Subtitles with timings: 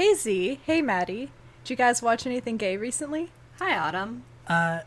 [0.00, 1.30] Hey Z, hey Maddie.
[1.62, 3.32] Did you guys watch anything gay recently?
[3.58, 4.24] Hi, Autumn.
[4.46, 4.80] Uh,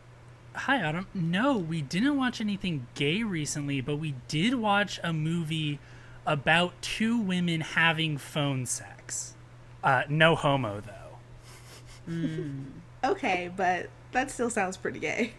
[0.56, 1.06] hi, Autumn.
[1.14, 5.78] No, we didn't watch anything gay recently, but we did watch a movie
[6.26, 9.34] about two women having phone sex.
[9.84, 12.12] Uh, no homo, though.
[13.04, 15.34] Okay, but that still sounds pretty gay.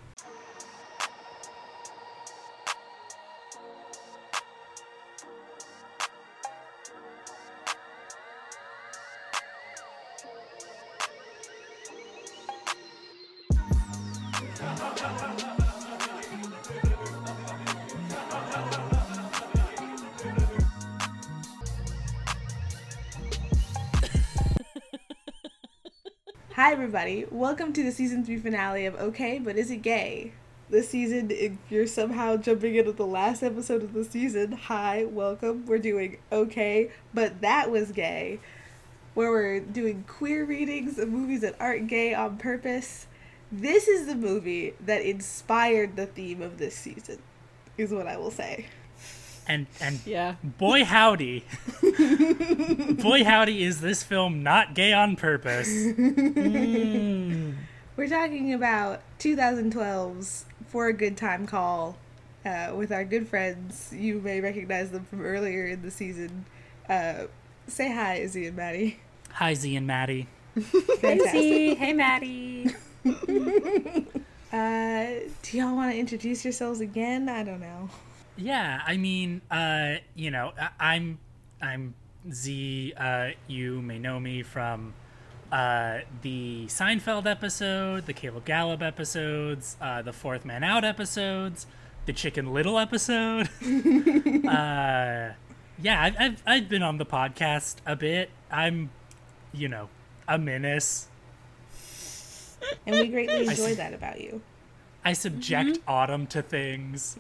[26.86, 27.26] Everybody.
[27.32, 30.34] Welcome to the season three finale of Okay, but Is It Gay?
[30.70, 35.66] This season, if you're somehow jumping into the last episode of the season, hi, welcome.
[35.66, 38.40] We're doing Okay, but That Was Gay,
[39.16, 43.08] where we're doing queer readings of movies that aren't gay on purpose.
[43.52, 47.18] This is the movie that inspired the theme of this season,
[47.80, 48.68] is what I will say.
[49.48, 50.36] And and Yeah.
[50.44, 51.46] boy howdy,
[51.82, 55.70] boy howdy, is this film not gay on purpose?
[57.98, 61.96] We're talking about 2012's For a Good Time Call
[62.46, 63.94] uh, with our good friends.
[63.96, 66.46] You may recognize them from earlier in the season.
[66.90, 67.26] Uh,
[67.68, 69.00] say hi, Izzy and Maddie.
[69.34, 70.28] Hi, Z and Maddie.
[70.60, 71.78] Fantastic.
[71.78, 72.76] Hey, Maddie.
[74.54, 77.28] Uh, do y'all want to introduce yourselves again?
[77.28, 77.90] I don't know.
[78.38, 81.20] Yeah, I mean, uh, you know, I- I'm
[81.62, 81.96] I'm
[82.32, 82.94] Z.
[82.98, 84.94] Uh, you may know me from
[85.52, 91.66] uh, the Seinfeld episode, the Cable Gallup episodes, uh, the Fourth Man Out episodes,
[92.06, 93.48] the Chicken Little episode.
[94.46, 95.32] uh,
[95.82, 98.30] yeah, I've, I've I've been on the podcast a bit.
[98.52, 98.90] I'm,
[99.54, 99.88] you know,
[100.28, 101.08] a menace.
[102.86, 104.42] And we greatly enjoy that about you.
[105.06, 107.16] I subject Autumn to things.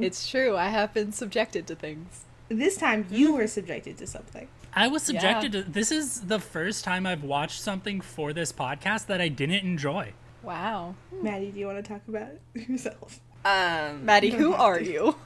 [0.00, 0.56] It's true.
[0.56, 2.24] I have been subjected to things.
[2.48, 4.48] This time you were subjected to something.
[4.72, 9.06] I was subjected to this is the first time I've watched something for this podcast
[9.06, 10.12] that I didn't enjoy.
[10.42, 10.94] Wow.
[11.22, 13.20] Maddie, do you want to talk about yourself?
[13.44, 14.84] Um, Maddie, who are to.
[14.84, 15.16] you?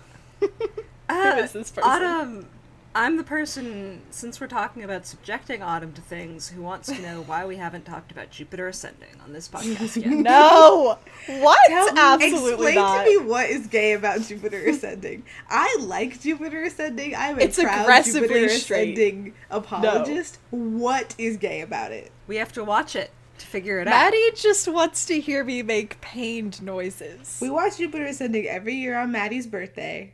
[1.08, 1.90] uh, Who is this person?
[1.90, 2.48] Autumn.
[2.92, 7.22] I'm the person, since we're talking about subjecting Autumn to things, who wants to know
[7.22, 10.10] why we haven't talked about Jupiter Ascending on this podcast yet.
[10.10, 10.98] No.
[11.28, 11.58] What?
[11.68, 13.04] Tell- Absolutely explain not.
[13.04, 15.22] to me what is gay about Jupiter Ascending.
[15.48, 17.14] I like Jupiter Ascending.
[17.14, 18.98] I'm a It's proud aggressively Jupiter straight.
[18.98, 20.38] Ascending apologist.
[20.50, 22.10] What is gay about it?
[22.26, 23.92] We have to watch it to figure it out.
[23.92, 27.38] Maddie just wants to hear me make pained noises.
[27.40, 30.12] We watch Jupiter Ascending every year on Maddie's birthday,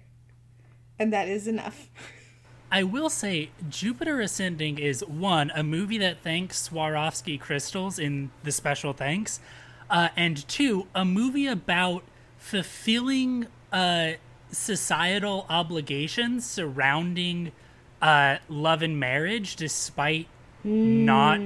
[0.99, 1.89] and that is enough.
[2.71, 8.53] I will say Jupiter Ascending is one, a movie that thanks Swarovski crystals in the
[8.53, 9.41] special thanks,
[9.89, 12.03] uh, and two, a movie about
[12.39, 14.13] fulfilling uh,
[14.51, 17.53] societal obligations surrounding
[18.03, 20.27] uh, love and marriage despite
[20.65, 21.41] not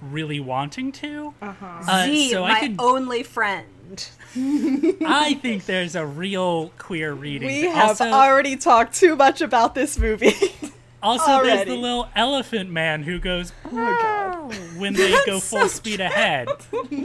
[0.00, 1.34] really wanting to.
[1.42, 3.66] Uh, Z, so my could only friend.
[4.36, 7.48] I think there's a real queer reading.
[7.48, 10.34] we have also, already talked too much about this movie.
[11.02, 14.54] also there's the little elephant man who goes oh god.
[14.78, 16.48] when they go full speed ahead,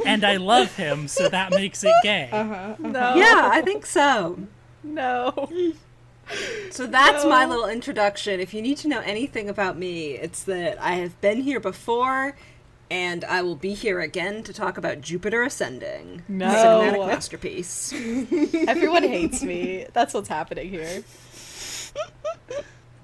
[0.05, 2.29] and I love him, so that makes it gay.
[2.31, 2.75] Uh-huh, uh-huh.
[2.79, 3.15] No.
[3.15, 4.39] Yeah, I think so.
[4.83, 5.49] No.
[6.71, 7.29] So that's No.
[7.29, 8.39] my little introduction.
[8.39, 12.35] If you need to know anything about me, it's that I have been here before,
[12.89, 16.23] and I will be here again to talk about Jupiter Ascending.
[16.27, 16.47] No.
[16.47, 17.93] Cinematic masterpiece.
[18.67, 19.85] Everyone hates me.
[19.93, 21.03] That's what's happening here.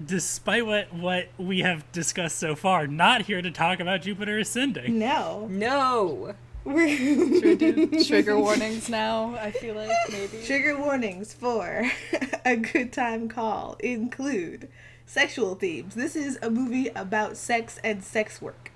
[0.04, 4.98] Despite what what we have discussed so far, not here to talk about Jupiter ascending.
[4.98, 5.46] No.
[5.50, 6.34] No.
[6.64, 9.34] We're Should we do trigger warnings now?
[9.34, 10.44] I feel like maybe.
[10.44, 11.90] Trigger warnings for
[12.44, 14.68] a good time call include
[15.04, 15.94] sexual themes.
[15.94, 18.70] This is a movie about sex and sex work.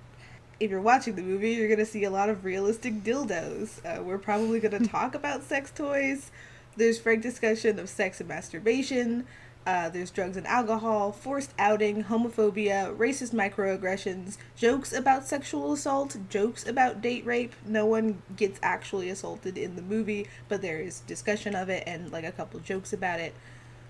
[0.58, 3.80] If you're watching the movie, you're going to see a lot of realistic dildos.
[3.84, 6.30] Uh, we're probably going to talk about sex toys.
[6.76, 9.26] There's frank discussion of sex and masturbation.
[9.66, 16.64] Uh, there's drugs and alcohol, forced outing, homophobia, racist microaggressions, jokes about sexual assault, jokes
[16.66, 17.52] about date rape.
[17.66, 22.12] No one gets actually assaulted in the movie, but there is discussion of it and
[22.12, 23.34] like a couple jokes about it.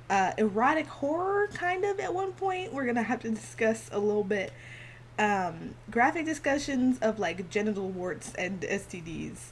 [0.09, 2.73] Uh, erotic horror, kind of, at one point.
[2.73, 4.55] We're gonna have to discuss a little bit.
[5.19, 9.51] Um, graphic discussions of like genital warts and STDs.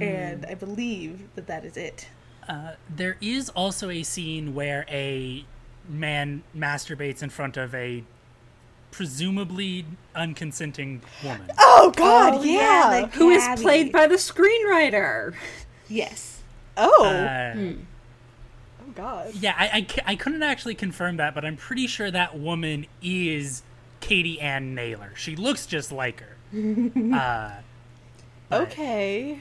[0.00, 2.08] And I believe that that is it.
[2.48, 5.44] Uh, there is also a scene where a
[5.88, 8.04] man masturbates in front of a
[8.90, 11.50] presumably unconsenting woman.
[11.58, 13.06] Oh God, Oh, yeah.
[13.10, 15.34] the Who is played by the screenwriter.
[15.88, 16.40] Yes.
[16.76, 17.54] oh, Uh,
[18.80, 19.34] oh God.
[19.34, 23.62] Yeah, I, I, I couldn't actually confirm that, but I'm pretty sure that woman is
[24.00, 25.12] Katie Anne Naylor.
[25.16, 26.36] She looks just like her.
[27.14, 27.50] uh,
[28.54, 29.38] Okay.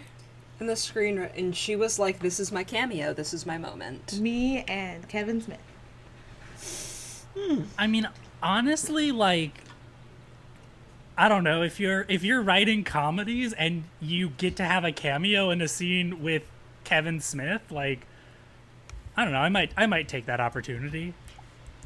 [0.59, 3.13] And the screenwriter, and she was like, "This is my cameo.
[3.13, 7.25] This is my moment." Me and Kevin Smith.
[7.37, 7.63] Hmm.
[7.77, 8.07] I mean,
[8.41, 9.63] honestly, like,
[11.17, 14.91] I don't know if you're if you're writing comedies and you get to have a
[14.91, 16.43] cameo in a scene with
[16.83, 18.05] Kevin Smith, like,
[19.17, 21.13] I don't know, I might I might take that opportunity.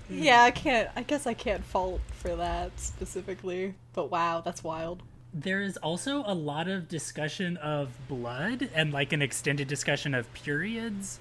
[0.10, 0.90] Yeah, I can't.
[0.96, 3.74] I guess I can't fault for that specifically.
[3.94, 5.04] But wow, that's wild.
[5.34, 10.32] There is also a lot of discussion of blood and like an extended discussion of
[10.34, 11.20] periods.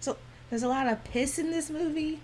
[0.00, 0.16] So
[0.50, 2.20] there's a lot of piss in this movie.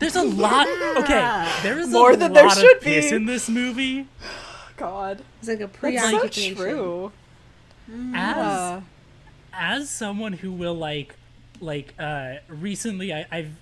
[0.00, 0.66] There's a lot.
[0.98, 3.16] Okay, there is More a than there should of piss be.
[3.16, 4.06] in this movie.
[4.76, 6.56] God, It's like a that's so preoccupation.
[6.56, 7.12] true.
[8.14, 8.80] As Uh,
[9.52, 11.14] as someone who will like
[11.60, 13.52] like uh recently I, I've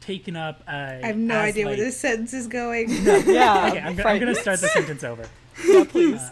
[0.00, 2.88] taken up uh I have no as, idea like, where this sentence is going.
[2.88, 3.66] yeah.
[3.70, 5.24] Okay, I'm, I'm gonna start the sentence over.
[5.88, 6.22] Please.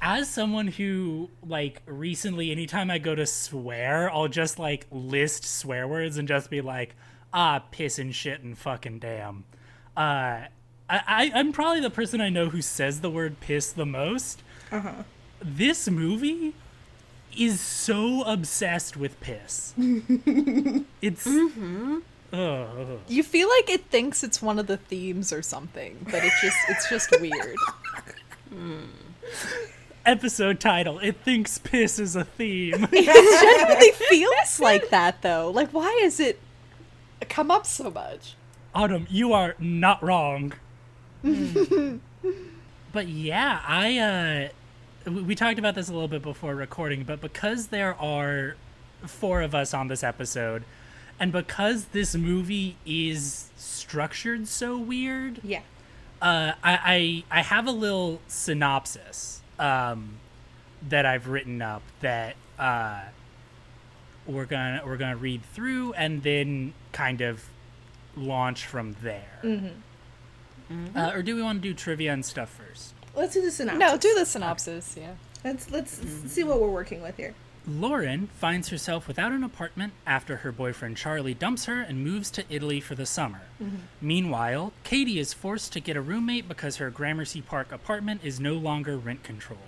[0.00, 5.88] As someone who like recently anytime I go to swear, I'll just like list swear
[5.88, 6.94] words and just be like,
[7.32, 9.44] ah piss and shit and fucking damn.
[9.96, 10.46] Uh
[10.88, 14.42] I, I I'm probably the person I know who says the word piss the most.
[14.70, 15.02] Uh-huh.
[15.42, 16.54] This movie
[17.36, 19.74] is so obsessed with piss.
[21.02, 21.26] it's
[22.32, 22.98] Ugh.
[23.08, 26.58] You feel like it thinks it's one of the themes or something, but it just
[26.68, 27.56] it's just weird.
[30.06, 30.98] episode title.
[31.00, 32.86] It thinks piss is a theme.
[32.92, 35.50] It genuinely feels like that though.
[35.50, 36.38] Like why is it
[37.28, 38.34] come up so much?
[38.74, 40.52] Autumn, you are not wrong.
[42.92, 44.48] but yeah, I uh
[45.10, 48.56] we, we talked about this a little bit before recording, but because there are
[49.06, 50.64] four of us on this episode
[51.18, 55.60] and because this movie is structured so weird, Yeah.
[56.20, 60.18] uh, I, I I have a little synopsis um,
[60.88, 63.02] that I've written up that uh,
[64.26, 67.44] we're gonna we're gonna read through and then kind of
[68.16, 69.40] launch from there.
[70.94, 72.94] Uh, or do we want to do trivia and stuff first?
[73.14, 73.80] Let's do the synopsis.
[73.80, 74.96] No, do the synopsis.
[74.98, 75.14] Yeah.
[75.44, 77.34] Let's let's see what we're working with here.
[77.68, 82.44] Lauren finds herself without an apartment after her boyfriend Charlie dumps her and moves to
[82.48, 83.40] Italy for the summer.
[83.60, 83.76] Mm-hmm.
[84.00, 88.54] Meanwhile, Katie is forced to get a roommate because her Gramercy Park apartment is no
[88.54, 89.62] longer rent controlled.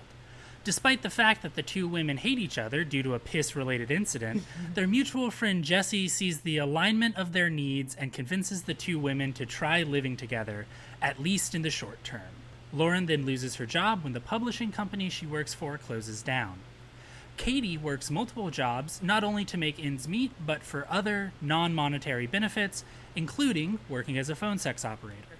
[0.62, 3.90] Despite the fact that the two women hate each other due to a piss related
[3.90, 4.44] incident,
[4.74, 9.32] their mutual friend Jesse sees the alignment of their needs and convinces the two women
[9.32, 10.66] to try living together,
[11.02, 12.20] at least in the short term.
[12.72, 16.58] Lauren then loses her job when the publishing company she works for closes down.
[17.38, 22.26] Katie works multiple jobs not only to make ends meet, but for other non monetary
[22.26, 22.84] benefits,
[23.16, 25.38] including working as a phone sex operator.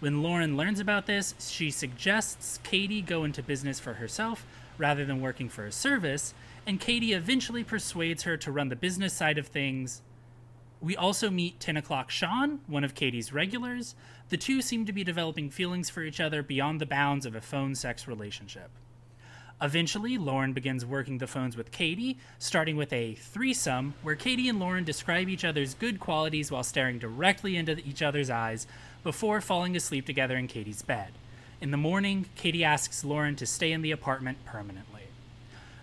[0.00, 4.44] When Lauren learns about this, she suggests Katie go into business for herself
[4.76, 6.34] rather than working for a service,
[6.66, 10.02] and Katie eventually persuades her to run the business side of things.
[10.82, 13.94] We also meet 10 o'clock Sean, one of Katie's regulars.
[14.28, 17.40] The two seem to be developing feelings for each other beyond the bounds of a
[17.40, 18.70] phone sex relationship.
[19.62, 24.60] Eventually, Lauren begins working the phones with Katie, starting with a threesome where Katie and
[24.60, 28.66] Lauren describe each other's good qualities while staring directly into each other's eyes
[29.02, 31.12] before falling asleep together in Katie's bed.
[31.58, 35.04] In the morning, Katie asks Lauren to stay in the apartment permanently.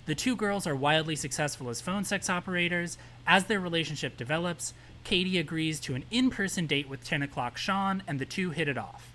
[0.05, 2.99] The two girls are wildly successful as phone sex operators.
[3.25, 8.03] As their relationship develops, Katie agrees to an in person date with 10 o'clock Sean,
[8.05, 9.12] and the two hit it off.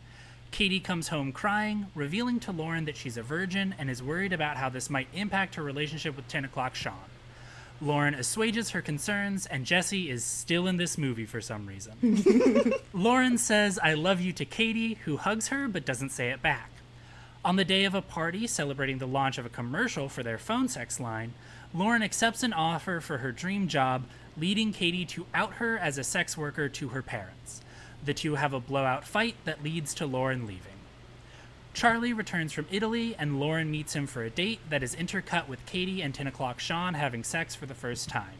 [0.50, 4.57] Katie comes home crying, revealing to Lauren that she's a virgin and is worried about
[4.57, 6.95] how this might impact her relationship with 10 o'clock Sean.
[7.81, 12.73] Lauren assuages her concerns, and Jesse is still in this movie for some reason.
[12.93, 16.71] Lauren says, I love you to Katie, who hugs her but doesn't say it back.
[17.45, 20.69] On the day of a party celebrating the launch of a commercial for their phone
[20.69, 21.35] sex line,
[21.73, 24.05] Lauren accepts an offer for her dream job,
[24.37, 27.61] leading Katie to out her as a sex worker to her parents.
[28.09, 30.81] The two have a blowout fight that leads to Lauren leaving.
[31.75, 35.67] Charlie returns from Italy, and Lauren meets him for a date that is intercut with
[35.67, 38.38] Katie and 10 o'clock Sean having sex for the first time.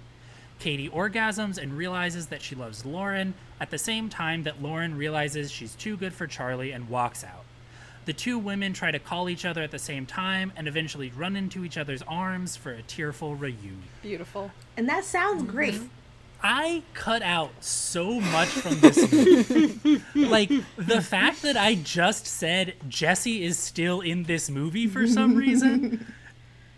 [0.59, 5.51] Katie orgasms and realizes that she loves Lauren at the same time that Lauren realizes
[5.51, 7.45] she's too good for Charlie and walks out.
[8.07, 11.37] The two women try to call each other at the same time and eventually run
[11.37, 13.83] into each other's arms for a tearful reunion.
[14.01, 14.51] Beautiful.
[14.79, 15.75] And that sounds great.
[15.75, 15.98] Mm-hmm.
[16.43, 20.03] I cut out so much from this movie.
[20.15, 25.35] like the fact that I just said Jesse is still in this movie for some
[25.35, 26.07] reason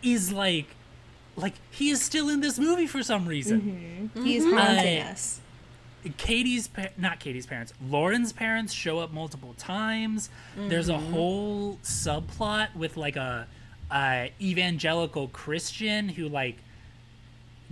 [0.02, 0.74] is like
[1.36, 4.10] like he is still in this movie for some reason.
[4.14, 4.24] Mm-hmm.
[4.24, 4.56] He's mm-hmm.
[4.56, 5.40] haunting I- us.
[6.16, 7.74] Katie's pa- not Katie's parents.
[7.86, 10.30] Lauren's parents show up multiple times.
[10.56, 11.12] There's a mm-hmm.
[11.12, 13.46] whole subplot with like a,
[13.92, 16.56] a evangelical Christian who like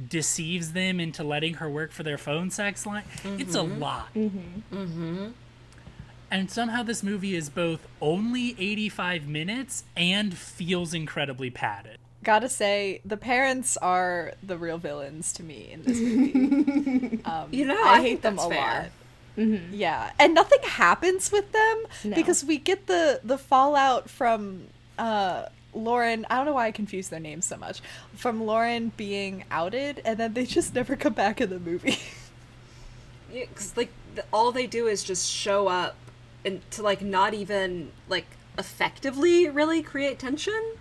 [0.06, 3.04] deceives them into letting her work for their phone sex line.
[3.24, 4.12] It's a lot.
[4.14, 5.28] Mm-hmm.
[6.30, 11.98] And somehow this movie is both only 85 minutes and feels incredibly padded.
[12.22, 17.20] Gotta say, the parents are the real villains to me in this movie.
[17.24, 18.90] um, You know, I, I hate them a fair.
[19.36, 19.60] lot.
[19.70, 22.16] Yeah, and nothing happens with them No.
[22.16, 24.64] because we get the the fallout from
[24.98, 25.44] uh,
[25.78, 26.26] Lauren.
[26.30, 27.80] I don't know why I confuse their names so much.
[28.14, 31.98] From Lauren being outed, and then they just never come back in the movie.
[33.32, 35.96] Yeah, 'cause, like the, all they do is just show up
[36.46, 38.24] and to like not even like
[38.58, 40.72] effectively really create tension.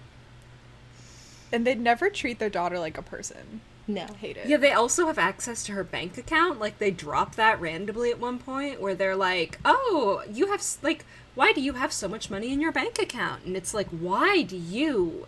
[1.51, 3.61] and they never treat their daughter like a person.
[3.87, 4.05] No.
[4.19, 4.47] Hate it.
[4.47, 6.59] Yeah, they also have access to her bank account.
[6.59, 11.05] Like they drop that randomly at one point where they're like, "Oh, you have like
[11.35, 14.41] why do you have so much money in your bank account?" And it's like, "Why
[14.41, 15.27] do you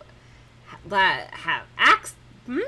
[0.66, 2.14] ha- that have access?"
[2.46, 2.60] Hmm?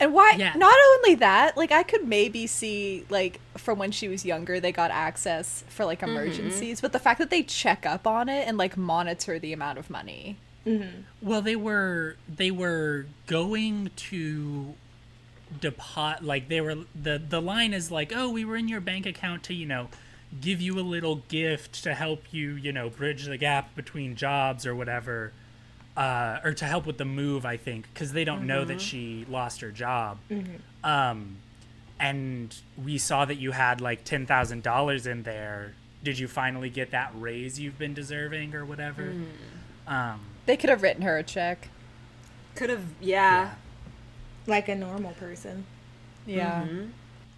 [0.00, 0.34] And why?
[0.36, 0.54] Yeah.
[0.56, 4.72] Not only that, like I could maybe see like from when she was younger, they
[4.72, 8.56] got access for like emergencies, but the fact that they check up on it and
[8.58, 10.36] like monitor the amount of money.
[11.20, 14.74] Well, they were they were going to
[15.60, 19.06] deposit like they were the the line is like, "Oh, we were in your bank
[19.06, 19.88] account to, you know,
[20.40, 24.66] give you a little gift to help you, you know, bridge the gap between jobs
[24.66, 25.32] or whatever."
[25.96, 29.24] Uh, or to help with the move, I think, because they don't know that she
[29.30, 30.18] lost her job.
[30.82, 31.36] Um,
[32.00, 35.74] and we saw that you had like ten thousand dollars in there.
[36.02, 39.14] Did you finally get that raise you've been deserving or whatever?
[39.86, 41.68] Um, They could have written her a check.
[42.56, 43.54] Could have, yeah.
[44.46, 45.64] Like a normal person.
[46.26, 46.66] Yeah.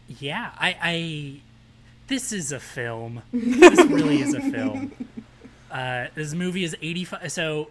[0.09, 1.41] Yeah, I, I
[2.07, 3.23] this is a film.
[3.33, 4.93] this really is a film.
[5.71, 7.69] Uh, this movie is 85 so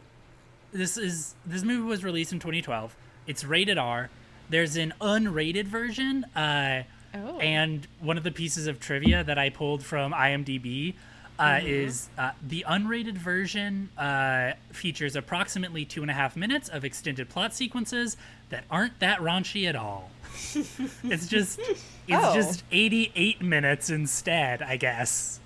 [0.74, 2.96] this is this movie was released in 2012.
[3.28, 4.10] It's rated R.
[4.50, 6.84] There's an unrated version uh,
[7.18, 7.40] Oh.
[7.40, 10.96] and one of the pieces of trivia that I pulled from IMDb
[11.40, 16.84] uh, is uh, the unrated version uh, features approximately two and a half minutes of
[16.84, 18.18] extended plot sequences
[18.50, 20.12] that aren't that raunchy at all.
[21.04, 21.78] it's just it's
[22.12, 22.34] Oh.
[22.36, 25.40] just 88 minutes instead, I guess.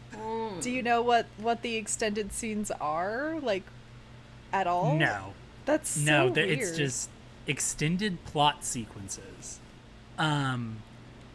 [0.62, 3.64] Do you know what what the extended scenes are like
[4.52, 4.96] at all?
[4.98, 5.34] No.
[5.66, 6.60] That's so no, there- weird.
[6.60, 7.10] it's just
[7.48, 9.60] extended plot sequences.
[10.18, 10.78] Um,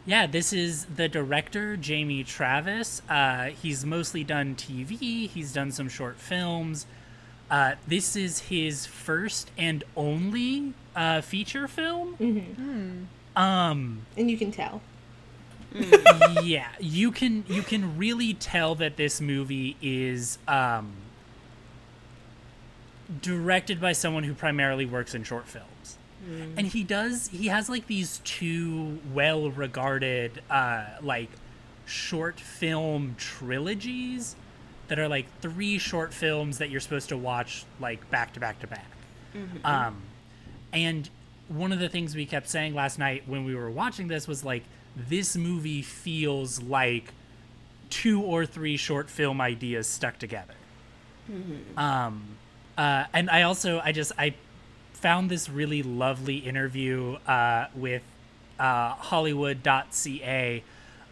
[0.05, 3.01] yeah, this is the director Jamie Travis.
[3.09, 5.27] Uh, he's mostly done TV.
[5.29, 6.85] He's done some short films.
[7.49, 13.07] Uh, this is his first and only uh, feature film.
[13.35, 14.81] Um, And you can tell.
[16.43, 20.93] yeah, you can you can really tell that this movie is um,
[23.21, 25.97] directed by someone who primarily works in short films.
[26.57, 31.29] And he does he has like these two well regarded uh like
[31.85, 34.35] short film trilogies
[34.87, 38.59] that are like three short films that you're supposed to watch like back to back
[38.61, 38.87] to back.
[39.63, 40.01] Um
[40.75, 41.09] and
[41.47, 44.43] one of the things we kept saying last night when we were watching this was
[44.43, 44.63] like
[44.95, 47.13] this movie feels like
[47.89, 50.53] two or three short film ideas stuck together.
[51.77, 52.23] Um,
[52.77, 54.35] uh, and I also I just I
[54.93, 58.01] found this really lovely interview uh, with
[58.59, 60.63] uh, Hollywood.ca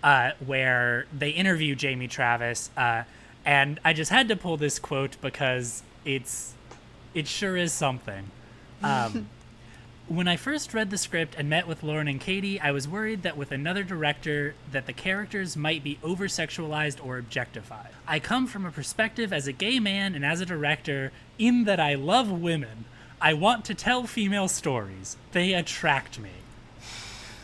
[0.04, 3.04] uh, where they interview Jamie Travis, uh,
[3.46, 6.54] and I just had to pull this quote because it's
[7.14, 8.30] it sure is something.
[8.84, 9.30] Um,
[10.16, 13.24] when I first read the script and met with Lauren and Katie, I was worried
[13.24, 17.90] that with another director that the characters might be over-sexualized or objectified.
[18.08, 21.80] I come from a perspective as a gay man and as a director in that
[21.80, 22.86] I love women.
[23.20, 25.18] I want to tell female stories.
[25.32, 26.32] They attract me.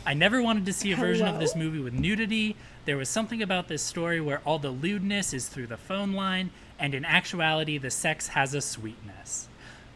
[0.05, 2.55] I never wanted to see a version of this movie with nudity.
[2.85, 6.51] There was something about this story where all the lewdness is through the phone line,
[6.79, 9.48] and in actuality, the sex has a sweetness.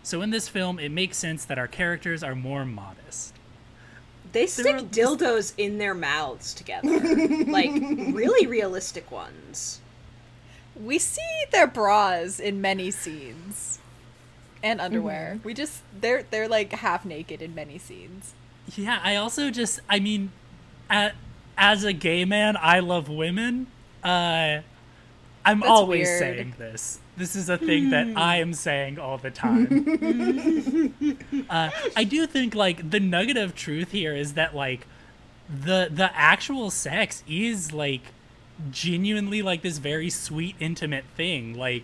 [0.03, 3.33] So in this film, it makes sense that our characters are more modest.
[4.33, 6.89] They stick were- dildos in their mouths together.
[7.47, 9.79] like really realistic ones.
[10.75, 13.79] we see their bras in many scenes.
[14.61, 15.39] And underwear.
[15.43, 18.33] We just they're they're like half naked in many scenes.
[18.77, 20.31] Yeah, I also just, I mean,
[20.89, 21.15] at
[21.57, 23.67] as a gay man, I love women.
[24.03, 24.61] Uh,
[25.45, 26.19] I'm That's always weird.
[26.19, 26.99] saying this.
[27.15, 29.67] This is a thing that I am saying all the time.
[31.49, 34.87] uh, I do think like the nugget of truth here is that like
[35.47, 38.01] the the actual sex is like
[38.71, 41.53] genuinely like this very sweet intimate thing.
[41.57, 41.83] Like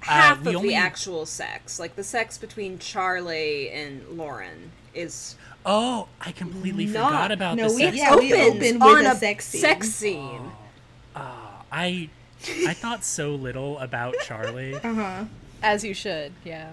[0.00, 5.34] Half the of only- the actual sex, like the sex between Charlie and Lauren, is
[5.66, 7.96] oh, I completely Not- forgot about no, the we- sex.
[7.96, 9.60] yeah, we opens open with on a a sex scene.
[9.60, 10.52] sex scene.
[11.72, 12.08] I
[12.48, 14.74] I thought so little about Charlie.
[14.84, 15.24] Uh huh.
[15.62, 16.70] As you should, yeah.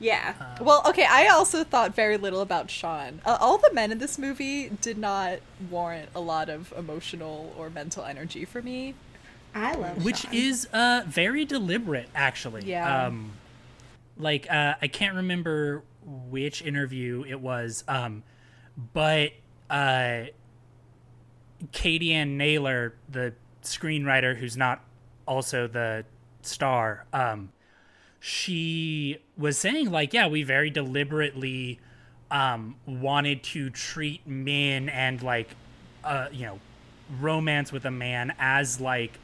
[0.00, 0.34] Yeah.
[0.60, 3.20] Well, okay, I also thought very little about Sean.
[3.24, 5.38] Uh, all the men in this movie did not
[5.70, 8.94] warrant a lot of emotional or mental energy for me.
[9.54, 10.34] I love which Sean.
[10.34, 13.06] is uh very deliberate actually Yeah.
[13.06, 13.30] um
[14.18, 18.24] like uh i can't remember which interview it was um
[18.92, 19.30] but
[19.70, 20.22] uh
[21.70, 24.80] katie anne naylor the screenwriter who's not
[25.26, 26.04] also the
[26.42, 27.50] star um
[28.20, 31.78] she was saying like yeah we very deliberately
[32.30, 35.54] um wanted to treat men and like
[36.04, 36.58] uh you know
[37.20, 39.18] romance with a man as like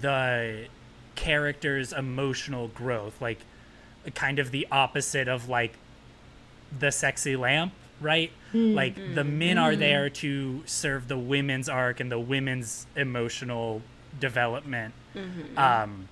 [0.00, 0.66] the
[1.14, 3.40] character's emotional growth like
[4.14, 5.76] kind of the opposite of like
[6.78, 8.32] the sexy lamp right?
[8.74, 13.80] Like the men are there to serve the women's arc and the women's emotional
[14.18, 14.92] development
[15.56, 16.08] um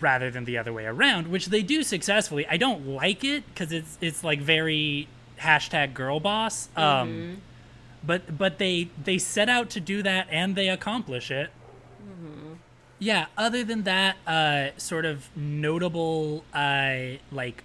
[0.00, 2.46] rather than the other way around which they do successfully.
[2.46, 5.08] I don't like it because it's it's like very
[5.40, 7.42] hashtag girl boss um
[8.04, 11.50] but but they they set out to do that and they accomplish it.
[12.02, 12.54] Mm-hmm.
[12.98, 17.64] yeah other than that uh sort of notable uh like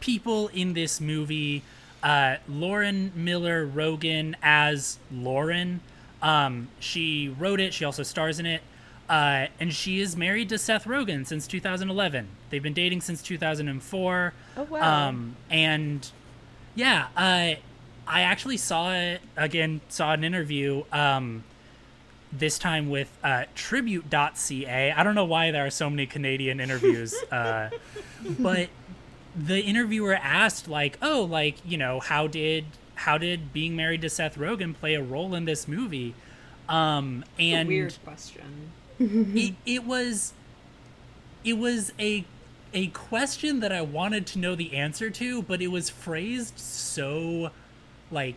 [0.00, 1.62] people in this movie
[2.02, 5.80] uh lauren miller rogen as lauren.
[6.22, 7.72] Um she wrote it.
[7.74, 8.62] She also stars in it
[9.08, 14.32] uh and she is married to seth rogen since 2011 they've been dating since 2004
[14.56, 15.08] Oh, wow.
[15.08, 16.10] um and
[16.76, 17.54] yeah, uh,
[18.06, 19.80] I actually saw it again.
[19.88, 20.82] Saw an interview.
[20.90, 21.44] Um,
[22.32, 24.90] this time with uh, Tribute.ca.
[24.90, 27.70] I don't know why there are so many Canadian interviews, uh,
[28.40, 28.70] but
[29.36, 32.64] the interviewer asked, like, "Oh, like you know, how did
[32.96, 36.14] how did being married to Seth Rogen play a role in this movie?"
[36.68, 38.72] Um, and Weird question.
[38.98, 40.32] It, it was
[41.44, 42.24] it was a
[42.72, 47.50] a question that I wanted to know the answer to, but it was phrased so
[48.10, 48.36] like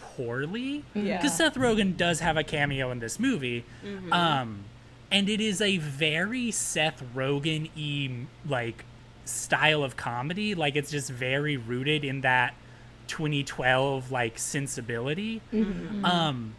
[0.00, 0.84] poorly.
[0.94, 1.16] Yeah.
[1.18, 3.64] Because Seth Rogen does have a cameo in this movie.
[4.10, 4.64] Um
[5.12, 8.84] and it is a very Seth Rogen y like
[9.24, 10.54] style of comedy.
[10.54, 12.54] Like it's just very rooted in that
[13.08, 15.40] 2012 like sensibility.
[16.04, 16.54] Um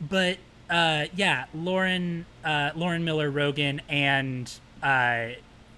[0.00, 0.38] but
[0.70, 4.50] uh, yeah, Lauren uh, Lauren Miller Rogen and
[4.82, 5.28] uh,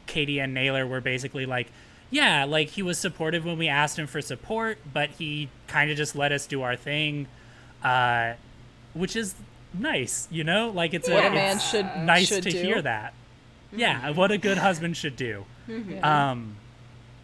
[0.06, 1.68] Katie Anne Naylor were basically like,
[2.10, 5.96] yeah, like he was supportive when we asked him for support, but he kind of
[5.96, 7.26] just let us do our thing,
[7.82, 8.34] uh,
[8.94, 9.34] which is
[9.74, 10.70] nice, you know.
[10.70, 12.58] Like it's What a, a man it's should nice should to do.
[12.62, 13.12] hear that.
[13.74, 15.44] Yeah, what a good husband should do.
[16.02, 16.56] Um,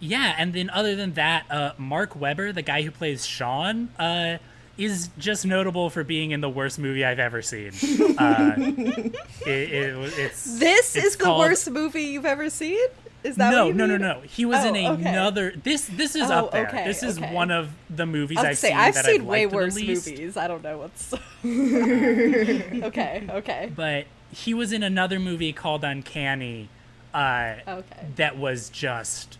[0.00, 4.38] yeah, and then other than that, uh, Mark Webber, the guy who plays Sean, uh,
[4.78, 7.72] is just notable for being in the worst movie I've ever seen.
[8.18, 9.14] Uh, it,
[9.46, 12.78] it, it's This it's is the worst movie you've ever seen?
[13.24, 14.00] Is that No, no, no, mean?
[14.02, 14.20] no.
[14.22, 15.08] He was in Oh, okay.
[15.08, 15.52] another.
[15.62, 16.66] This this is Oh, up there.
[16.68, 17.32] okay, this is okay.
[17.32, 20.36] one of the movies I I've say seen I've that seen I've way worse movies.
[20.36, 21.12] I don't know what's.
[21.44, 26.68] okay, okay, But he was in another movie called Uncanny.
[27.14, 28.06] Uh, okay.
[28.16, 29.38] that was just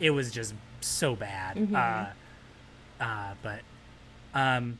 [0.00, 1.74] it was just so bad Mm-hmm.
[1.76, 2.06] uh
[3.00, 3.60] uh but
[4.34, 4.78] um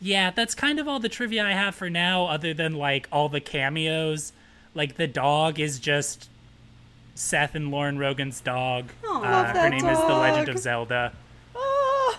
[0.00, 3.28] yeah that's kind of all the trivia i have for now other than like all
[3.28, 4.32] the cameos
[4.74, 6.28] like the dog is just
[7.14, 10.58] seth and lauren rogen's dog Aw, uh, love her that name is the legend of
[10.58, 11.12] zelda
[11.54, 12.18] Oh,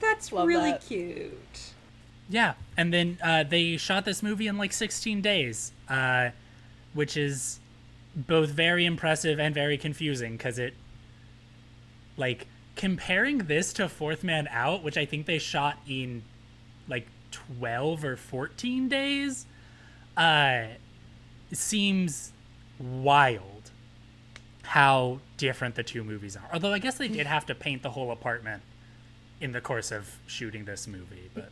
[0.00, 0.82] That's Love really that.
[0.86, 1.60] cute.
[2.28, 6.30] yeah and then uh they shot this movie in like 16 days uh
[6.94, 7.60] which is
[8.16, 10.74] both very impressive and very confusing because it
[12.16, 12.46] like
[12.76, 16.22] comparing this to fourth man out which i think they shot in
[16.88, 19.46] like 12 or 14 days
[20.16, 20.64] uh
[21.52, 22.32] seems
[22.78, 23.70] wild
[24.62, 26.48] how different the two movies are.
[26.52, 28.62] Although i guess they did have to paint the whole apartment
[29.40, 31.48] in the course of shooting this movie but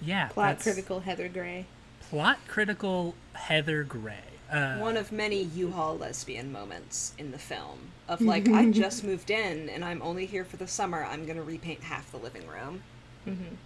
[0.00, 1.66] yeah Plot critical Heather Gray.
[2.08, 4.18] plot critical heather gray
[4.54, 9.30] uh, One of many U-Haul lesbian moments in the film of like, I just moved
[9.30, 11.04] in and I'm only here for the summer.
[11.04, 12.82] I'm gonna repaint half the living room.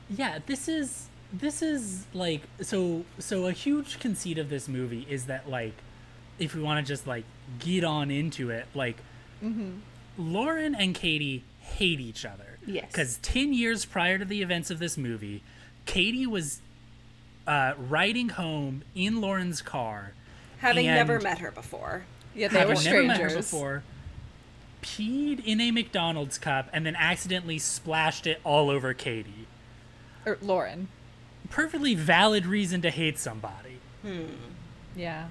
[0.09, 5.27] yeah this is this is like so so a huge conceit of this movie is
[5.27, 5.75] that like
[6.39, 7.25] if we want to just like
[7.59, 8.99] get on into it like
[10.17, 12.87] lauren and katie hate each other Yes.
[12.93, 15.43] because 10 years prior to the events of this movie
[15.87, 16.61] katie was
[17.47, 20.13] uh, riding home in lauren's car
[20.59, 22.05] Having And- never met her before.
[22.35, 23.33] Yeah, they having were never met strangers.
[23.33, 23.83] her before
[24.81, 29.49] peed in a mcdonald's cup and then accidentally splashed it all over katie
[30.25, 30.87] Or Lauren.
[31.51, 34.27] perfectly valid reason to hate somebody hmm.
[34.95, 35.29] Yeah.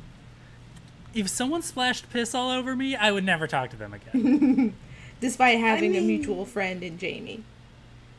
[1.14, 4.74] if someone splashed piss all over me, I would never talk to them again.
[5.22, 7.44] Despite having a mean- mutual friend in Jamie,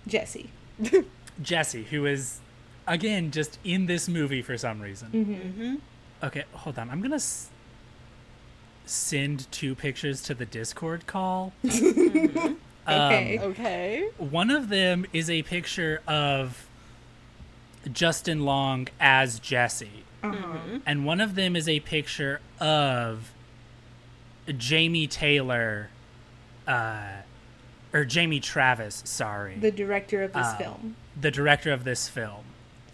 [0.06, 0.50] Jesse.
[1.42, 2.40] Jesse, who is
[2.86, 5.08] again just in this movie for some reason.
[5.08, 5.32] Mm-hmm.
[5.34, 5.74] mm-hmm.
[6.22, 6.90] Okay, hold on.
[6.90, 7.48] I'm gonna s-
[8.86, 11.52] send two pictures to the Discord call.
[11.64, 12.54] Mm-hmm.
[12.90, 13.38] Okay.
[13.38, 14.08] Okay.
[14.16, 16.66] One of them is a picture of
[17.92, 20.78] Justin Long as Jesse, Uh-huh.
[20.86, 23.30] and one of them is a picture of
[24.56, 25.90] Jamie Taylor,
[26.66, 27.08] uh,
[27.92, 29.02] or Jamie Travis.
[29.04, 30.96] Sorry, The director of this Um, film.
[31.20, 32.44] the director of this film.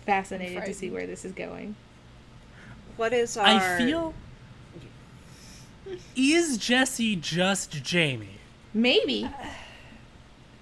[0.06, 1.76] Fascinated to see where this is going.
[2.96, 3.46] What is our?
[3.46, 4.14] I feel.
[6.16, 8.38] Is Jesse just Jamie?
[8.72, 9.28] Maybe.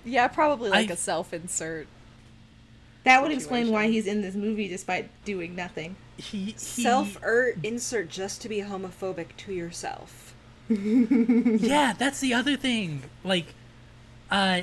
[0.05, 1.87] Yeah, probably like I- a self-insert.
[3.05, 5.97] That would explain why he's in this movie despite doing nothing.
[6.17, 10.35] He, he self er insert just to be homophobic to yourself.
[10.69, 13.03] Yeah, that's the other thing.
[13.25, 13.47] Like,
[14.31, 14.63] uh,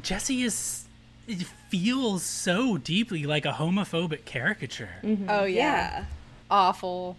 [0.00, 0.84] Jesse is
[1.26, 4.90] it feels so deeply like a homophobic caricature.
[5.28, 5.44] Oh yeah.
[5.44, 6.04] Yeah.
[6.50, 7.16] Awful.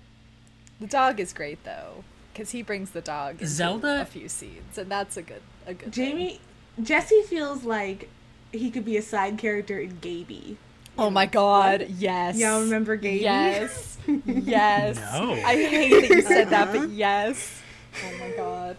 [0.80, 4.78] The dog is great though, because he brings the dog into Zelda- a few scenes,
[4.78, 5.94] and that's a good a good.
[5.94, 6.10] thing.
[6.12, 6.40] Jamie
[6.82, 8.10] Jesse feels like
[8.52, 10.58] he could be a side character in Gaby.
[10.98, 12.38] Oh my god, yes.
[12.38, 13.24] Y'all remember Gaby?
[13.24, 13.98] Yes.
[14.26, 14.98] Yes.
[14.98, 15.34] No.
[15.34, 17.62] I hate that you said that, but yes.
[18.04, 18.78] Oh my god.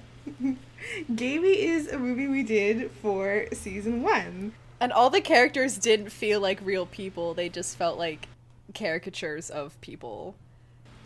[1.14, 4.52] Gaby is a movie we did for season one.
[4.80, 8.26] And all the characters didn't feel like real people, they just felt like
[8.74, 10.35] caricatures of people.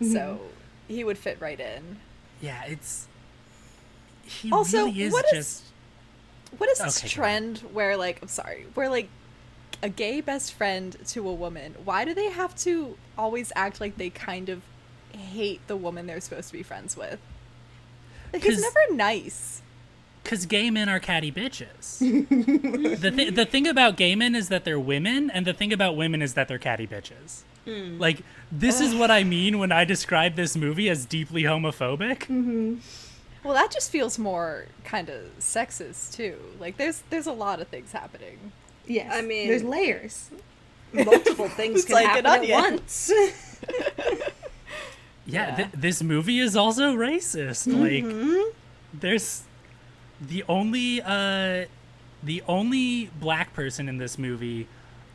[0.00, 0.12] Mm-hmm.
[0.12, 0.40] So
[0.88, 1.98] he would fit right in.
[2.40, 3.06] Yeah, it's
[4.24, 5.62] he Also, really is what is- just
[6.58, 9.08] What is this Okay, trend where like I'm sorry, where like
[9.82, 13.96] a gay best friend to a woman, why do they have to always act like
[13.98, 14.62] they kind of
[15.12, 17.18] hate the woman they're supposed to be friends with?
[18.32, 19.62] Like, he's 'Cause- never nice.
[20.22, 21.98] because gay men are catty bitches.
[23.00, 25.96] the th- the thing about gay men is that they're women, and the thing about
[25.96, 27.42] women is that they're catty bitches.
[27.64, 27.98] Hmm.
[27.98, 28.22] Like
[28.52, 32.18] this is what I mean when I describe this movie as deeply homophobic.
[32.26, 32.76] Mm-hmm.
[33.42, 36.36] Well, that just feels more kind of sexist too.
[36.60, 38.52] Like there's there's a lot of things happening.
[38.86, 39.10] Yes.
[39.14, 40.30] I mean- there's layers.
[40.92, 43.10] Multiple things can like an happen at once.
[45.26, 45.56] Yeah, Yeah.
[45.56, 47.66] Th- this movie is also racist.
[47.66, 48.34] Mm-hmm.
[48.36, 48.54] Like,
[48.92, 49.44] there's
[50.20, 51.64] the only uh,
[52.22, 54.66] the only black person in this movie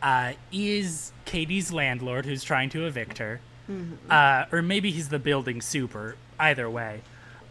[0.01, 3.39] uh, is Katie's landlord, who's trying to evict her,
[4.09, 6.15] uh, or maybe he's the building super.
[6.39, 7.01] Either way,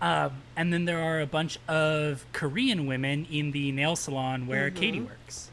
[0.01, 4.71] um, and then there are a bunch of Korean women in the nail salon where
[4.71, 5.51] Katie works.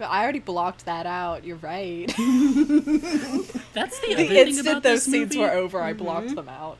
[0.00, 1.44] I already blocked that out.
[1.44, 2.06] You're right.
[2.16, 5.38] That's the, the other thing instant about those scenes movie.
[5.38, 6.78] were over, I blocked them out.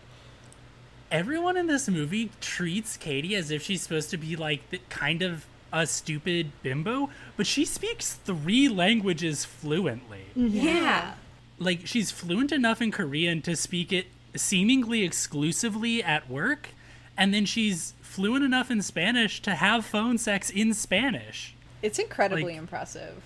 [1.10, 5.22] everyone in this movie treats Katie as if she's supposed to be like the, kind
[5.22, 10.26] of a stupid bimbo, but she speaks three languages fluently.
[10.36, 11.14] yeah.
[11.58, 14.06] Like she's fluent enough in Korean to speak it
[14.36, 16.70] seemingly exclusively at work,
[17.16, 21.54] and then she's fluent enough in Spanish to have phone sex in Spanish.
[21.82, 23.22] It's incredibly Like- impressive.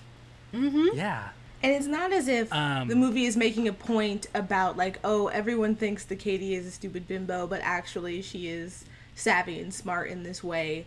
[0.53, 1.29] Yeah.
[1.63, 5.27] And it's not as if Um, the movie is making a point about like, oh,
[5.29, 8.85] everyone thinks the Katie is a stupid bimbo, but actually she is
[9.15, 10.87] savvy and smart in this way,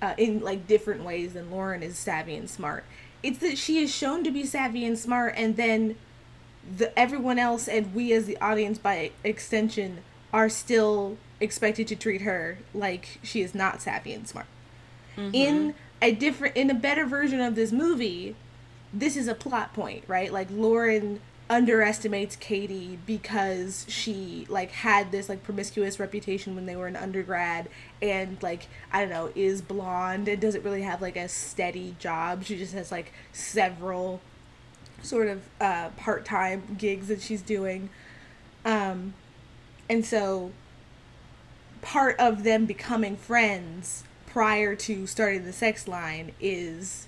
[0.00, 2.84] uh, in like different ways than Lauren is savvy and smart.
[3.22, 5.96] It's that she is shown to be savvy and smart, and then
[6.76, 9.98] the everyone else and we as the audience by extension
[10.32, 14.46] are still expected to treat her like she is not savvy and smart.
[15.32, 18.36] In a different in a better version of this movie,
[18.92, 20.32] this is a plot point, right?
[20.32, 26.86] Like Lauren underestimates Katie because she like had this like promiscuous reputation when they were
[26.86, 27.68] an undergrad
[28.02, 32.44] and like I don't know, is blonde and doesn't really have like a steady job.
[32.44, 34.20] She just has like several
[35.02, 37.88] sort of uh part-time gigs that she's doing.
[38.64, 39.14] Um
[39.88, 40.52] and so
[41.80, 47.07] part of them becoming friends prior to starting the sex line is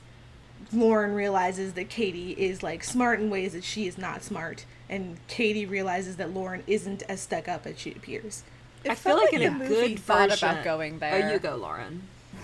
[0.72, 5.16] Lauren realizes that Katie is like smart in ways that she is not smart, and
[5.28, 8.44] Katie realizes that Lauren isn't as stuck up as she appears.
[8.84, 11.14] It I feel felt like, in a movie good thought about going there.
[11.14, 11.32] Oh, there.
[11.32, 12.02] you go, Lauren.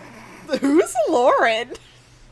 [0.60, 1.72] Who's Lauren?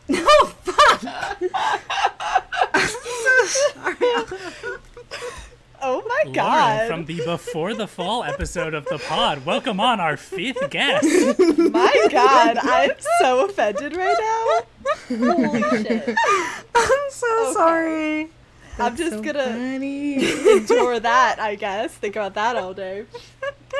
[0.06, 0.26] No,
[0.62, 1.00] fuck.
[5.86, 6.88] Oh my Lauren god!
[6.88, 9.44] from the Before the Fall episode of the pod.
[9.44, 11.04] Welcome on our fifth guest.
[11.38, 15.18] my god, I'm so offended right now.
[15.34, 16.16] Holy shit!
[16.74, 17.52] I'm so Okay.
[17.52, 18.28] sorry.
[18.78, 20.24] I'm just So gonna funny.
[20.52, 21.92] endure that, I guess.
[21.92, 23.04] Think about that all day.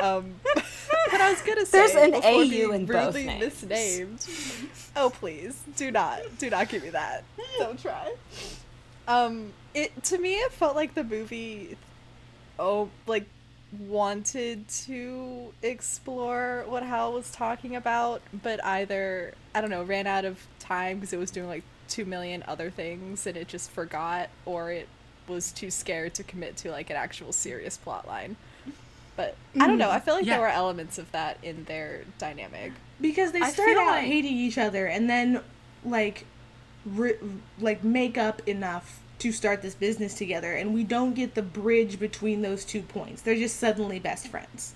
[0.01, 3.63] Um, but I was gonna say There's an before AU in both names.
[3.63, 4.27] misnamed.
[4.95, 7.23] Oh please, do not, do not give me that.
[7.57, 8.13] Don't try.
[9.07, 11.77] Um, it to me it felt like the movie,
[12.59, 13.25] oh, like
[13.79, 20.25] wanted to explore what Hal was talking about, but either I don't know ran out
[20.25, 24.29] of time because it was doing like two million other things and it just forgot,
[24.45, 24.87] or it
[25.27, 28.35] was too scared to commit to like an actual serious plot line.
[29.17, 29.89] But I don't know.
[29.89, 30.33] I feel like Yeah.
[30.35, 32.73] there were elements of that in their dynamic.
[33.01, 35.41] because they I start out like- hating each other and then
[35.83, 36.25] like
[36.85, 37.15] ri
[37.59, 41.99] like make up enough to start this business together and we don't get the bridge
[41.99, 44.73] between those two points they're just suddenly best friends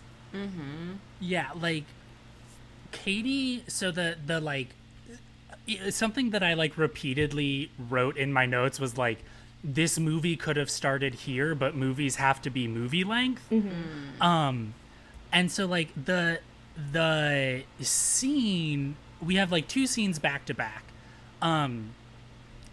[1.20, 1.86] Yeah, like
[2.92, 3.64] Katie.
[3.68, 4.70] So the the like
[5.90, 9.20] something that I like repeatedly wrote in my notes was like
[9.64, 13.52] this movie could have started here, but movies have to be movie length.
[14.22, 14.74] Um,
[15.32, 16.40] and so like the
[16.92, 20.84] the scene we have like two scenes back to back.
[21.42, 21.92] Um,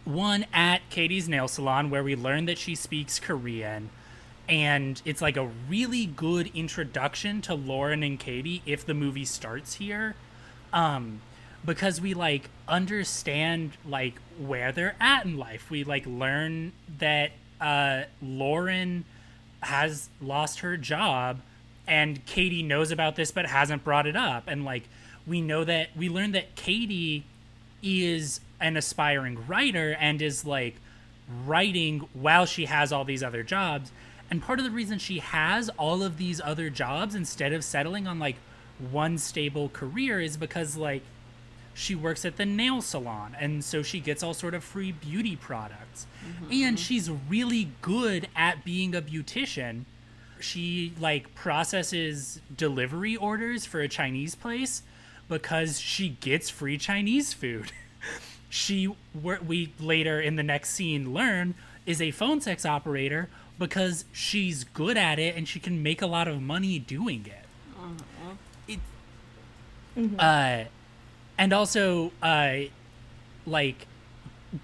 [0.06, 3.90] one at Katie's nail salon where we learn that she speaks Korean.
[4.48, 9.74] And it's like a really good introduction to Lauren and Katie if the movie starts
[9.74, 10.14] here.
[10.72, 11.20] Um,
[11.64, 15.68] because we like understand like where they're at in life.
[15.70, 19.04] We like learn that uh, Lauren
[19.60, 21.40] has lost her job
[21.88, 24.44] and Katie knows about this but hasn't brought it up.
[24.46, 24.84] And like
[25.26, 27.24] we know that we learn that Katie
[27.82, 30.76] is an aspiring writer and is like
[31.44, 33.92] writing while she has all these other jobs.
[34.30, 38.06] And part of the reason she has all of these other jobs instead of settling
[38.06, 38.36] on like
[38.90, 41.02] one stable career is because like
[41.74, 45.36] she works at the nail salon and so she gets all sort of free beauty
[45.36, 46.06] products.
[46.26, 46.52] Mm-hmm.
[46.52, 49.84] And she's really good at being a beautician.
[50.40, 54.82] She like processes delivery orders for a Chinese place
[55.28, 57.72] because she gets free Chinese food.
[58.56, 64.64] she we later in the next scene learn is a phone sex operator because she's
[64.64, 67.44] good at it and she can make a lot of money doing it.
[67.78, 68.32] Uh-huh.
[68.66, 68.80] It
[70.18, 70.64] uh
[71.36, 72.60] and also uh
[73.46, 73.86] like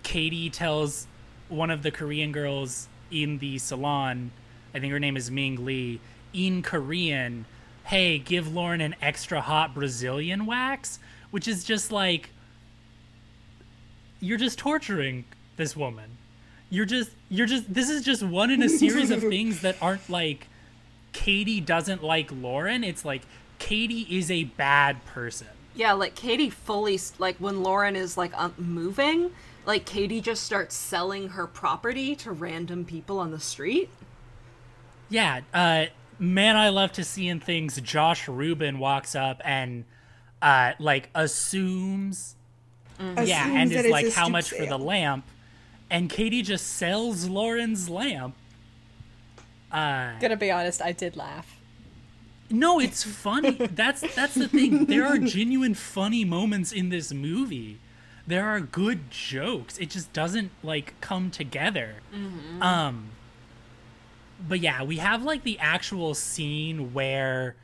[0.02, 1.06] Katie tells
[1.48, 4.30] one of the Korean girls in the salon,
[4.74, 6.00] I think her name is Ming Lee,
[6.32, 7.44] in Korean,
[7.84, 10.98] hey, give Lauren an extra hot Brazilian wax,
[11.30, 12.30] which is just like
[14.22, 15.24] you're just torturing
[15.56, 16.16] this woman.
[16.70, 20.08] You're just you're just this is just one in a series of things that aren't
[20.08, 20.46] like
[21.12, 22.84] Katie doesn't like Lauren.
[22.84, 23.22] It's like
[23.58, 25.48] Katie is a bad person.
[25.74, 29.32] Yeah, like Katie fully like when Lauren is like um, moving,
[29.66, 33.90] like Katie just starts selling her property to random people on the street.
[35.10, 35.86] Yeah, uh,
[36.18, 37.78] man, I love to see in things.
[37.80, 39.84] Josh Rubin walks up and
[40.40, 42.36] uh, like assumes,
[43.24, 45.24] yeah, and that is it's like, how stoop much for the lamp?
[45.90, 48.34] And Katie just sells Lauren's lamp.
[49.70, 51.58] Uh, Gonna be honest, I did laugh.
[52.50, 53.52] no, it's funny.
[53.52, 54.86] That's that's the thing.
[54.86, 57.78] There are genuine funny moments in this movie.
[58.26, 59.78] There are good jokes.
[59.78, 61.96] It just doesn't like come together.
[62.60, 63.08] Um
[64.46, 67.54] but yeah, we have like the actual scene where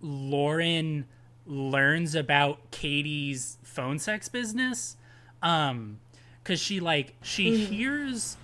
[0.00, 1.06] Lauren
[1.48, 4.96] learns about Katie's phone sex business.
[5.42, 5.98] Um
[6.44, 8.36] cuz she like she hears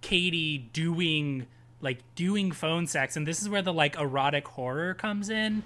[0.00, 1.46] Katie doing
[1.80, 5.62] like doing phone sex and this is where the like erotic horror comes in.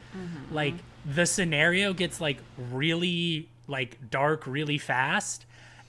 [0.50, 2.38] Like the scenario gets like
[2.72, 5.44] really like dark really fast.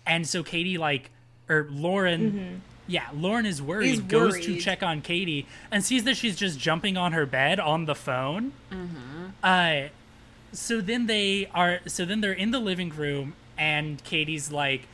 [0.05, 1.11] And so Katie like
[1.49, 6.15] or Lauren yeah, Lauren is worried, Is goes to check on Katie and sees that
[6.15, 8.53] she's just jumping on her bed on the phone.
[9.43, 9.89] Uh
[10.51, 14.87] so then they are so then they're in the living room and Katie's like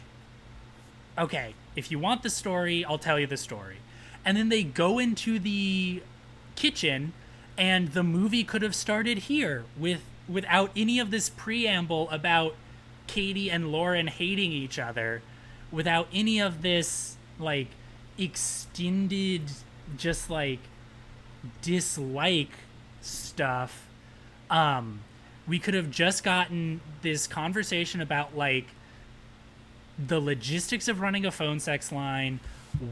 [1.18, 3.78] okay, if you want the story, I'll tell you the story.
[4.26, 6.02] And then they go into the
[6.56, 7.13] kitchen
[7.58, 12.56] and the movie could have started here with without any of this preamble about
[13.08, 15.22] Katie and Lauren hating each other.
[15.72, 17.68] without any of this like
[18.18, 19.42] extended
[19.98, 20.60] just like
[21.62, 22.52] dislike
[23.02, 23.88] stuff
[24.50, 25.02] um
[25.47, 28.67] we could have just gotten this conversation about like
[30.08, 32.39] the logistics of running a phone sex line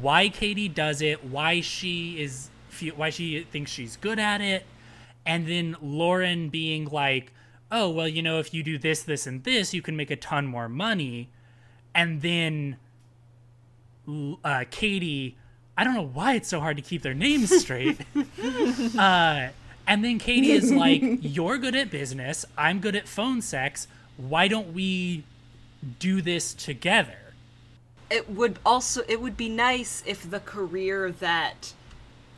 [0.01, 2.49] why katie does it why she is
[2.95, 4.65] why she thinks she's good at it
[5.25, 7.31] and then lauren being like
[7.71, 10.15] oh well you know if you do this this and this you can make a
[10.15, 11.29] ton more money.
[11.93, 12.77] And then
[14.43, 15.37] uh, katie
[15.77, 17.99] i don't know why it's so hard to keep their names straight
[18.97, 19.49] uh,
[19.91, 22.45] and then katie is like you're good at business.
[22.57, 23.89] I'm good at phone sex.
[24.15, 25.25] Why don't we
[25.99, 27.33] do this together?
[28.09, 31.73] It would also it would be nice if the career that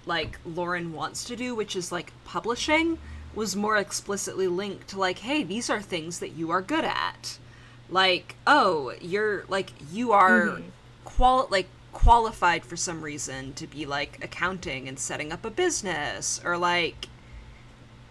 [0.07, 2.97] like Lauren wants to do, which is like publishing,
[3.35, 7.37] was more explicitly linked to like, hey, these are things that you are good at.
[7.87, 10.69] Like, oh, you're like you are mm-hmm.
[11.05, 16.41] qual like qualified for some reason to be like accounting and setting up a business
[16.43, 17.09] or like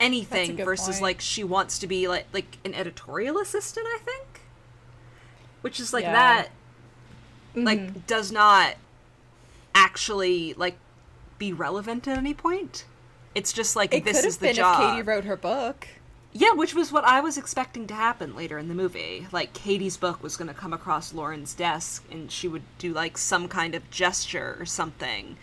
[0.03, 1.03] anything versus point.
[1.03, 4.43] like she wants to be like like an editorial assistant, I think.
[5.61, 6.13] Which is like Yeah.
[6.13, 6.49] that
[7.55, 8.01] like mm-hmm.
[8.07, 8.77] does not
[9.75, 10.77] actually like
[11.39, 12.85] be relevant at any point.
[13.35, 14.81] It's just like It this is the been job.
[14.81, 15.89] if Katie wrote her book.
[16.35, 19.27] Yeah, which was what I was expecting to happen later in the movie.
[19.33, 23.19] Like Katie's book was going to come across Lauren's desk and she would do like
[23.19, 25.37] some kind of gesture or something.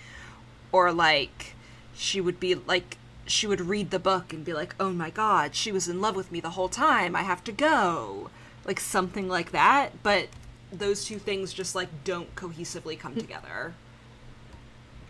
[0.71, 1.53] Or like
[1.95, 2.97] she would be like
[3.29, 6.15] she would read the book and be like, "Oh my god, she was in love
[6.15, 7.15] with me the whole time.
[7.15, 8.29] I have to go."
[8.65, 10.27] Like something like that, but
[10.71, 13.73] those two things just like don't cohesively come together.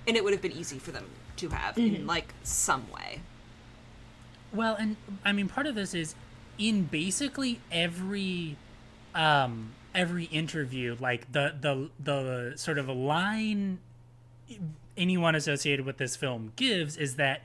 [0.08, 1.06] And it would have been easy for them
[1.38, 3.22] to have in like some way.
[4.54, 6.16] Well, and I mean, part of this is
[6.58, 8.58] in basically every
[9.14, 13.80] um every interview, like the the the sort of a line
[14.98, 17.42] anyone associated with this film gives is that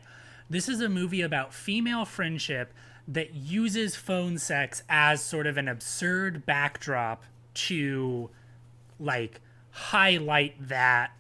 [0.51, 2.73] this is a movie about female friendship
[3.07, 8.31] that uses phone sex as sort of an absurd backdrop to
[8.99, 11.13] like highlight that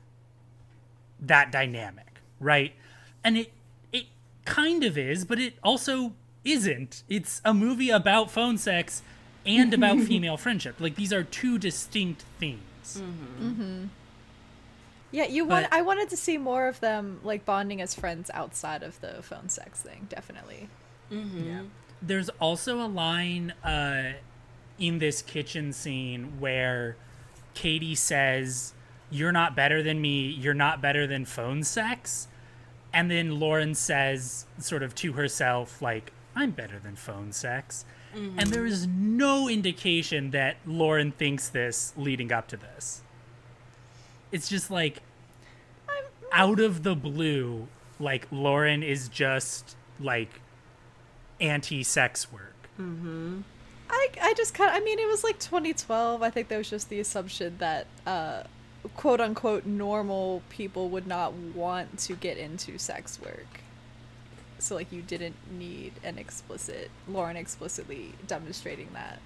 [1.20, 2.72] that dynamic, right?
[3.22, 3.52] And it
[3.92, 4.06] it
[4.44, 6.12] kind of is, but it also
[6.44, 7.02] isn't.
[7.08, 9.02] It's a movie about phone sex
[9.46, 10.76] and about female friendship.
[10.78, 13.02] Like these are two distinct themes.
[15.14, 15.70] Yeah, you want.
[15.70, 19.22] But- I wanted to see more of them like bonding as friends outside of the
[19.22, 20.06] phone sex thing.
[20.10, 20.68] Definitely.
[22.02, 24.14] There's also a line uh,
[24.80, 26.96] in this kitchen scene where
[27.54, 28.74] Katie says,
[29.10, 30.28] "You're not better than me.
[30.30, 32.26] You're not better than phone sex,"
[32.92, 38.52] and then Lauren says, sort of to herself, like, "I'm better than phone sex." And
[38.52, 43.02] there is no indication that Lauren thinks this leading up to this.
[44.32, 45.00] It's just like
[46.34, 47.68] out of the blue,
[47.98, 50.40] like Lauren is just like
[51.40, 52.68] anti-sex work.
[53.88, 54.70] I I just kind.
[54.70, 56.22] of I mean, it was like 2012.
[56.22, 58.42] I think there was just the assumption that uh,
[58.96, 63.60] quote unquote normal people would not want to get into sex work.
[64.58, 69.20] So like you didn't need an explicit Lauren explicitly demonstrating that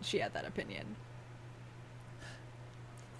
[0.00, 0.96] she had that opinion.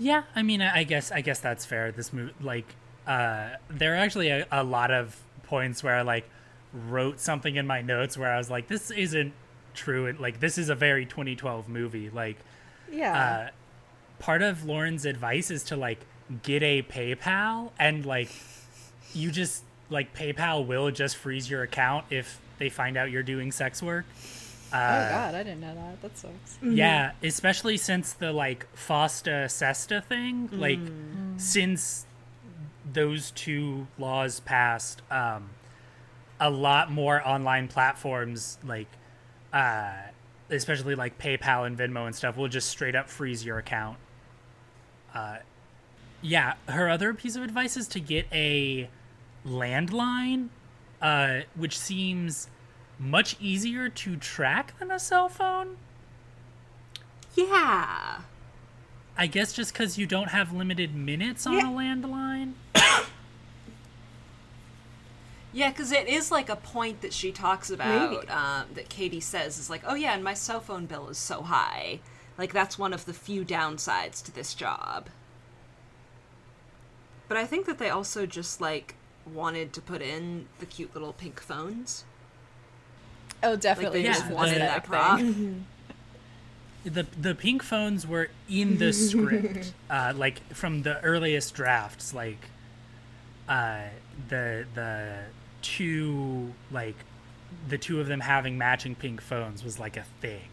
[0.03, 1.93] Yeah, I mean, I guess I guess that's fair.
[1.93, 2.67] This movie, like,
[3.07, 6.29] uh, there are actually a, a lot of points where I like
[6.73, 9.33] wrote something in my notes where I was like, this isn't
[9.75, 10.07] true.
[10.07, 12.11] And like, this is a very 2012 movie.
[12.11, 12.37] Like,
[12.91, 13.49] Yeah.
[13.49, 13.51] uh,
[14.19, 16.01] part of Lauren's advice is to like
[16.43, 18.31] get a PayPal and like
[19.15, 23.53] you just like PayPal will just freeze your account if they find out you're doing
[23.53, 24.05] sex work.
[24.73, 26.03] Oh God, I didn't know that.
[26.03, 26.59] That sucks.
[26.63, 30.81] Yeah, especially since the like FOSTA SESTA thing, like
[31.37, 32.07] since
[32.93, 35.51] those two laws passed, um,
[36.41, 38.89] a lot more online platforms like
[39.53, 39.93] uh,
[40.51, 43.99] especially like PayPal and Venmo and stuff will just straight up freeze your account.
[45.15, 45.39] Uh,
[46.21, 48.89] yeah, her other piece of advice is to get a
[49.47, 50.49] landline,
[51.01, 52.49] uh, which seems
[53.03, 55.77] much easier to track than a cell phone.
[57.35, 58.21] Yeah.
[59.17, 61.69] I guess just because you don't have limited minutes on Yeah.
[61.69, 62.53] a landline.
[65.55, 69.59] Yeah, because it is like a point that she talks about um, that Katie says
[69.59, 72.01] is like, oh yeah, and my cell phone bill is so high.
[72.39, 75.09] Like that's one of the few downsides to this job.
[77.29, 78.95] But I think that they also just like
[79.31, 82.05] wanted to put in the cute little pink phones.
[83.43, 84.03] Oh, Like definitely.
[84.03, 85.19] they Yeah, just an wanted that prop.
[85.19, 85.67] thing.
[86.85, 92.47] the the pink phones were in the script, uh, like from the earliest drafts, like
[93.49, 93.83] uh,
[94.29, 95.19] the the
[95.63, 96.97] two like
[97.69, 100.49] the two of them having matching pink phones was like a thing.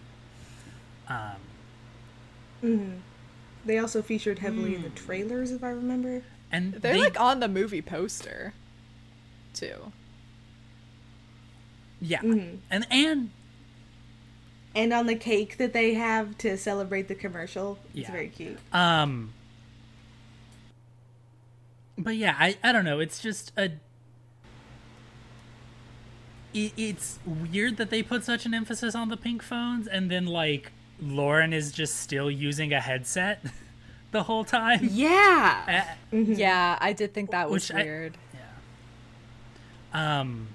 [2.61, 3.01] Um,
[3.65, 6.23] They also featured heavily in the trailers, if I remember.
[6.51, 8.53] and They're they- like on the movie poster,
[9.53, 9.91] too.
[12.01, 12.55] Yeah, Mm-hmm.
[12.71, 13.29] and and
[14.75, 17.79] And on the cake that they have to celebrate the commercial.
[17.93, 18.11] It's Yeah.
[18.11, 18.57] very cute.
[18.71, 19.33] Um
[21.97, 23.71] But yeah, I I don't know, it's just a
[26.53, 30.25] it, it's weird that they put such an emphasis on the pink phones and then
[30.25, 30.71] like
[31.01, 33.43] Lauren is just still using a headset
[34.11, 34.79] the whole time.
[34.91, 35.95] Yeah.
[36.11, 38.17] Uh, Yeah, I did think that was Which I- weird.
[39.93, 40.47] Um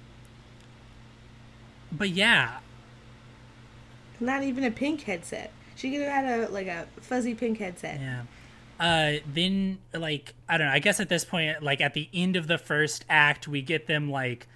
[1.91, 2.59] But yeah,
[4.19, 5.51] Not even a pink headset.
[5.75, 7.99] She could have had a like a fuzzy pink headset.
[7.99, 8.23] Yeah.
[8.79, 10.73] Uh, then like I don't know.
[10.73, 13.87] I guess at this point, like at the end of the first act, we get
[13.87, 14.47] them like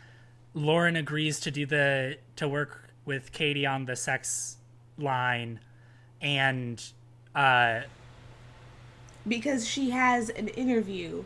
[0.53, 4.57] Lauren agrees to do the to work with Katie on the sex
[4.97, 5.59] line,
[6.21, 6.84] and
[7.36, 7.82] uh,
[9.27, 11.23] because she has an interview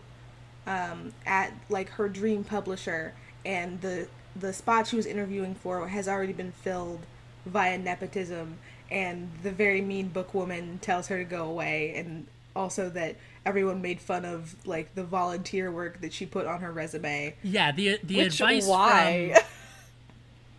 [0.67, 3.13] um, at like her dream publisher
[3.45, 7.01] and the the spot she was interviewing for has already been filled
[7.45, 8.57] via nepotism
[8.89, 12.25] and the very mean bookwoman tells her to go away and
[12.55, 13.15] also that
[13.45, 17.71] everyone made fun of like the volunteer work that she put on her resume yeah,
[17.71, 19.33] the the Which advice why?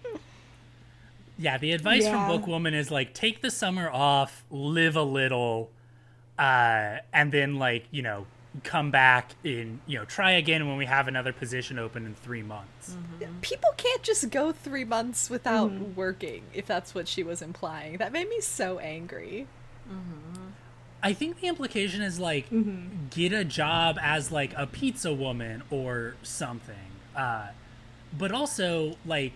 [0.03, 0.21] from
[1.39, 2.27] yeah the advice Yeah.
[2.27, 5.71] from Bookwoman is like take the summer off, live a little,
[6.39, 8.27] uh, and then like you know
[8.63, 12.43] come back in you know try again when we have another position open in three
[12.43, 12.95] months.
[13.21, 13.41] Mm-hmm.
[13.41, 15.95] People can't just go three months without mm-hmm.
[15.95, 17.99] working, if that's what she was implying.
[17.99, 19.47] That made me so angry.
[19.91, 20.45] Mm-hmm.
[21.03, 22.47] I think the implication is like
[23.11, 26.75] get a job as like a pizza woman or something.
[27.15, 27.49] Uh,
[28.17, 29.35] but also like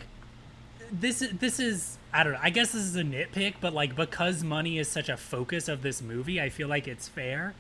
[0.91, 2.41] this this is I don't know.
[2.43, 5.83] I guess this is a nitpick, but like because money is such a focus of
[5.83, 7.55] this movie, I feel like it's fair.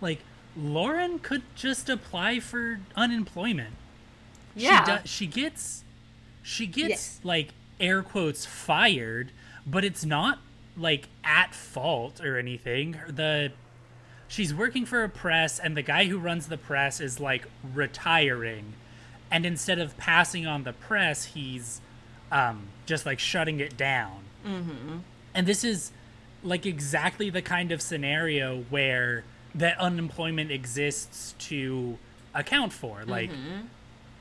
[0.00, 0.20] Like
[0.56, 3.74] Lauren could just apply for unemployment.
[4.54, 4.80] Yeah.
[4.80, 5.84] She does, she gets
[6.42, 7.20] she gets Yes.
[7.22, 9.30] like air quotes fired,
[9.66, 10.38] but it's not
[10.76, 12.98] like at fault or anything.
[13.08, 13.52] The
[14.28, 18.74] she's working for a press and the guy who runs the press is like retiring
[19.30, 21.80] and instead of passing on the press he's
[22.30, 24.98] um, just like shutting it down mm-hmm.
[25.34, 25.90] and this is
[26.44, 29.24] like exactly the kind of scenario where
[29.54, 31.98] that unemployment exists to
[32.34, 33.66] account for like mm-hmm.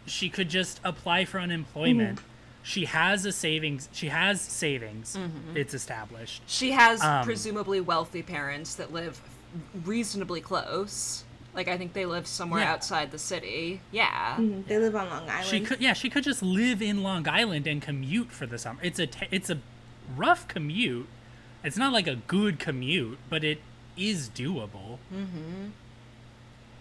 [0.06, 2.24] she could just apply for unemployment mm.
[2.64, 5.58] she has a savings she has savings mm-hmm.
[5.58, 9.22] it's established She has Um, presumably wealthy parents that live
[9.86, 11.24] reasonably close.
[11.54, 12.74] Like I think they live somewhere Yeah.
[12.74, 13.82] outside the city.
[13.92, 14.36] Yeah.
[14.38, 14.62] Mm-hmm.
[14.68, 17.68] they live on long island She could, yeah, she could just live in Long Island
[17.68, 18.80] and commute for the summer.
[18.84, 19.60] It's a, it's a
[20.16, 21.08] rough commute.
[21.64, 23.60] It's not like a good commute, but it
[23.98, 24.98] is doable.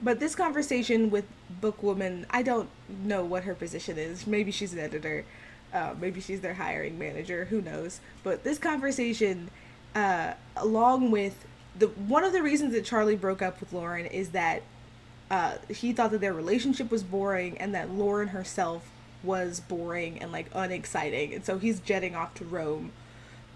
[0.03, 1.25] But this conversation with
[1.62, 4.27] Bookwoman, I don't know what her position is.
[4.27, 5.25] Maybe she's an editor.
[5.73, 7.47] Uh, maybe she's their hiring manager.
[7.47, 8.01] Who knows?
[8.23, 9.51] But this conversation,
[9.95, 11.47] uh, along with
[11.79, 14.62] the one of the reasons that Charlie broke up with Lauren is that
[15.31, 18.91] uh, he thought that their relationship was boring and that Lauren herself
[19.23, 22.93] was boring and like unexciting, and so he's jetting off to Rome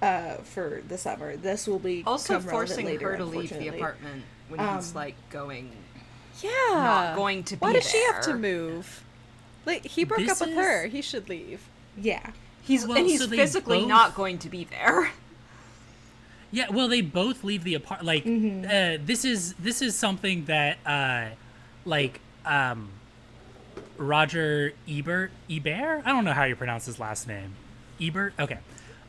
[0.03, 1.37] uh, for the summer.
[1.37, 5.15] This will be Also come forcing later, her to leave the apartment when he's like
[5.31, 5.71] going
[6.43, 6.51] Yeah.
[6.73, 9.05] Not going to Why be does she have to move?
[9.67, 10.87] Like he broke This up with is- her.
[10.87, 11.61] He should leave.
[11.97, 12.31] Yeah.
[12.63, 15.11] He's Well, and he's so physically both- not going to be there.
[16.53, 18.05] Yeah, well, they both leave the apart.
[18.05, 21.35] Like, uh, this is this is something that, uh,
[21.85, 22.89] like, um,
[23.97, 26.03] Roger Ebert, Ebert.
[26.05, 27.55] I don't know how you pronounce his last name.
[28.01, 28.33] Ebert.
[28.39, 28.59] Okay.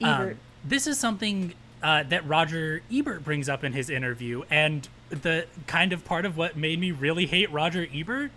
[0.03, 0.37] Um, Ebert.
[0.63, 1.53] This is something
[1.83, 6.37] uh, that Roger Ebert brings up in his interview, and the kind of part of
[6.37, 8.31] what made me really hate Roger Ebert.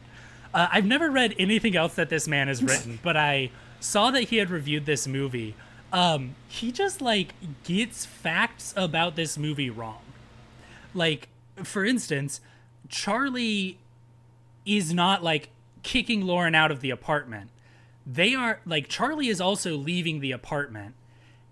[0.52, 3.50] Uh, I've never read anything else that this man has written, but I
[3.80, 5.54] saw that he had reviewed this movie.
[5.92, 10.00] Um, he just like gets facts about this movie wrong.
[10.92, 11.28] Like,
[11.62, 12.40] for instance,
[12.88, 13.78] Charlie
[14.64, 15.50] is not like
[15.82, 17.50] kicking Lauren out of the apartment.
[18.06, 20.94] They are like Charlie is also leaving the apartment,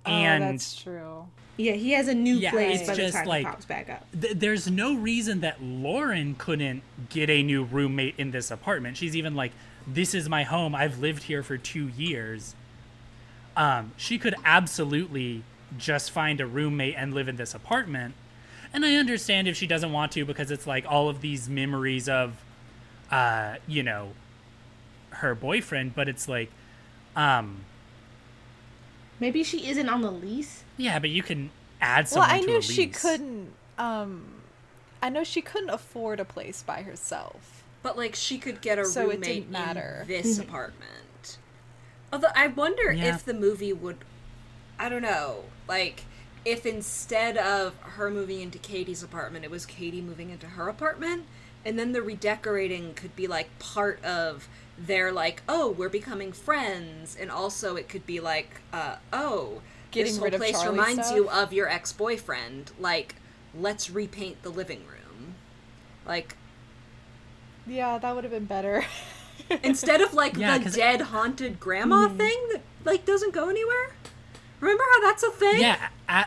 [0.07, 1.27] and oh, that's true.
[1.59, 3.65] Yeah, he has a new Yeah, place it's by the just time like- he pops
[3.67, 4.07] back up.
[4.19, 8.97] th- there's no reason that Lauren couldn't get a new roommate in this apartment.
[8.97, 9.53] She's even like,
[9.87, 10.75] "This is my home.
[10.75, 12.55] I've lived here for two years."
[13.57, 15.43] Um, she could absolutely
[15.77, 18.15] just find a roommate and live in this apartment.
[18.73, 22.09] And I understand if she doesn't want to because it's like all of these memories
[22.09, 22.43] of,
[23.11, 24.13] uh, you know,
[25.11, 25.95] her boyfriend.
[25.95, 26.51] But it's like,
[27.15, 27.65] um,
[29.23, 30.65] Maybe she isn't on the lease.
[30.77, 31.51] yeah, but you can
[31.81, 32.21] add some.
[32.21, 33.53] Well, I to knew a she couldn't.
[33.79, 34.43] Um,
[35.01, 37.63] I know she couldn't afford a place by herself.
[37.85, 40.01] But like she could get a So it roommate didn't matter.
[40.03, 41.39] in this apartment.
[42.13, 43.15] Although I wonder Yeah.
[43.15, 43.99] if the movie would
[44.79, 46.03] I don't know, like
[46.45, 51.27] if instead of her moving into Katie's apartment, it was Katie moving into her apartment,
[51.65, 54.49] and then the redecorating could be like part of
[54.79, 59.61] their like, oh, we're becoming friends, and also it could be like, uh, oh,
[59.91, 61.17] Getting this whole place Charlie reminds stuff?
[61.17, 62.71] you of your ex boyfriend.
[62.81, 63.15] Like,
[63.59, 65.35] let's repaint the living room.
[66.07, 66.37] Like,
[67.67, 68.85] Yeah, that would have been better.
[69.63, 73.91] instead of like Yeah, the 'cause- dead haunted grandma thing that like doesn't go anywhere.
[74.61, 75.61] Remember how that's a thing?
[75.61, 76.25] Yeah, a,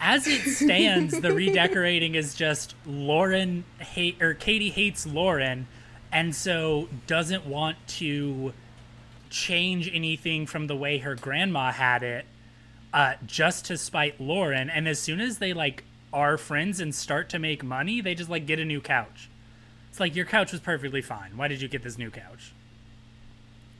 [0.00, 5.66] as it stands, the redecorating is just Lauren hate or Katie hates Lauren,
[6.14, 8.54] and so doesn't want to
[9.30, 12.24] change anything from the way her grandma had it,
[12.92, 14.70] uh, just to spite Lauren.
[14.70, 18.30] And as soon as they like are friends and start to make money, they just
[18.30, 19.28] like get a new couch.
[19.90, 21.36] It's like your couch was perfectly fine.
[21.36, 22.52] Why did you get this new couch?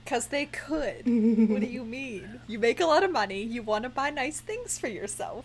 [0.04, 1.06] Because they could.
[1.06, 2.40] what do you mean?
[2.48, 5.44] You make a lot of money, you want to buy nice things for yourself.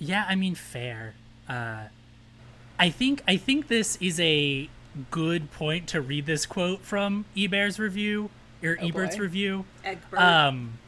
[0.00, 1.14] Yeah, I mean fair.
[1.48, 1.84] Uh,
[2.80, 4.68] I think I think this is a
[5.10, 8.30] good point to read this quote from Ebert's review
[8.62, 9.22] or Oh, Ebert's boy.
[9.22, 9.64] review.
[9.84, 10.18] Egbert.
[10.20, 10.78] Um,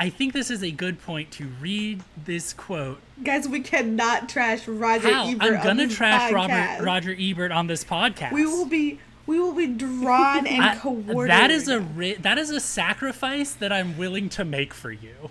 [0.00, 3.00] I think this is a good point to read this quote.
[3.24, 5.42] Guys, we cannot trash Roger How Ebert.
[5.42, 6.34] I'm on gonna this trash podcast.
[6.78, 8.30] Robert Roger Ebert on this podcast.
[8.32, 11.30] We will be we will be drawn and I- coordinated.
[11.30, 15.30] that is a ri- that is a sacrifice that I'm willing to make for you.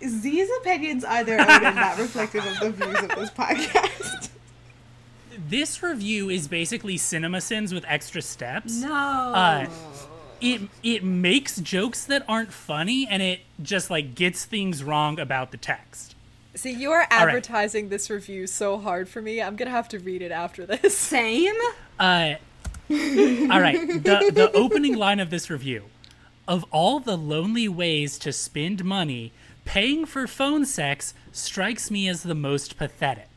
[0.00, 4.30] These opinions are their own and not reflective of the views of this podcast.
[5.48, 8.80] This review is basically Cinema Sins with extra steps.
[8.80, 8.92] no.
[8.92, 9.66] uh,
[10.40, 15.52] it it makes jokes that aren't funny and it just like gets things wrong about
[15.52, 16.16] the text.
[16.54, 17.12] See, you are right.
[17.12, 19.40] advertising this review so hard for me.
[19.40, 20.96] I'm gonna have to read it after this.
[20.98, 21.54] Same.
[21.98, 22.34] Uh
[22.90, 25.84] all right, the the opening line of this review.
[26.46, 29.32] Of all the lonely ways to spend money,
[29.64, 33.28] paying for phone sex strikes me as the most pathetic.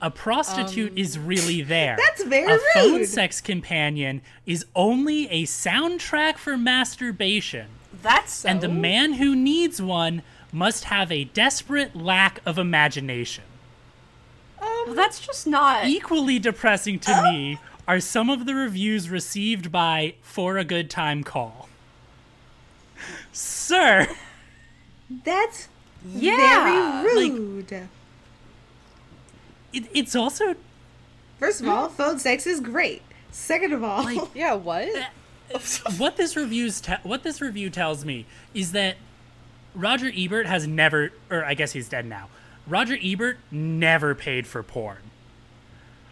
[0.00, 1.96] A prostitute um, is really there.
[1.98, 3.08] That's very A phone rude.
[3.08, 7.66] sex companion is only a soundtrack for masturbation.
[8.02, 10.22] That's and the man who needs one
[10.52, 13.44] must have a desperate lack of imagination.
[14.60, 15.86] Um, well, that's just not.
[15.86, 17.32] Equally depressing to oh.
[17.32, 21.68] me are some of the reviews received by For a Good Time Call.
[23.32, 24.08] Sir,
[25.24, 25.68] That's
[26.06, 27.88] Yeah, very like- rude.
[29.72, 30.54] It, it's also
[31.38, 33.02] First of all, phone sex is great.
[33.30, 34.88] Second of all, Like- Yeah, what?
[35.54, 35.58] Uh,
[35.96, 38.96] what this reviews te- what this review tells me is that
[39.74, 42.28] Roger Ebert has never or I guess he's dead now.
[42.66, 44.98] Roger Ebert never paid for porn.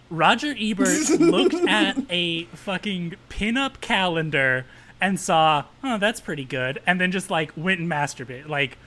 [0.09, 4.65] Roger Ebert looked at a fucking pinup calendar
[5.01, 8.49] and saw, oh, that's pretty good, and then just like went and masturbated.
[8.49, 8.79] Like,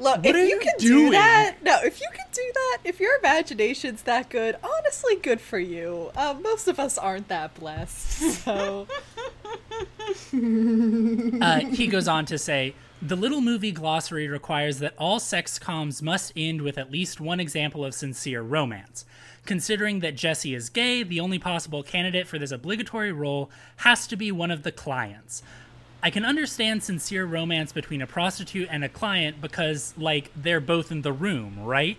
[0.00, 1.04] Look, What if are you you can doing?
[1.06, 5.40] do that, no, if you can do that, if your imagination's that good, honestly, good
[5.40, 6.10] for you.
[6.16, 8.86] Uh, most of us aren't that blessed, so
[11.42, 16.02] uh, he goes on to say the little movie glossary requires that all sex coms
[16.02, 19.04] must end with at least one example of sincere romance.
[19.46, 24.16] Considering that Jesse is gay, the only possible candidate for this obligatory role has to
[24.16, 25.42] be one of the clients.
[26.02, 30.90] I can understand sincere romance between a prostitute and a client because, like, they're both
[30.90, 31.98] in the room, right?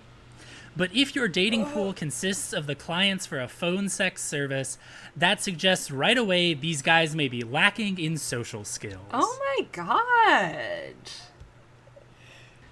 [0.76, 1.93] But if your dating pool oh.
[1.93, 4.78] consists of the clients for a phone sex service,
[5.16, 9.06] that suggests right away these guys may be lacking in social skills.
[9.12, 10.95] Oh my god.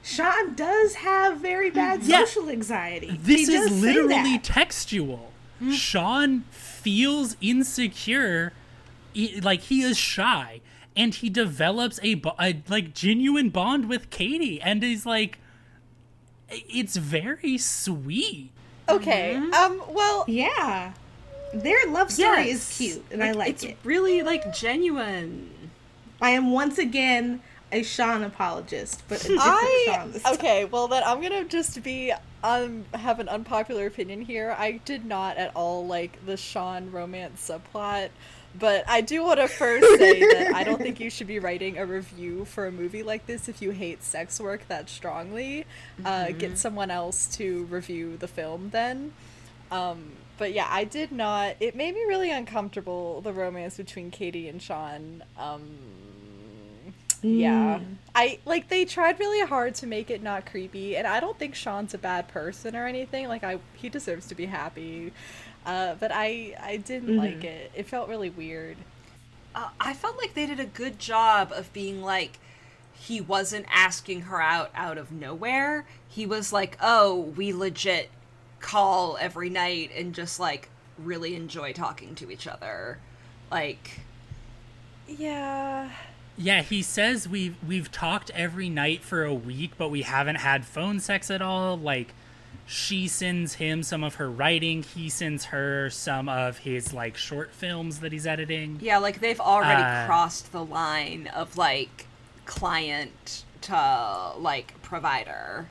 [0.01, 2.19] Sean does have very bad Yeah.
[2.25, 3.19] social anxiety.
[3.21, 5.32] This He is literally textual.
[5.59, 5.71] Hmm.
[5.71, 8.53] Sean feels insecure,
[9.41, 10.61] like he is shy,
[10.95, 15.37] and he develops a, a like genuine bond with Katie, and he's like,
[16.49, 18.49] it's very sweet.
[18.87, 19.35] okay.
[19.35, 20.93] Um, well, yeah.
[21.53, 22.71] Their love story Yes.
[22.71, 23.77] is cute, and I like it's it.
[23.83, 25.49] really like genuine.
[26.21, 30.33] I am once again a Sean apologist, but a different I Sean this time.
[30.33, 30.65] okay.
[30.65, 32.13] Well, then I'm gonna just be
[32.43, 34.55] um have an unpopular opinion here.
[34.57, 38.09] I did not at all like the Sean romance subplot.
[38.57, 41.77] But I do want to first say that I don't think you should be writing
[41.77, 45.65] a review for a movie like this if you hate sex work that strongly.
[46.03, 49.13] Uh, get someone else to review the film then.
[49.71, 51.57] Um, but yeah, I did not.
[51.59, 55.23] It made me really uncomfortable the romance between Katie and Sean.
[55.37, 55.69] Um,
[57.21, 57.79] yeah,
[58.15, 61.53] I like they tried really hard to make it not creepy, and I don't think
[61.53, 63.27] Sean's a bad person or anything.
[63.27, 65.11] Like I, he deserves to be happy.
[65.70, 67.72] Uh, but I, I didn't like it.
[67.76, 68.76] It felt really weird.
[69.53, 72.39] Uh, I felt like they did a good job of being like,
[72.91, 75.86] he wasn't asking her out out of nowhere.
[76.07, 78.09] He was like, oh, we legit
[78.59, 82.97] call every night and just like really enjoy talking to each other.
[83.51, 83.99] Like,
[85.07, 85.91] Yeah.
[86.36, 90.65] Yeah, he says we've we've talked every night for a week, but we haven't had
[90.65, 91.78] phone sex at all.
[91.78, 92.15] Like
[92.72, 97.51] she sends him some of her writing, he sends her some of his like short
[97.51, 98.78] films that he's editing.
[98.82, 102.05] yeah, like they've already Uh, crossed the line of like
[102.45, 105.67] client to like provider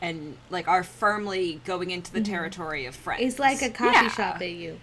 [0.00, 3.22] and like are firmly going into the territory of friends.
[3.22, 4.08] It's like a coffee Yeah.
[4.08, 4.78] shop at you.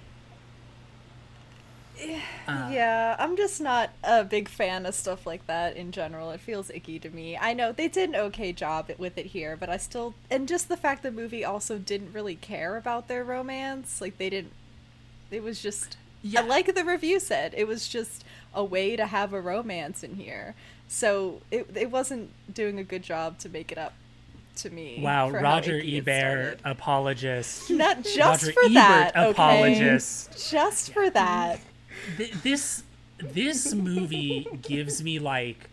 [2.47, 6.31] Uh, Yeah, I'm just not a big fan of stuff like that in general.
[6.31, 7.37] It feels icky to me.
[7.37, 10.67] I know they did an okay job with it here, but I still and just
[10.67, 14.01] the fact the movie also didn't really care about their romance.
[14.01, 14.51] Like they didn't
[15.31, 16.41] it was just Yeah.
[16.41, 18.23] like the review said, it was just
[18.53, 20.55] a way to have a romance in here.
[20.87, 23.93] So it it wasn't doing a good job to make it up
[24.57, 24.99] to me.
[25.01, 27.69] Wow, Roger Ebert, apologist.
[27.69, 29.29] Not just Roger for Ebert, that, okay?
[29.31, 30.49] apologist.
[30.51, 31.59] Just for that.
[32.17, 32.83] Th- this
[33.17, 35.69] this movie gives me like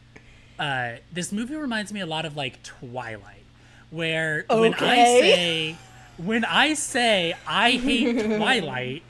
[0.59, 3.43] uh this movie reminds me a lot of like Twilight
[3.91, 5.77] where when I say
[6.19, 9.03] when I say I hate Twilight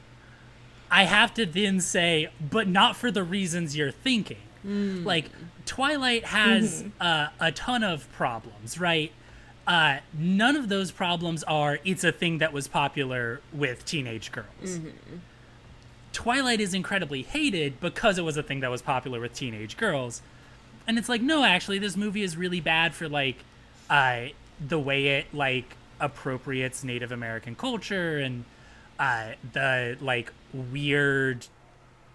[0.90, 4.38] I have to then say but not for the reasons you're thinking.
[5.04, 5.30] Like
[5.66, 9.12] Twilight has uh, a ton of problems, right?
[9.66, 14.80] Uh, none of those problems are it's a thing that was popular with teenage girls.
[16.12, 20.22] Twilight is incredibly hated because it was a thing that was popular with teenage girls.
[20.86, 23.36] And it's like, no, actually, this movie is really bad for like
[23.88, 24.26] uh,
[24.66, 28.44] the way it like appropriates Native American culture and
[28.98, 31.46] uh, the like weird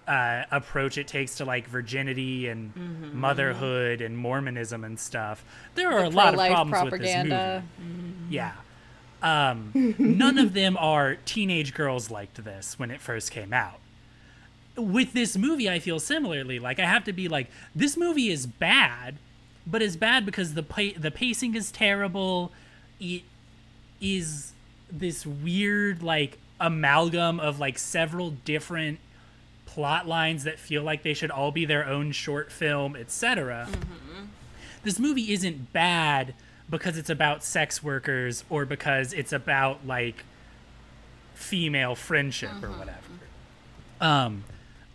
[0.07, 5.43] uh, approach it takes to like virginity and motherhood and Mormonism and stuff.
[5.75, 7.63] There are a lot of problems propaganda.
[7.77, 8.13] with this movie.
[8.29, 8.53] Yeah.
[9.21, 13.79] Um, none of them are teenage girls liked this when it first came out.
[14.78, 16.59] With this movie, I feel similarly.
[16.59, 19.15] Like I have to be like, this movie is bad,
[19.65, 22.51] but it's bad because the pa- the pacing is terrible.
[22.99, 23.23] It
[23.99, 24.53] is
[24.91, 28.99] this weird like amalgam of like several different
[29.65, 33.67] plot lines that feel like they should all be their own short film, etc.
[34.84, 36.34] This movie isn't bad
[36.69, 40.23] because it's about sex workers or because it's about like
[41.34, 42.97] female friendship or whatever.
[44.01, 44.43] Um,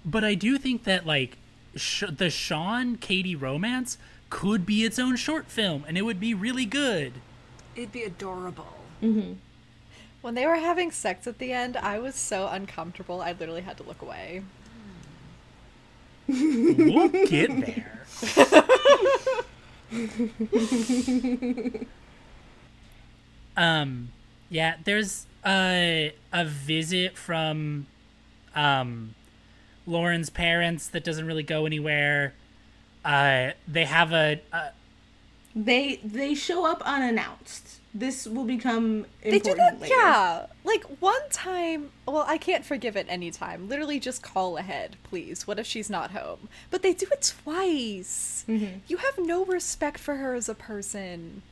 [0.04, 1.36] but I do think that like
[1.76, 3.98] sh- the Sean Katie romance
[4.30, 7.14] could be its own short film, and it would be really good.
[7.76, 8.68] It'd be adorable.
[10.22, 13.20] When they were having sex at the end, I was so uncomfortable.
[13.20, 14.42] I literally had to look away.
[16.28, 18.06] We'll get there.
[23.56, 24.10] um,
[24.48, 27.86] yeah, there's a a visit from
[28.54, 29.16] um
[29.86, 32.34] Lauren's parents that doesn't really go anywhere.
[33.04, 34.68] Uh, they have a, a
[35.54, 37.80] They they show up unannounced.
[37.94, 39.94] This will become They do important that, later.
[39.94, 40.46] yeah.
[40.64, 43.68] Like one time, well, I can't forgive it any time.
[43.68, 45.46] Literally, just call ahead, please.
[45.46, 46.48] What if she's not home?
[46.70, 48.44] But they do it twice.
[48.48, 51.42] You have no respect for her as a person.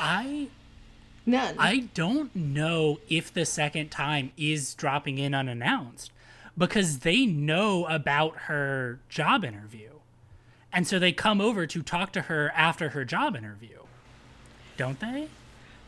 [0.00, 0.48] I
[1.26, 1.56] None.
[1.58, 6.10] I don't know if the second time is dropping in unannounced
[6.56, 9.90] because they know about her job interview.
[10.72, 13.78] And so they come over to talk to her after her job interview.
[14.76, 15.28] Don't they?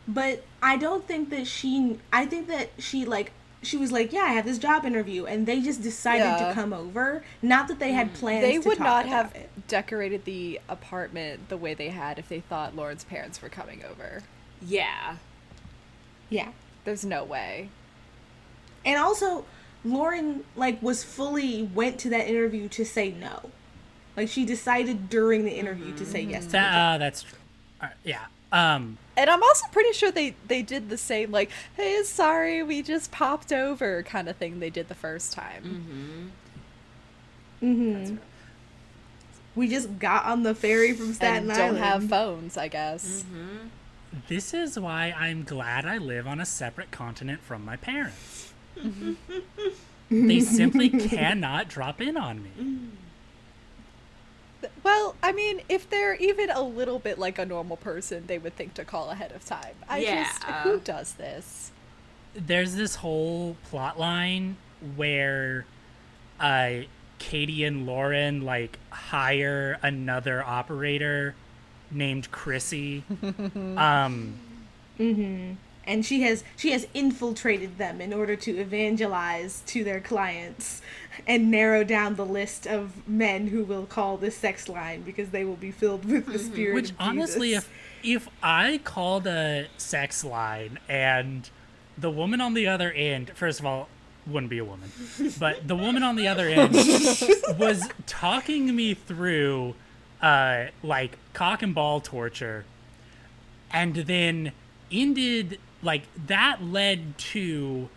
[0.06, 1.98] But I don't think that she.
[2.12, 5.44] I think that she like she was like, yeah, I have this job interview, and
[5.46, 6.48] they just decided Yeah.
[6.48, 7.24] to come over.
[7.42, 8.14] Not that they had mm.
[8.14, 8.42] plans.
[8.42, 9.50] they to would talk not about have it.
[9.66, 14.22] decorated the apartment the way they had if they thought Lauren's parents were coming over.
[14.64, 15.16] Yeah.
[16.28, 16.48] Yeah,
[16.84, 17.68] There's no way.
[18.84, 19.44] and also
[19.86, 23.50] Lauren like was fully went to that interview to say no.
[24.16, 26.46] Like she decided during the interview to say yes.
[26.46, 27.38] To That, uh, that's true.
[27.80, 28.24] Uh, yeah.
[28.52, 32.82] Um, And I'm also pretty sure they they did the same like, "Hey, sorry, we
[32.82, 36.30] just popped over" kind of thing they did the first time.
[37.62, 37.72] Mm-hmm.
[37.72, 38.10] Mm-hmm.
[38.14, 38.18] Right.
[39.54, 41.84] We just got on the ferry from Staten Island and don't Island.
[41.84, 43.24] have phones, I guess.
[44.28, 48.35] This is why I'm glad I live on a separate continent from my parents.
[50.10, 52.78] They simply cannot drop in on me.
[54.82, 58.56] Well, I mean, if they're even a little bit like a normal person, they would
[58.56, 59.74] think to call ahead of time.
[59.88, 60.62] I just Yeah.
[60.62, 61.70] who does this?
[62.34, 64.56] There's this whole plot line
[64.96, 65.66] where
[66.38, 66.70] uh,
[67.18, 71.34] Katie and Lauren like hire another operator
[71.90, 73.04] named Chrissy.
[73.76, 74.38] um,
[75.86, 80.82] and she has she has infiltrated them in order to evangelize to their clients
[81.26, 85.44] and narrow down the list of men who will call the sex line because they
[85.44, 87.64] will be filled with the spirit Which of honestly, Jesus.
[87.64, 87.70] if
[88.06, 91.48] if I called a sex line and
[91.98, 93.88] the woman on the other end, first of all,
[94.26, 94.90] wouldn't be a woman,
[95.38, 96.72] but the woman on the other end
[97.58, 99.74] was talking me through,
[100.20, 102.64] uh, like cock and ball torture,
[103.72, 104.52] and then
[104.90, 107.88] ended like that led to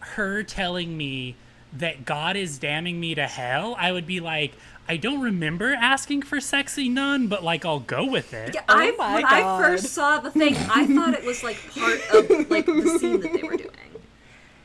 [0.00, 1.36] her telling me
[1.72, 4.54] that God is damning me to hell, I would be like,
[4.88, 8.54] I don't remember asking for sexy nun, but like I'll go with it.
[8.54, 11.58] Yeah, I, Oh my when I first saw the thing, I thought it was like
[11.74, 13.70] part of like the scene that they were doing.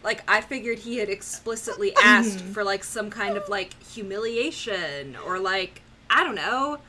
[0.02, 5.40] Like I figured he had explicitly asked for like some kind of like humiliation or
[5.40, 6.80] like I don't know.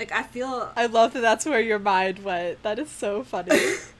[0.00, 2.62] Like I feel I love that that's where your mind went.
[2.64, 3.56] That is so funny.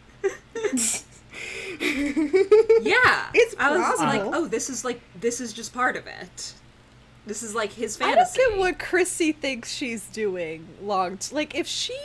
[1.81, 3.31] yeah.
[3.35, 6.55] It's I was like, oh, this is like this is just part of it.
[7.27, 8.39] This is like his I don't fantasy.
[8.39, 11.19] get what Chrissy thinks she's doing long.
[11.19, 11.99] T- like, if she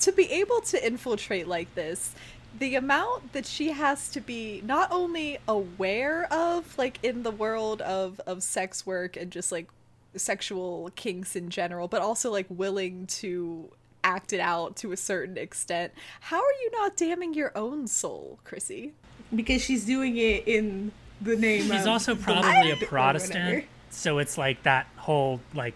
[0.00, 2.14] to be able to infiltrate like this,
[2.58, 7.80] the amount that she has to be not only aware of, like in the world
[7.82, 9.68] of of sex work and just like
[10.16, 13.70] sexual kinks in general, but also like willing to
[14.04, 15.92] act it out to a certain extent.
[16.20, 18.94] How are you not damning your own soul, Chrissy?
[19.34, 24.18] because she's doing it in the name She's of also the probably a Protestant, so
[24.18, 25.74] it's like that whole like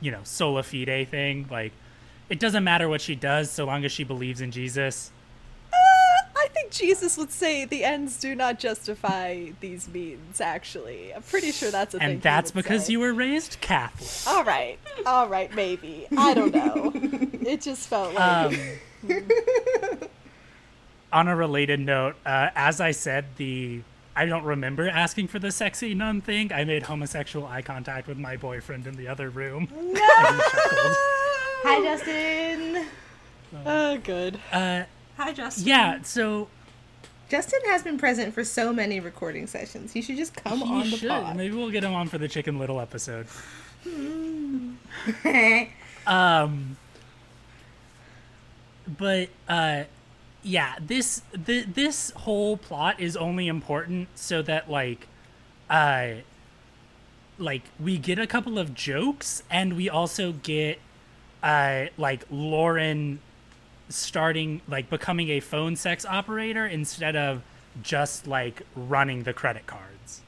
[0.00, 1.46] you know sola fide thing.
[1.50, 1.72] Like
[2.28, 5.12] it doesn't matter what she does so long as she believes in Jesus.
[6.48, 11.12] I think Jesus would say the ends do not justify these means, actually.
[11.12, 12.06] I'm pretty sure that's a thing.
[12.06, 12.92] And he that's would because say.
[12.92, 14.34] you were raised Catholic.
[14.34, 14.78] All right.
[15.04, 16.06] All right, maybe.
[16.16, 16.92] I don't know.
[17.46, 18.58] it just felt like.
[19.10, 19.18] Um,
[21.12, 23.82] on a related note, uh, as I said, the
[24.16, 26.50] I don't remember asking for the sexy nun thing.
[26.50, 29.68] I made homosexual eye contact with my boyfriend in the other room.
[29.78, 30.96] And he chuckled.
[31.64, 32.86] Hi, Justin.
[33.66, 34.40] oh, good.
[34.50, 34.84] Uh,
[35.18, 35.66] Hi, Justin.
[35.66, 36.48] yeah, so
[37.28, 39.92] Justin has been present for so many recording sessions.
[39.92, 41.08] He should just come he on the should.
[41.08, 41.36] pod.
[41.36, 43.26] Maybe we'll get him on for the Chicken Little episode.
[46.06, 46.78] Um,
[48.86, 49.84] but uh,
[50.42, 55.06] yeah, this th- this whole plot is only important so that like,
[55.68, 56.12] uh,
[57.38, 60.78] like we get a couple of jokes and we also get
[61.42, 63.20] uh like Lauren
[63.88, 67.42] starting like becoming a phone sex operator instead of
[67.82, 70.22] just like running the credit cards.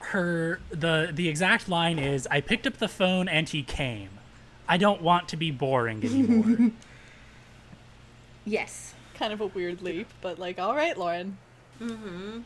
[0.00, 4.10] Her the the exact line is i picked up the phone and he came.
[4.68, 6.70] I don't want to be boring anymore.
[8.46, 8.94] Yes.
[9.14, 11.36] Kind of a weird leap, but like, all right, Lauren.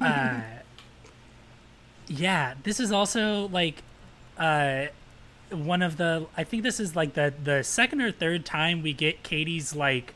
[0.00, 0.40] uh
[2.06, 3.82] yeah this is also like
[4.38, 4.86] uh
[5.50, 8.92] one of the i think this is like the the second or third time we
[8.92, 10.14] get katie's like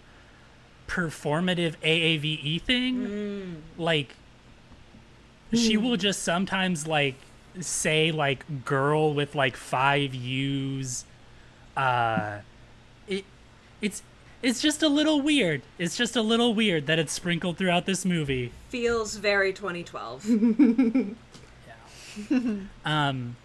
[0.93, 3.63] performative aave thing.
[3.79, 4.15] Like
[5.53, 7.15] she will just sometimes like
[7.61, 11.05] say like girl with like five u's.
[11.77, 12.39] Uh
[13.09, 13.25] it
[13.81, 14.03] it's
[14.43, 15.63] it's just a little weird.
[15.79, 18.53] It's just a little weird that it's sprinkled throughout this movie.
[18.69, 21.17] Feels very 2012.
[22.85, 23.37] Um,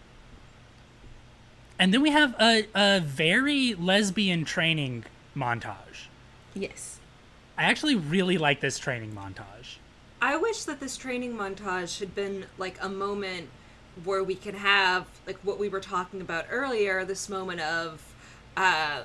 [1.80, 5.06] and then we have a, a very lesbian training
[5.36, 6.08] montage.
[6.54, 7.00] Yes.
[7.58, 9.78] I actually really like this training montage.
[10.22, 13.50] I wish that this training montage had been like a moment
[14.04, 18.14] where we could have like what we were talking about earlier, this moment of
[18.56, 19.04] uh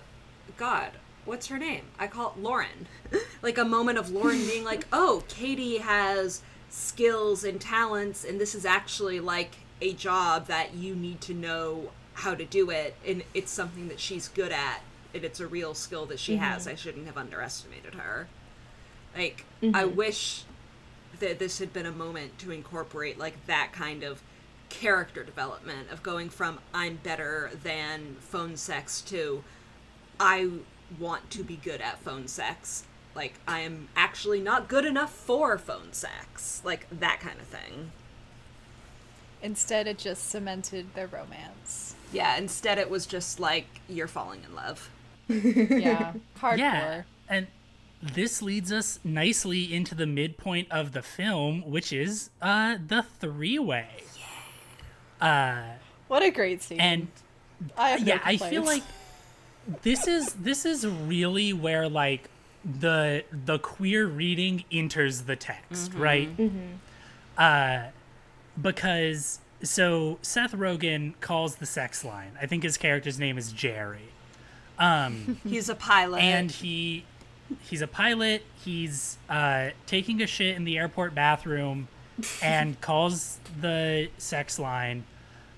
[0.57, 0.93] God,
[1.25, 1.85] what's her name?
[1.99, 2.89] I call it Lauren.
[3.43, 8.55] like a moment of Lauren being like, "Oh, Katie has skills and talents and this
[8.55, 13.23] is actually like a job that you need to know how to do it and
[13.35, 14.83] it's something that she's good at
[15.15, 16.63] and it's a real skill that she has.
[16.63, 16.73] Mm-hmm.
[16.73, 18.29] I shouldn't have underestimated her."
[19.17, 19.97] Like I mm-hmm.
[19.97, 20.45] wish
[21.21, 24.23] that this had been a moment to incorporate like that kind of
[24.69, 29.45] character development of going from I'm better than phone sex to
[30.19, 30.49] I
[30.99, 32.85] want to be good at phone sex.
[33.15, 36.63] Like I am actually not good enough for phone sex.
[36.65, 37.93] Like that kind of thing.
[39.43, 41.97] Instead, it just cemented their romance.
[42.13, 44.91] Yeah, instead it was just like you're falling in love.
[45.29, 46.59] Yeah, hardcore.
[46.59, 47.47] Yeah, and
[48.03, 53.59] this leads us nicely into the midpoint of the film, which is uh the three
[53.59, 53.89] way.
[55.21, 55.63] Uh,
[56.09, 56.81] What a great scene.
[56.81, 57.09] and
[57.77, 58.83] I have no yeah, I feel like
[59.83, 62.29] this is this is really where like
[62.65, 66.29] the the queer reading enters the text, right?
[67.39, 67.85] Uh,
[68.61, 72.33] because so Seth Rogen calls the sex line.
[72.41, 74.09] I think his character's name is Jerry.
[74.79, 76.21] Um, He's a pilot.
[76.21, 77.05] and he
[77.69, 81.87] he's a pilot he's uh taking a shit in the airport bathroom
[82.43, 85.05] and calls the sex line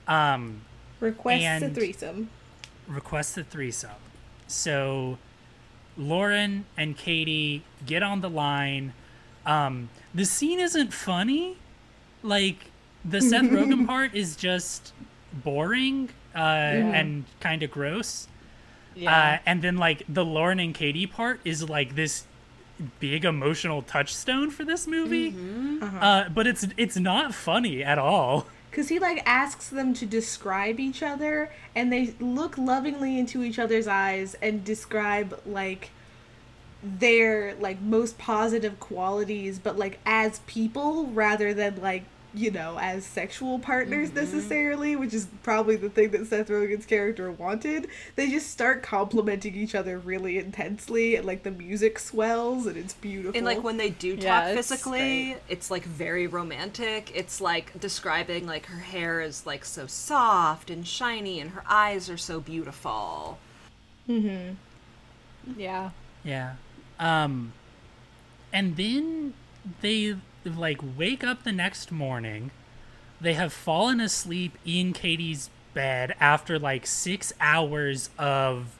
[0.08, 0.60] um
[0.98, 2.30] Requests a threesome.
[2.88, 3.90] requests a threesome
[4.48, 5.18] so
[5.96, 8.92] lauren and katie get on the line
[9.46, 11.56] um the scene isn't funny
[12.24, 12.72] like
[13.04, 14.92] the seth rogen part is just
[15.32, 18.28] boring uh and kind of gross
[18.94, 19.34] yeah.
[19.34, 22.24] uh, and then like the Lauren and Katie part is like this
[23.00, 25.34] big emotional touchstone for this movie.
[26.00, 28.46] uh, but it's it's not funny at all.
[28.70, 33.58] Because he like asks them to describe each other, and they look lovingly into each
[33.58, 35.90] other's eyes and describe like
[36.82, 42.04] their like most positive qualities, but like as people rather than like
[42.34, 47.30] you know as sexual partners necessarily, which is probably the thing that Seth Rogen's character
[47.30, 47.88] wanted.
[48.16, 52.94] They just start complimenting each other really intensely, and like the music swells, and it's
[52.94, 53.36] beautiful.
[53.36, 54.98] and like when they do Yeah, talk it's physically,
[55.32, 55.36] great.
[55.48, 57.12] it's like very romantic.
[57.14, 62.10] It's like describing like her hair is like so soft and shiny and her eyes
[62.10, 63.38] are so beautiful.
[64.08, 65.60] Mm hmm.
[65.60, 65.90] Yeah.
[66.24, 66.54] Yeah.
[66.98, 67.52] Um
[68.52, 69.34] and then
[69.80, 72.50] they like wake up the next morning.
[73.20, 78.76] They have fallen asleep in Katie's bed after like 6 hours of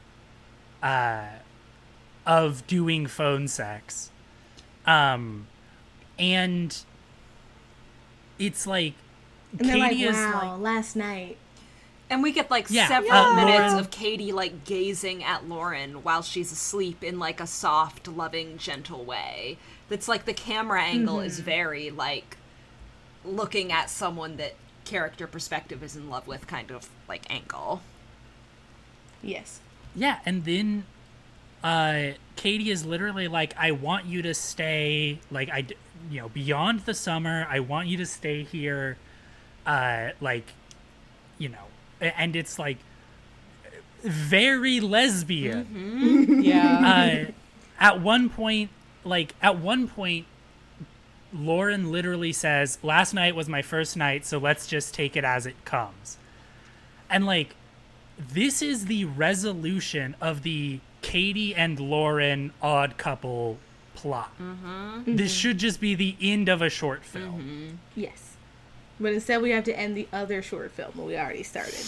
[0.83, 1.25] uh
[2.25, 4.11] of doing phone sex.
[4.85, 5.47] Um
[6.19, 6.77] and
[8.39, 8.93] it's like
[9.57, 11.37] and they're like, Katie is "Wow, like last night."
[12.09, 16.03] And we get like Yeah, several uh, minutes Lauren- of Katie like gazing at Lauren
[16.03, 19.57] while she's asleep in like a soft, loving, gentle way.
[19.89, 22.37] That's like the camera angle is very like
[23.23, 27.81] looking at someone that character perspective is in love with kind of like angle.
[29.21, 29.59] Yes.
[29.95, 30.85] Yeah, and then
[31.63, 35.65] uh Katie is literally like I want you to stay like I
[36.11, 38.97] you know beyond the summer I want you to stay here
[39.65, 40.53] uh like
[41.39, 41.65] you know
[41.99, 42.77] and it's like
[44.03, 47.25] very lesbian Yeah.
[47.29, 47.31] uh
[47.79, 48.69] at one point
[49.05, 50.25] like at one point
[51.33, 55.45] Lauren literally says last night was my first night so let's just take it as
[55.45, 56.17] it comes
[57.09, 57.55] and like
[58.17, 63.57] this is the resolution of the Katie and Lauren odd couple
[63.93, 64.31] plot.
[65.05, 67.79] This should just be the end of a short film.
[67.95, 68.35] Yes.
[68.99, 71.85] But instead, we have to end the other short film that we already started.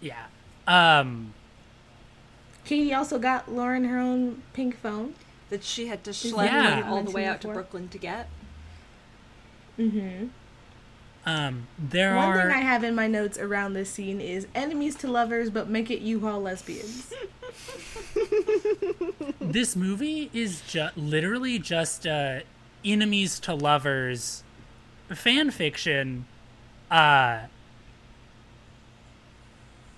[0.00, 0.26] Yeah.
[0.66, 1.32] Um
[2.64, 5.14] Katie also got Lauren her own pink phone.
[5.50, 6.82] That she had to that schlep Yeah.
[6.90, 7.48] all the way out to?
[7.48, 8.28] Brooklyn to get.
[9.78, 10.26] Mm-hmm.
[11.26, 14.94] um there One are thing I have in my notes around this scene is enemies
[14.96, 17.12] to lovers, but make it U-Haul lesbians.
[19.40, 22.40] this movie is just literally just uh
[22.84, 24.42] enemies to lovers
[25.14, 26.24] fan fiction
[26.90, 27.40] uh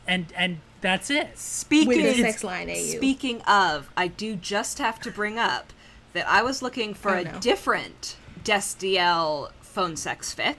[0.06, 1.36] and and that's it.
[1.38, 2.74] Speaking With the sex line, AU.
[2.74, 5.72] Speaking of, I do just have to bring up
[6.12, 7.38] that I was looking for Oh, a no.
[7.40, 10.56] different Destiel phone sex fic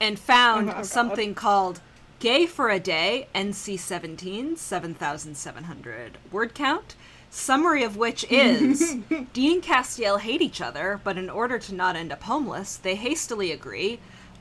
[0.00, 0.86] and found Oh, God.
[0.86, 1.80] something called
[2.18, 6.94] Gay for a Day, NC 17, 7,700 word count.
[7.30, 8.96] Summary of which is
[9.32, 12.94] Dean and Castiel hate each other, but in order to not end up homeless, they
[12.94, 13.98] hastily agree,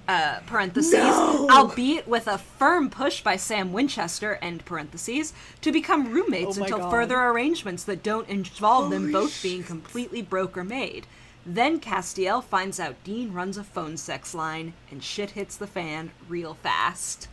[0.07, 6.57] uh, parentheses, albeit with a firm push by Sam Winchester, end parentheses, to become roommates
[6.57, 6.91] Oh until God.
[6.91, 11.07] further arrangements that don't involve them both being completely broke or made.
[11.45, 16.11] Then Castiel finds out Dean runs a phone sex line, and shit hits the fan
[16.29, 17.27] real fast.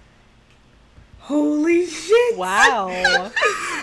[1.20, 2.36] Holy shit!
[2.36, 3.30] Wow.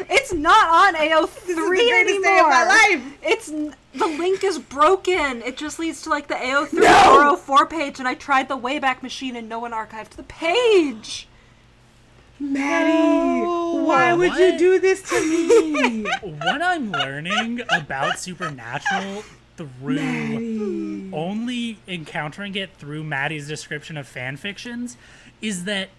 [0.09, 2.21] It's not on AO3 This is the anymore.
[2.23, 3.17] day of my life.
[3.23, 5.41] It's the link is broken.
[5.41, 7.35] It just leads to like the AO3 No!
[7.47, 11.27] AO4 page, and I tried the Wayback Machine, and no one archived the page.
[12.39, 13.45] Maddie,
[13.85, 16.03] why would you do this to me?
[16.21, 19.23] what I'm learning about Supernatural
[19.57, 21.09] through Maddie.
[21.13, 24.97] only encountering it through Maddie's description of fan fictions
[25.41, 25.89] is that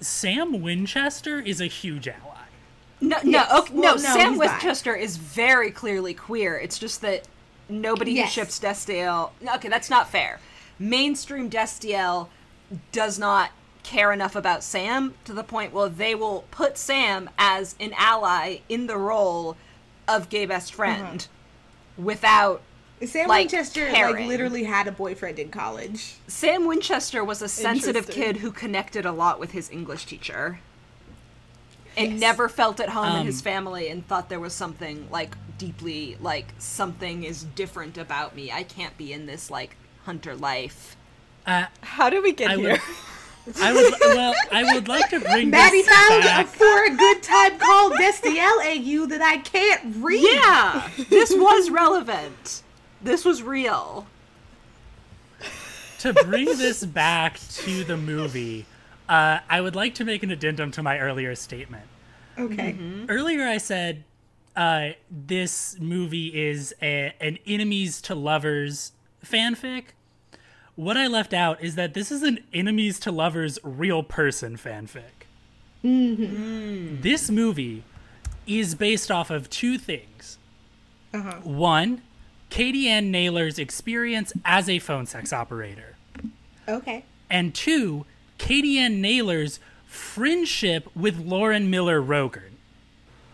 [0.00, 2.34] Sam Winchester is a huge ally.
[3.00, 3.48] No, Yes.
[3.50, 4.02] no, okay, Well, no.
[4.02, 4.46] no, Sam he's bi.
[4.46, 6.58] Winchester is very clearly queer.
[6.58, 7.26] It's just that
[7.68, 8.34] nobody Yes.
[8.34, 9.30] who ships Destiel.
[9.54, 10.40] Okay, that's not fair.
[10.78, 12.28] Mainstream Destiel
[12.92, 13.50] does not
[13.82, 18.58] care enough about Sam to the point where they will put Sam as an ally
[18.68, 19.56] in the role
[20.06, 22.04] of gay best friend mm-hmm.
[22.04, 22.60] without
[23.06, 26.14] Sam like, Winchester like literally had a boyfriend in college.
[26.26, 30.60] Sam Winchester was a sensitive kid who connected a lot with his English teacher.
[31.96, 32.20] And Yes.
[32.20, 36.16] never felt at home in Um, his family and thought there was something like deeply
[36.20, 38.52] like something is different about me.
[38.52, 40.96] I can't be in this like hunter life.
[41.46, 42.70] Uh, How did we get I here?
[42.72, 42.80] would,
[43.60, 46.46] I would, well, I would like to bring Maddie this found a back.
[46.46, 50.22] for a good time called Destiel AU that I can't read.
[50.22, 52.62] Yeah, this was relevant.
[53.02, 54.06] This was real.
[56.00, 58.66] to bring this back to the movie,
[59.08, 61.86] uh, I would like to make an addendum to my earlier statement.
[62.38, 62.76] Okay.
[63.08, 64.04] Earlier, I said
[64.54, 68.92] uh, this movie is a, an enemies to lovers
[69.24, 69.86] fanfic.
[70.76, 75.26] What I left out is that this is an enemies to lovers real person fanfic.
[75.82, 77.82] This movie
[78.46, 80.38] is based off of two things.
[81.12, 81.40] Uh-huh.
[81.42, 82.02] One,
[82.50, 85.96] Katie Anne Naylor's experience as a phone sex operator.
[86.68, 87.04] Okay.
[87.30, 88.06] And two,
[88.38, 92.52] Katie Anne Naylor's friendship with Lauren Miller Rogen.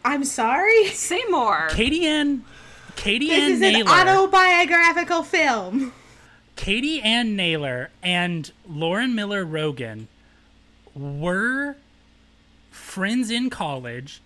[0.04, 0.86] I'm sorry.
[0.88, 1.68] Say more.
[1.70, 2.44] Katie Ann
[2.96, 5.92] Katie This Ann is an autobiographical film.
[6.56, 10.06] Katie Anne Naylor and Lauren Miller Rogen
[10.94, 11.76] were
[12.70, 14.22] friends in college,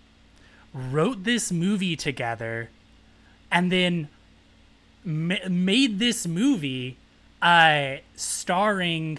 [0.74, 2.68] wrote this movie together,
[3.50, 4.08] and then
[5.08, 6.96] ma- made this movie
[7.40, 9.18] uh, starring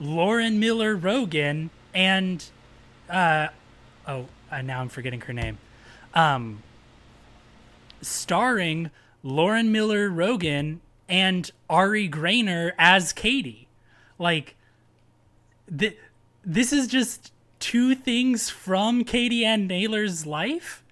[0.00, 2.44] Lauren Miller Rogen and
[3.08, 3.48] uh,
[4.06, 5.58] oh, uh, now I'm forgetting her name.
[6.14, 6.62] Um,
[8.02, 8.90] starring
[9.22, 10.78] Lauren Miller Rogen
[11.08, 13.68] and Ari Graynor as Katie.
[14.18, 14.56] Like,
[15.76, 15.96] th-
[16.44, 20.82] this is just two things from Katie Anne Naylor's life,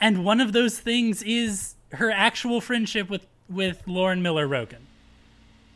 [0.00, 4.86] and one of those things is her actual friendship with with Lauren Miller Rogen.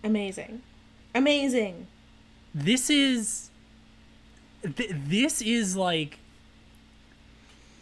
[0.02, 0.62] Amazing.
[1.14, 1.86] Amazing.
[2.54, 3.50] This is
[4.62, 6.18] th- this is like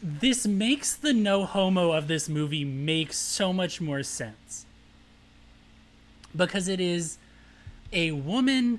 [0.03, 4.67] this makes the no homo of this movie make so much more sense
[6.35, 7.19] because it is
[7.93, 8.79] a woman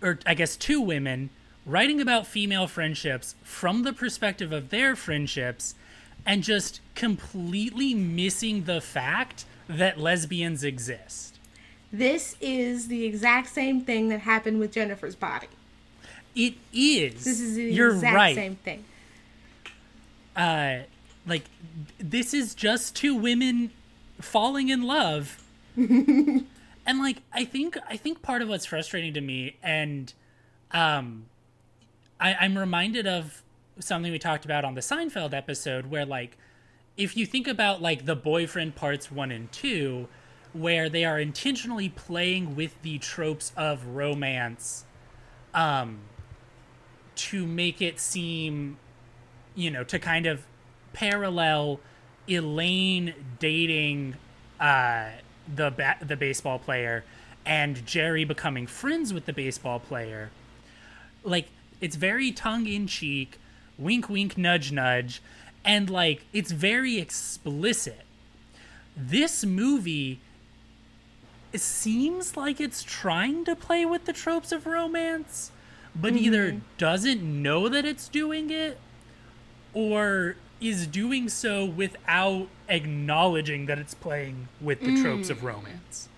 [0.00, 1.28] or i guess two women
[1.66, 5.74] writing about female friendships from the perspective of their friendships
[6.24, 11.38] and just completely missing the fact that lesbians exist
[11.92, 15.48] This is the exact same thing that happened with Jennifer's body.
[16.34, 18.84] it is This is the you're exact right same thing.
[20.36, 20.78] uh
[21.26, 21.44] like
[21.98, 23.70] this is just two women
[24.20, 25.42] falling in love
[25.76, 26.46] and
[26.86, 30.12] like i think i think part of what's frustrating to me and
[30.72, 31.26] um
[32.20, 33.42] I, i'm reminded of
[33.78, 36.36] something we talked about on the seinfeld episode where like
[36.98, 40.06] if you think about like the boyfriend parts one and two
[40.52, 44.84] where they are intentionally playing with the tropes of romance
[45.54, 45.98] um
[47.14, 48.76] to make it seem
[49.58, 50.46] you know, to kind of
[50.92, 51.80] parallel
[52.28, 54.14] Elaine dating
[54.60, 55.08] uh,
[55.52, 57.04] the ba- the baseball player
[57.44, 60.30] and Jerry becoming friends with the baseball player.
[61.24, 61.48] Like
[61.80, 63.40] it's very tongue in cheek,
[63.76, 65.20] wink wink nudge nudge,
[65.64, 68.02] and like it's very explicit.
[68.96, 70.20] This movie
[71.52, 75.50] it seems like it's trying to play with the tropes of romance,
[75.94, 76.24] but mm-hmm.
[76.24, 78.78] either doesn't know that it's doing it
[79.72, 85.44] or is doing so without acknowledging that it's playing with the tropes of mm.
[85.44, 86.08] romance.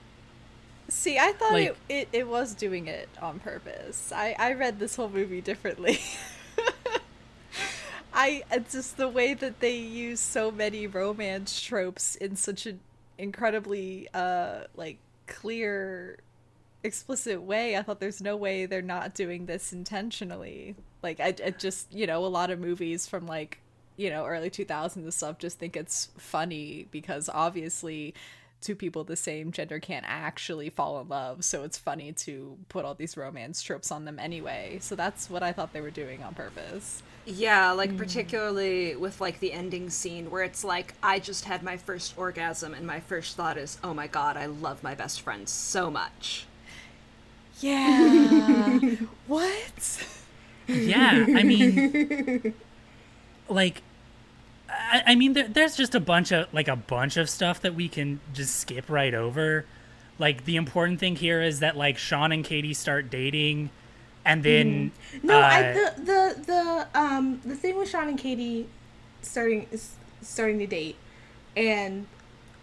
[0.89, 4.13] See, I thought Like- it, it, it was doing it on purpose.
[4.13, 6.01] I, I read this whole movie differently.
[8.21, 12.81] I just the way that they use so many romance tropes in such an
[13.17, 16.19] incredibly uh like clear
[16.83, 20.77] explicit way, I thought there's no way they're not doing this intentionally.
[21.03, 23.61] Like I, I just, you know, a lot of movies from like,
[23.97, 28.15] you know, early 2000s and stuff just think it's funny because obviously
[28.61, 32.85] two people the same gender can't actually fall in love, so it's funny to put
[32.85, 34.79] all these romance tropes on them anyway.
[34.83, 37.03] So that's what I thought they were doing on purpose.
[37.27, 37.99] Yeah, like mm.
[37.99, 42.75] particularly with like the ending scene where it's like I just had my first orgasm
[42.75, 46.47] and my first thought is, "Oh my god, I love my best friend so much."
[47.61, 48.79] Yeah.
[49.27, 50.07] what?
[50.67, 52.55] Yeah, I mean,
[53.49, 53.83] like,
[54.69, 57.75] I, I mean, there, there's just a bunch of like a bunch of stuff that
[57.75, 59.67] we can just skip right over.
[60.19, 63.71] Like the important thing here is that like Sean and Katie start dating,
[64.25, 64.93] and then
[65.23, 68.67] No, uh, I, the the the um the thing with Sean and Katie
[69.23, 70.97] starting is starting to date,
[71.57, 72.07] and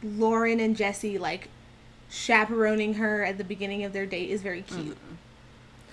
[0.03, 1.49] Lauren and Jesse like
[2.09, 4.97] chaperoning her at the beginning of their date is very cute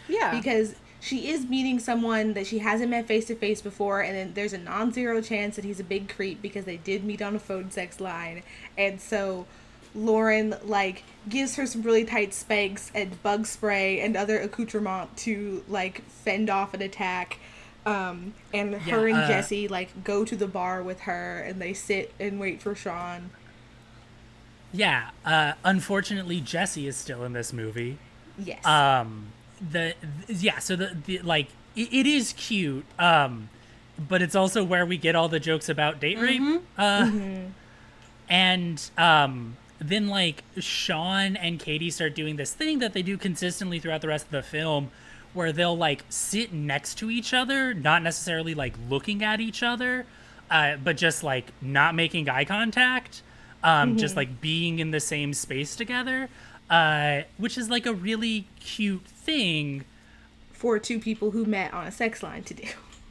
[0.08, 0.30] Yeah.
[0.38, 4.32] because she is meeting someone that she hasn't met face to face before, and then
[4.34, 7.38] there's a non-zero chance that he's a big creep because they did meet on a
[7.38, 8.42] phone sex line,
[8.78, 9.46] and so.
[9.94, 15.62] Lauren like gives her some really tight spanks and bug spray and other accoutrement to
[15.68, 17.38] like fend off an attack.
[17.86, 21.74] Um, and her and uh, Jesse like go to the bar with her and they
[21.74, 23.30] sit and wait for Sean.
[24.72, 25.10] yeah.
[25.24, 27.98] Uh, unfortunately, Jesse is still in this movie.
[28.36, 28.64] Yes.
[28.66, 29.26] um
[29.70, 29.94] the
[30.26, 33.48] th- yeah so the, the like it, it is cute um
[34.08, 36.42] but it's also where we get all the jokes about date rape
[36.76, 37.08] uh
[38.28, 39.56] and um
[39.88, 44.08] then like sean and katie start doing this thing that they do consistently throughout the
[44.08, 44.90] rest of the film
[45.34, 50.06] where they'll like sit next to each other not necessarily like looking at each other
[50.50, 53.22] uh, but just like not making eye contact
[53.62, 56.28] um, just like being in the same space together
[56.70, 59.84] uh, which is like a really cute thing
[60.52, 62.66] for two people who met on a sex line to do.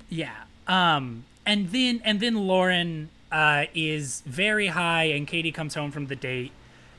[0.10, 5.92] yeah um and then and then lauren uh is very high and katie comes home
[5.92, 6.52] from the date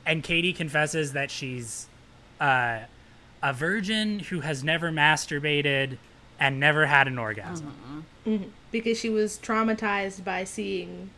[0.07, 1.87] and katie confesses that she's
[2.41, 2.81] uh
[3.43, 5.99] a virgin who has never masturbated
[6.41, 8.05] and never had an orgasm.
[8.73, 11.11] Because she was traumatized by seeing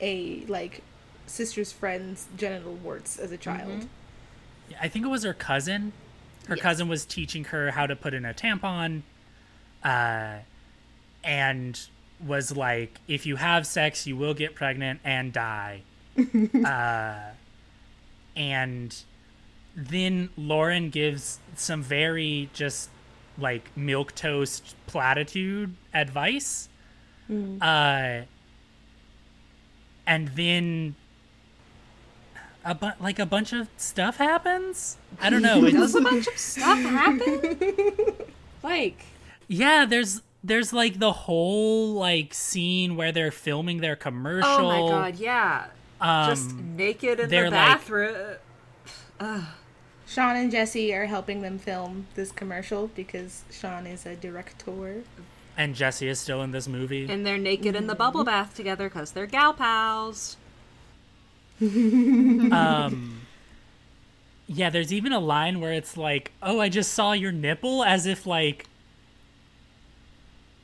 [0.00, 0.82] a like
[1.26, 3.86] sister's friend's genital warts as a child.
[4.80, 5.92] i think it was her cousin.
[6.48, 6.62] Her Yes.
[6.62, 9.02] cousin was teaching her how to put in a tampon
[9.84, 10.38] uh
[11.24, 11.80] and
[12.24, 15.82] was like if you have sex you will get pregnant and die.
[16.64, 17.18] Uh
[18.36, 19.02] and
[19.74, 22.90] then lauren gives some very just
[23.38, 26.68] like milk toast platitude advice.
[27.60, 28.22] Uh
[30.06, 30.94] and then
[32.64, 34.98] a bu- like a bunch of stuff happens?
[35.20, 35.64] I don't know.
[35.64, 38.12] It's, Does a bunch of stuff happen?
[38.62, 39.06] like,
[39.48, 44.90] yeah there's there's like the whole like scene where they're filming their commercial oh my
[44.90, 45.66] god, yeah.
[46.02, 48.36] Um, Just naked in they're the like- bathroom.
[50.06, 55.04] Sean and Jesse are helping them film this commercial because Sean is a director.
[55.56, 58.88] and jesse is still in this movie and they're naked in the bubble bath together
[58.88, 60.36] because they're gal pals.
[61.62, 63.20] um
[64.48, 68.04] yeah there's even a line where it's like oh i just saw your nipple as
[68.06, 68.66] if like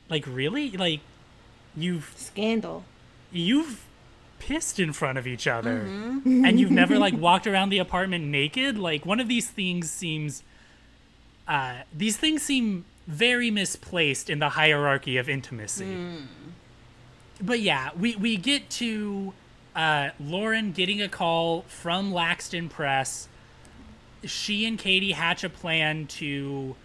[0.09, 0.99] like really like
[1.77, 2.83] you've Scandal.
[3.31, 3.85] you've
[4.39, 5.81] pissed in front of each other.
[5.81, 8.77] And you've never like walked around the apartment naked?
[8.77, 10.43] Like one of these things seems
[11.47, 15.97] uh these things seem very misplaced in the hierarchy of intimacy.
[17.41, 19.33] But yeah we we get to
[19.75, 23.27] uh lauren getting a call from laxton press.
[24.25, 26.75] She and katie hatch a plan to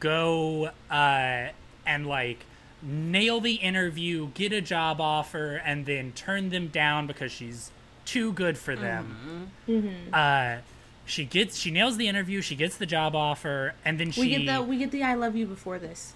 [0.00, 1.48] go uh
[1.86, 2.44] and like
[2.82, 7.70] nail the interview, get a job offer, and then turn them down because she's
[8.04, 9.50] too good for them.
[10.12, 10.58] Uh,
[11.04, 14.28] she gets she nails the interview, she gets the job offer, and then she We
[14.30, 16.14] get the we get the I love you before this.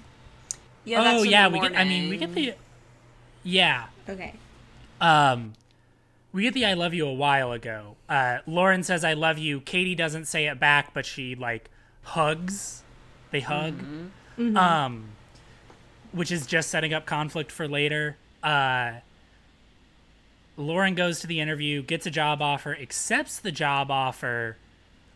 [0.85, 1.77] Yeah, oh in yeah, the we get.
[1.77, 2.55] I mean, we get the
[3.43, 3.87] yeah.
[4.09, 4.35] Okay.
[5.01, 5.55] Um,
[6.33, 7.97] we get the I love you a while ago.
[8.09, 9.61] Uh, Lauren says I love you.
[9.61, 11.71] Katie doesn't say it back, but she like
[12.03, 12.83] hugs.
[13.31, 13.83] They hug.
[14.39, 15.05] Um,
[16.13, 18.17] which is just setting up conflict for later.
[18.43, 18.93] Uh,
[20.57, 24.57] Lauren goes to the interview, gets a job offer, accepts the job offer.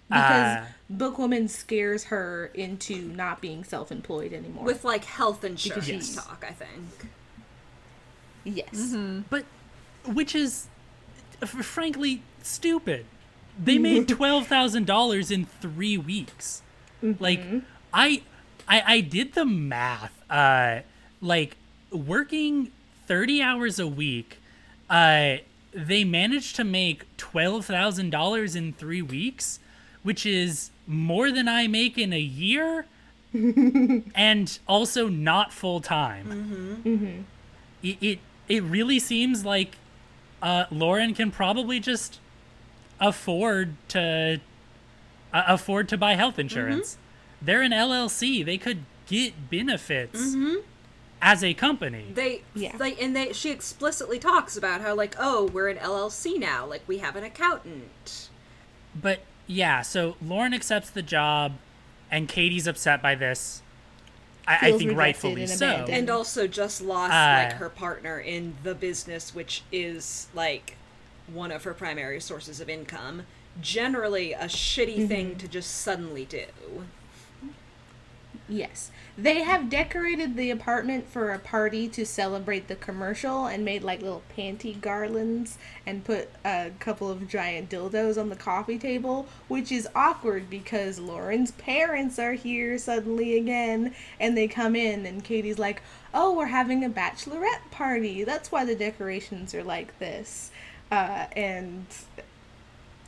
[0.08, 4.64] Because Uh, Bookwoman scares her into not being self employed anymore.
[4.64, 6.14] with like health insurance Yes.
[6.14, 6.44] talk.
[6.48, 7.10] I think.
[8.44, 8.94] yes.
[9.28, 9.44] but
[10.04, 10.68] which is
[11.44, 13.04] frankly stupid.
[13.62, 16.62] They made twelve thousand dollars in three weeks.
[17.02, 17.42] Like
[17.92, 18.22] I,
[18.68, 20.12] I I did the math.
[20.30, 20.80] Uh,
[21.20, 21.56] like
[21.90, 22.70] working
[23.06, 24.38] thirty hours a week,
[24.90, 25.36] uh,
[25.72, 29.58] they managed to make twelve thousand dollars in three weeks,
[30.02, 32.86] which is more than I make in a year,
[33.34, 37.24] and also not full time.
[37.82, 38.18] It, it
[38.48, 39.76] it really seems like
[40.42, 42.20] uh, Lauren can probably just
[43.00, 44.40] afford to
[45.32, 46.96] uh, afford to buy health insurance.
[47.42, 48.44] They're an LLC.
[48.44, 50.34] They could get benefits
[51.22, 52.06] as a company.
[52.14, 52.76] They Yeah.
[52.78, 56.82] like and they she explicitly talks about how like oh we're an LLC now like
[56.86, 58.28] we have an accountant.
[59.00, 61.52] But yeah, so Lauren accepts the job,
[62.10, 63.62] and Katie's upset by this.
[64.48, 65.66] I, I think rightfully and so.
[65.88, 70.76] and also just lost Uh, like her partner in the business which is like
[71.26, 73.24] one of her primary sources of income
[73.60, 76.44] generally a shitty thing to just suddenly do
[78.48, 78.92] Yes.
[79.18, 84.02] They have decorated the apartment for a party to celebrate the commercial and made like
[84.02, 89.72] little panty garlands and put a couple of giant dildos on the coffee table, which
[89.72, 95.58] is awkward because Lauren's parents are here suddenly again and they come in and Katie's
[95.58, 95.82] like,
[96.14, 98.22] "Oh, we're having a bachelorette party.
[98.22, 100.52] That's why the decorations are like this."
[100.92, 101.86] Uh, and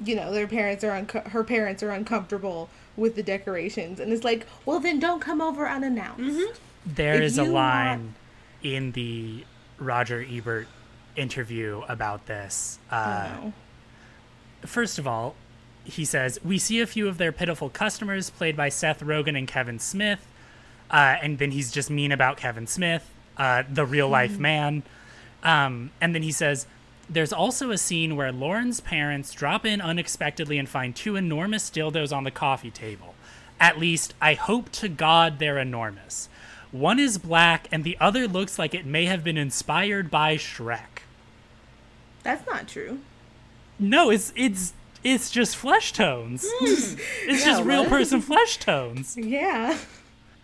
[0.04, 2.68] you know their parents are unco- her parents are uncomfortable
[2.98, 7.38] with the decorations and it's like well then don't come over unannounced There If is
[7.38, 8.14] a you line
[8.62, 9.44] in the
[9.78, 10.66] Roger Ebert
[11.16, 12.78] interview about this.
[12.90, 13.52] Uh, Oh.
[14.66, 15.34] First of all,
[15.84, 19.46] he says, We see a few of their pitiful customers played by Seth Rogen and
[19.46, 20.26] Kevin Smith.
[20.90, 24.82] Uh, and then he's just mean about Kevin Smith, uh, the real life man.
[25.42, 26.66] Um, and then he says,
[27.10, 32.14] There's also a scene where Lauren's parents drop in unexpectedly and find two enormous dildos
[32.14, 33.14] on the coffee table.
[33.58, 36.28] At least, I hope to God they're enormous.
[36.70, 41.02] One is black, and the other looks like it may have been inspired by Shrek.
[42.22, 43.00] that's not true
[43.78, 46.44] No, it's it's it's just flesh tones.
[46.46, 46.64] Hmm.
[47.30, 47.88] it's just real what?
[47.88, 49.16] person flesh tones.
[49.16, 49.78] yeah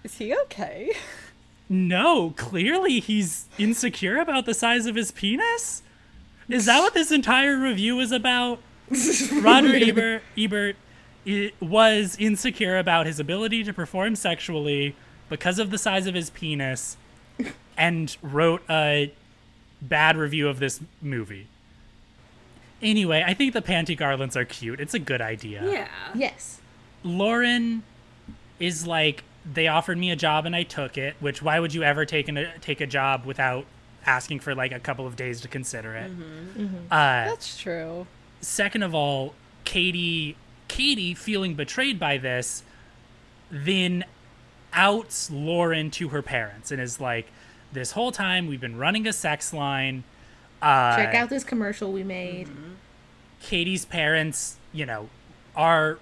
[0.02, 0.92] Is he okay?
[1.68, 5.82] No, clearly he's insecure about the size of his penis.
[6.48, 8.60] Is that what this entire review is about?
[9.32, 10.76] Roger Ebert, Ebert
[11.60, 14.94] was insecure about his ability to perform sexually
[15.28, 16.96] because of the size of his penis
[17.76, 19.12] and wrote a
[19.80, 21.46] bad review of this movie.
[22.82, 24.80] Anyway, I think the panty garlands are cute.
[24.80, 25.64] It's a good idea.
[25.64, 26.60] yeah yes
[27.02, 27.82] Lauren
[28.60, 31.16] is like they offered me a job and I took it.
[31.20, 33.66] Which why would you ever take an, take a job without
[34.06, 36.10] asking for like a couple of days to consider it?
[36.90, 38.06] Uh, That's true.
[38.40, 40.36] second of all, Katie
[40.68, 42.62] Katie feeling betrayed by this,
[43.50, 44.04] then
[44.72, 47.26] outs Lauren to her parents and is like,
[47.72, 50.04] "This whole time we've been running a sex line."
[50.62, 52.48] Uh, check out this commercial we made
[53.42, 55.08] Katie's parents, you know,
[55.54, 55.98] are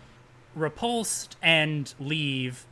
[0.55, 2.65] repulsed and leave.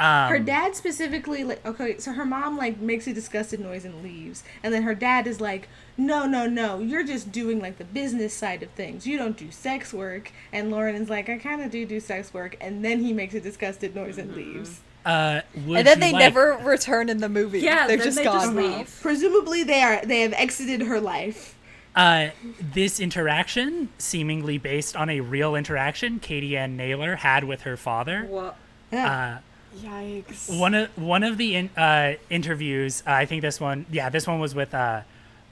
[0.00, 4.02] Um, her dad specifically like okay so her mom like makes a disgusted noise and
[4.02, 5.68] leaves and then her dad is like
[5.98, 9.50] no no no you're just doing like the business side of things you don't do
[9.50, 13.00] sex work and lauren is like i kind of do do sex work and then
[13.00, 17.08] he makes a disgusted noise and leaves uh, would and then they like- never return
[17.08, 17.60] in the movie.
[17.60, 18.34] Yeah, they're just they gone.
[18.40, 18.98] just leave.
[19.02, 21.56] presumably they are they have exited her life
[21.96, 22.28] Uh,
[22.58, 28.26] this interaction, seemingly based on a real interaction Katie Anne Naylor had with her father.
[28.30, 28.56] well
[28.92, 29.38] yeah
[29.78, 30.58] Yikes.
[30.58, 34.26] One of one of the in, uh, interviews, uh, I think this one, yeah, this
[34.26, 35.02] one was with uh,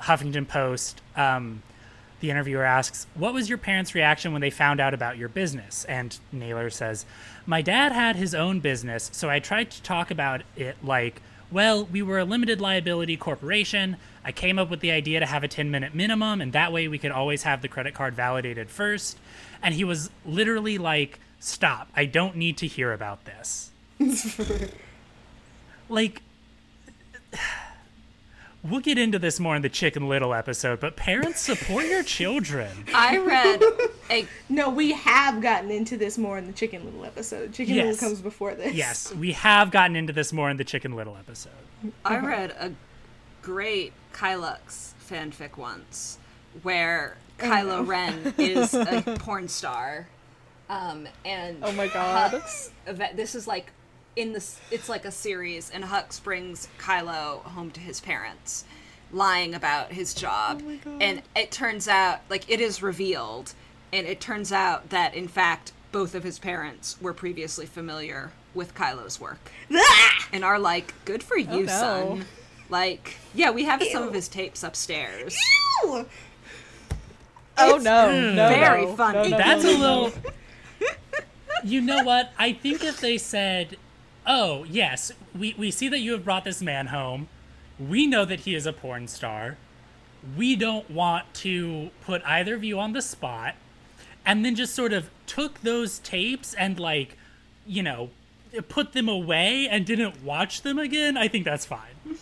[0.01, 1.01] Huffington Post.
[1.17, 1.63] Um,
[2.21, 5.85] the interviewer asks, "What was your parents' reaction when they found out about your business?"
[5.85, 7.07] And Naylor says,
[7.47, 11.87] "My dad had his own business, so I tried to talk about it like." Well,
[11.87, 13.97] we were a limited liability corporation.
[14.23, 16.89] I came up with the idea to have a 10 minute minimum, and that way
[16.89, 19.17] we could always have the credit card validated first.
[19.63, 23.68] And he was literally like, Stop, I don't need to hear about this.
[25.89, 26.23] like,
[28.63, 32.69] we'll get into this more in the Chicken Little episode, but parents support your children.
[32.95, 33.63] i read
[34.11, 37.87] a no we have gotten into this more in the chicken little episode chicken Yes.
[37.87, 41.17] little comes before this Yes, we have gotten into this more in the Chicken Little
[41.17, 41.53] episode.
[42.05, 42.73] I read a
[43.43, 46.19] great Kylux fanfic once
[46.63, 50.09] where Kylo Ren is a porn star.
[50.69, 52.33] Um, and Oh my God.
[52.33, 52.71] Hux,
[53.17, 53.71] this is like
[54.19, 58.65] in this, it's like a series, and Hux brings Kylo home to his parents,
[59.13, 60.61] lying about his job.
[61.01, 63.55] And it turns out, like, it is revealed,
[63.93, 68.75] and it turns out that, in fact, both of his parents were previously familiar with
[68.75, 70.29] Kylo's work Ah!
[70.33, 71.67] and are like, "Good for you, no.
[71.67, 72.25] son."
[72.69, 75.35] Like, yeah, we have some of his tapes upstairs.
[75.85, 76.07] Ew!
[77.61, 78.97] Oh It's no, no, very no.
[78.97, 79.31] funny.
[79.31, 80.03] No, no, That's no, a no, no.
[80.05, 80.13] little.
[81.65, 82.31] You know what?
[82.39, 83.77] I think if they said,
[84.29, 87.29] "Oh yes, we we see that you have brought this man home.
[87.81, 89.57] We know that he is a porn star.
[90.37, 93.57] We don't want to put either of you on the spot,"
[94.25, 97.17] and then just sort of took those tapes and like,
[97.67, 98.11] you know,
[98.69, 101.17] put them away and didn't watch them again.
[101.17, 101.95] I think that's fine.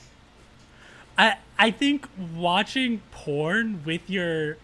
[1.18, 4.58] I I think watching porn with your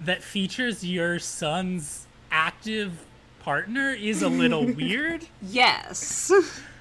[0.00, 3.04] that features your son's active
[3.40, 6.32] partner is a little weird, Yes.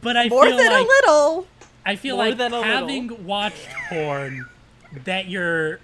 [0.00, 1.46] but I More feel than like a little.
[1.86, 2.72] I feel more like than a little.
[2.72, 4.46] having watched porn
[5.04, 5.80] that your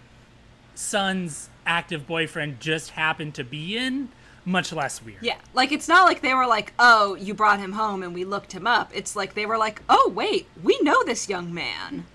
[0.74, 4.08] son's active boyfriend just happened to be in
[4.44, 5.22] much less weird.
[5.22, 8.24] Yeah, like it's not like they were like, "Oh, you brought him home and we
[8.24, 12.06] looked him up." It's like they were like, "Oh, wait, we know this young man.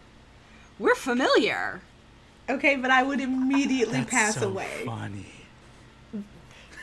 [0.79, 1.81] We're familiar."
[2.49, 4.83] Okay, but I would immediately That's pass so away.
[4.85, 5.25] funny.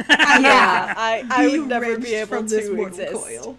[0.09, 0.94] Yeah.
[0.97, 3.12] I, I would never be able from to this exist.
[3.12, 3.56] coil.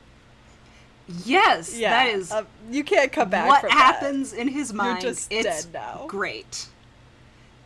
[1.26, 3.48] Yes, Yeah, that is uh, you can't come back.
[3.48, 3.78] what from that.
[3.78, 5.02] happens in his mind.
[5.02, 6.06] just it's dead now.
[6.08, 6.68] great.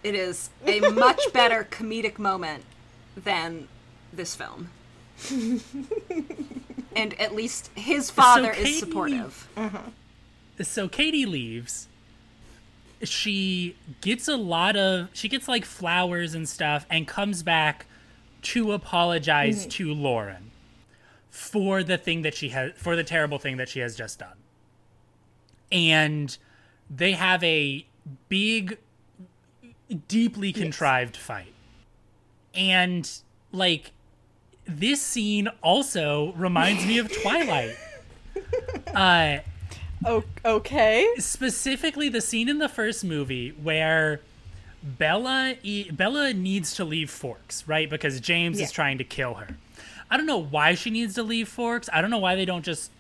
[0.03, 2.64] It is a much better comedic moment
[3.15, 3.68] than
[4.11, 4.69] this film.
[6.95, 9.47] and at least his father Katie- is supportive.
[10.61, 11.88] so Katie leaves.
[13.03, 17.85] She gets a lot of she gets like flowers and stuff and comes back
[18.43, 20.47] to apologize to Lauren
[21.38, 24.38] for the thing that she has for the terrible thing that she has just done.
[25.72, 26.35] And
[26.89, 27.85] they have a
[28.27, 28.80] big
[30.07, 31.53] deeply contrived fight.
[32.55, 33.07] And
[33.51, 33.91] like
[34.65, 37.76] this scene also reminds me of Twilight.
[38.95, 39.38] uh
[40.43, 41.07] okay.
[41.19, 44.22] specifically the scene in the first movie where
[44.81, 47.88] Bella e- Bella needs to leave Forks, right?
[47.89, 48.65] Because James Yeah.
[48.65, 49.55] is trying to kill her.
[50.10, 51.90] I don't know why she needs to leave Forks.
[51.92, 52.92] I don't know why they don't just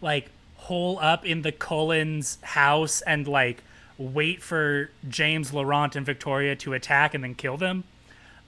[0.00, 3.62] like hole up in the Cullens house and like
[3.98, 7.84] wait for James, Laurent, and Victoria to attack and then kill them.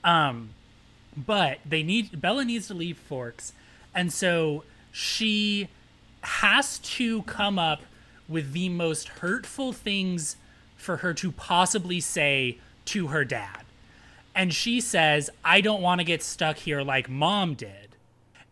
[0.03, 0.51] Um,
[1.16, 3.53] but they need Bella needs to leave Forks,
[3.95, 5.69] and so she
[6.23, 7.82] has to come up
[8.28, 10.36] with the most hurtful things
[10.77, 13.61] for her to possibly say to her dad.
[14.35, 17.84] And she says, I don't want to get stuck here like mom did.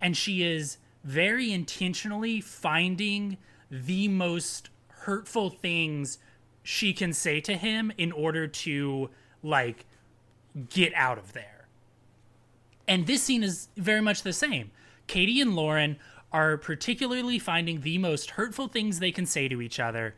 [0.03, 3.39] And she is very intentionally finding
[3.71, 6.19] the most hurtful things
[6.63, 9.09] she can say to him in order to,
[9.43, 9.87] like,
[10.69, 11.69] get out of there.
[12.87, 14.71] And this scene is very much the same.
[15.07, 15.99] Katie and Lauren
[16.33, 20.15] are particularly finding the most hurtful things they can say to each other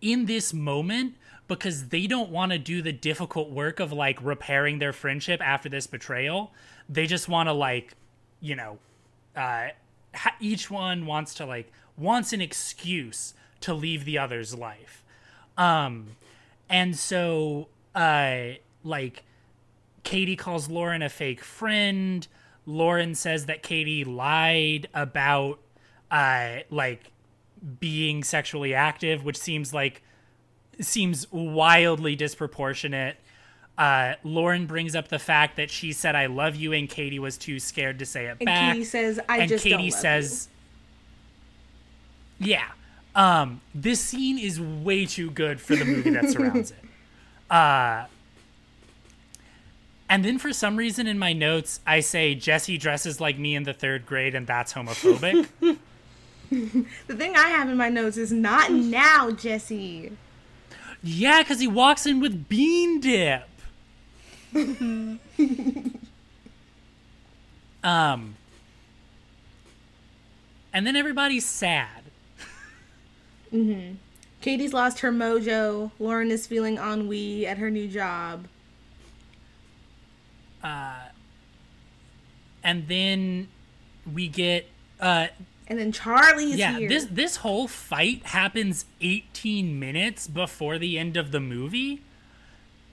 [0.00, 1.14] in this moment
[1.48, 5.68] because they don't want to do the difficult work of like repairing their friendship after
[5.68, 6.52] this betrayal.
[6.88, 7.94] They just want to like,
[8.40, 8.78] you know,
[9.34, 9.68] uh,
[10.40, 15.02] each one wants to like wants an excuse to leave the other's life.
[15.56, 16.08] Um,
[16.68, 18.50] and so uh,
[18.84, 19.24] like
[20.02, 22.26] Katie calls Lauren a fake friend.
[22.66, 25.58] Lauren says that Katie lied about
[26.10, 27.10] uh like
[27.80, 30.02] being sexually active, which seems like
[30.80, 33.16] seems wildly disproportionate.
[33.78, 37.36] Uh, Lauren brings up the fact that she said "I love you" and Katie was
[37.36, 38.72] too scared to say it And back.
[38.72, 40.48] Katie says, "I and just Katie don't love says,
[42.38, 42.68] "Yeah,
[43.14, 46.78] um, this scene is way too good for the movie that surrounds it."
[47.48, 48.06] Uh,
[50.08, 53.62] and then for some reason in my notes, I say Jesse dresses like me in
[53.62, 55.46] the third grade, and that's homophobic.
[56.50, 60.12] The thing I have in my notes is not now, Jesse.
[61.02, 63.48] yeah, because he walks in with bean dip.
[67.84, 68.36] um,
[70.72, 72.02] and then everybody's sad.
[73.52, 73.96] Mhm.
[74.40, 75.90] Katie's lost her mojo.
[75.98, 78.48] Lauren is feeling ennui at her new job.
[80.62, 81.08] Uh,
[82.62, 83.48] and then
[84.12, 84.66] we get
[85.00, 85.28] uh
[85.68, 86.88] And then Charlie is yeah here.
[86.88, 92.02] this this whole fight happens 18 minutes before the end of the movie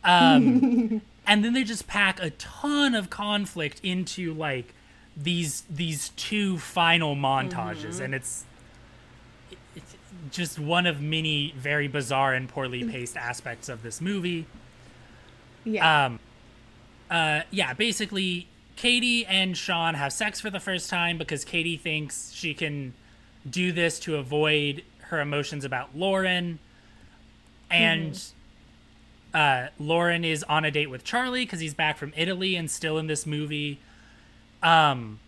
[0.03, 0.63] um
[1.25, 4.73] and then they just pack a ton of conflict into like
[5.15, 7.99] these these two final montages.
[7.99, 8.45] And it's
[9.75, 9.95] it's
[10.31, 14.45] just one of many very bizarre and poorly paced aspects of this movie.
[15.65, 16.05] Yeah.
[16.05, 16.19] um
[17.09, 22.33] uh yeah basically Katie and Sean have sex for the first time because Katie thinks
[22.33, 22.93] she can
[23.49, 26.59] do this to avoid her emotions about Lauren.
[27.69, 28.21] And
[29.33, 32.97] uh, Lauren is on a date with Charlie because he's back from Italy and still
[32.97, 33.79] in this movie.
[34.61, 35.19] Um,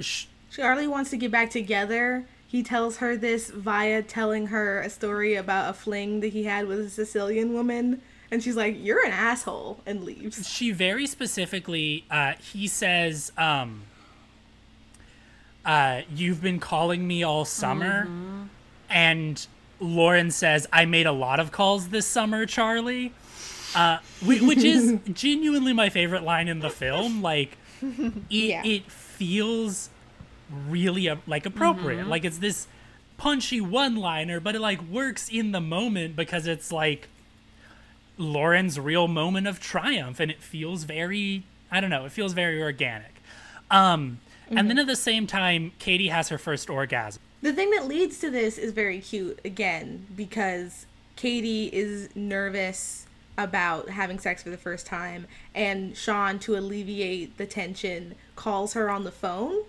[0.00, 2.24] sh- Charlie wants to get back together.
[2.46, 6.66] He tells her this via telling her a story about a fling that he had
[6.66, 8.02] with a Sicilian woman.
[8.30, 10.48] And she's like, You're an asshole, and leaves.
[10.48, 13.82] she very specifically uh, he says um,
[15.64, 18.08] uh, you've been calling me all summer
[18.90, 19.46] and
[19.82, 23.12] lauren says i made a lot of calls this summer charlie
[23.74, 28.62] uh, which is genuinely my favorite line in the film like it, Yeah.
[28.64, 29.88] it feels
[30.68, 32.66] really like appropriate like it's this
[33.16, 37.08] punchy one liner but it like works in the moment because it's like
[38.18, 42.62] Lauren's real moment of triumph and it feels very I don't know, it feels very
[42.62, 43.14] organic.
[43.70, 44.18] Um
[44.50, 47.22] and then at the same time Katie has her first orgasm.
[47.42, 50.86] The thing that leads to this is very cute, again, because
[51.16, 53.06] Katie is nervous
[53.36, 58.88] about having sex for the first time, and Sean, to alleviate the tension, calls her
[58.88, 59.64] on the phone.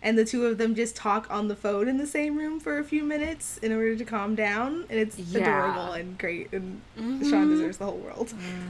[0.00, 2.78] And the two of them just talk on the phone in the same room for
[2.78, 4.84] a few minutes in order to calm down.
[4.88, 5.40] And it's Yeah.
[5.40, 6.52] adorable and great.
[6.52, 7.50] And Sean mm-hmm.
[7.50, 8.28] deserves the whole world.
[8.28, 8.68] Mm.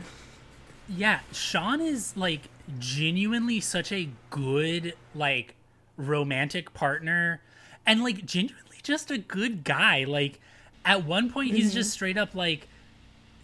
[0.88, 2.48] Yeah, Sean is like
[2.78, 5.54] genuinely such a good like
[5.98, 7.42] romantic partner
[7.88, 10.04] and like genuinely just a good guy.
[10.04, 10.38] Like
[10.84, 11.94] at one point he's just mm-hmm.
[11.94, 12.68] straight up like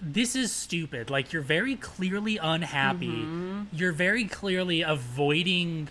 [0.00, 1.10] this is stupid.
[1.10, 3.08] Like you're very clearly unhappy.
[3.08, 3.62] Mm-hmm.
[3.72, 5.88] You're very clearly avoiding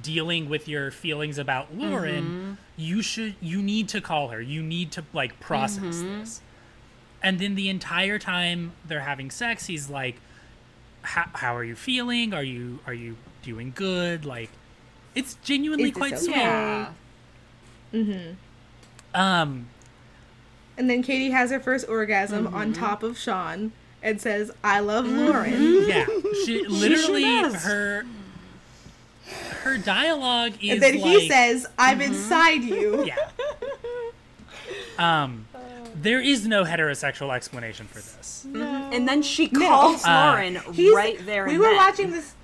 [0.00, 2.24] dealing with your feelings about Lauren.
[2.24, 2.52] Mm-hmm.
[2.76, 4.40] You should you need to call her.
[4.40, 6.40] You need to like process this.
[7.20, 10.16] And then the entire time they're having sex, he's like
[11.02, 12.32] how, how are you feeling?
[12.32, 14.24] Are you are you doing good?
[14.24, 14.50] Like
[15.16, 16.22] it's genuinely Is this quite okay?
[16.22, 16.36] sweet.
[16.36, 16.92] Yeah.
[19.14, 19.66] Um
[20.76, 25.06] And then Katie has her first orgasm on top of Sean and says, I love
[25.06, 25.86] Lauren.
[25.86, 26.06] yeah,
[26.44, 27.62] she literally does.
[27.64, 28.04] her
[29.62, 33.04] her dialogue is And then like he says, I'm inside you.
[33.06, 33.16] yeah.
[34.98, 35.46] Um
[35.94, 38.46] there is no heterosexual explanation for this.
[38.54, 41.76] And then she calls Uh, Lauren He's- right there We and were then.
[41.76, 42.34] watching this.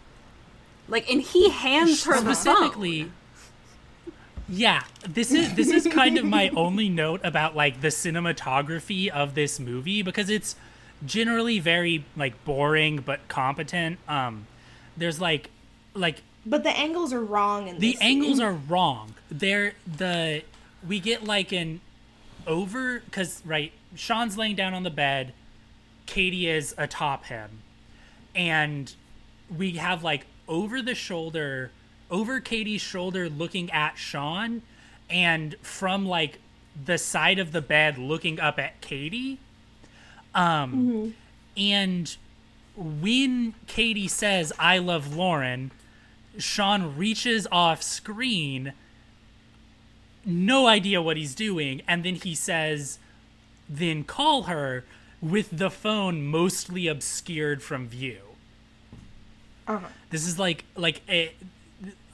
[0.86, 2.34] like, and he hands her the phone.
[2.34, 3.10] specifically
[4.48, 9.34] yeah this is this is kind of my only note about like the cinematography of
[9.34, 10.56] this movie because it's
[11.04, 14.46] generally very like boring but competent um
[14.96, 15.50] there's like
[15.94, 18.46] like But the angles are wrong in the angles scene.
[18.46, 20.42] are wrong they're the
[20.86, 21.80] we get like an
[22.46, 25.32] over because right sean's laying down on the bed
[26.06, 27.62] katie is atop him
[28.34, 28.94] and
[29.54, 31.70] we have like over the shoulder
[32.10, 34.62] over katie's shoulder looking at sean
[35.10, 36.38] and from like
[36.84, 39.38] the side of the bed looking up at katie
[40.34, 41.14] um
[41.56, 42.16] and
[42.76, 45.70] when katie says i love lauren
[46.38, 48.72] sean reaches off screen
[50.24, 52.98] no idea what he's doing and then he says
[53.68, 54.84] then call her
[55.20, 58.18] with the phone mostly obscured from view
[59.66, 59.86] Uh-huh.
[60.10, 61.32] this is like like a,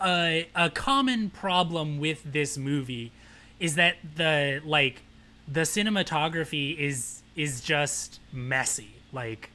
[0.00, 3.12] a a common problem with this movie
[3.60, 5.02] is that the like
[5.46, 8.94] the cinematography is is just messy.
[9.12, 9.50] Like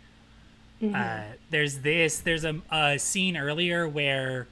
[0.96, 4.48] uh there's this there's a, a scene earlier where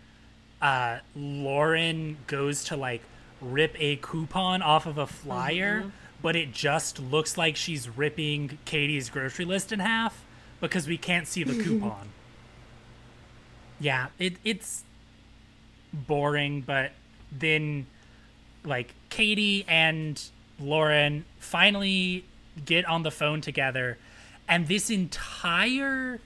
[0.62, 3.02] uh lauren goes to like
[3.40, 5.86] rip a coupon off of a flyer
[6.22, 10.26] but it just looks like she's ripping katie's grocery list in half
[10.60, 12.10] because we can't see the coupon.
[13.80, 14.84] Yeah it it's
[15.94, 16.92] boring but
[17.32, 17.86] then
[18.64, 20.22] like katie and
[20.60, 22.24] lauren finally
[22.66, 23.98] get on the phone together
[24.50, 26.20] and this entire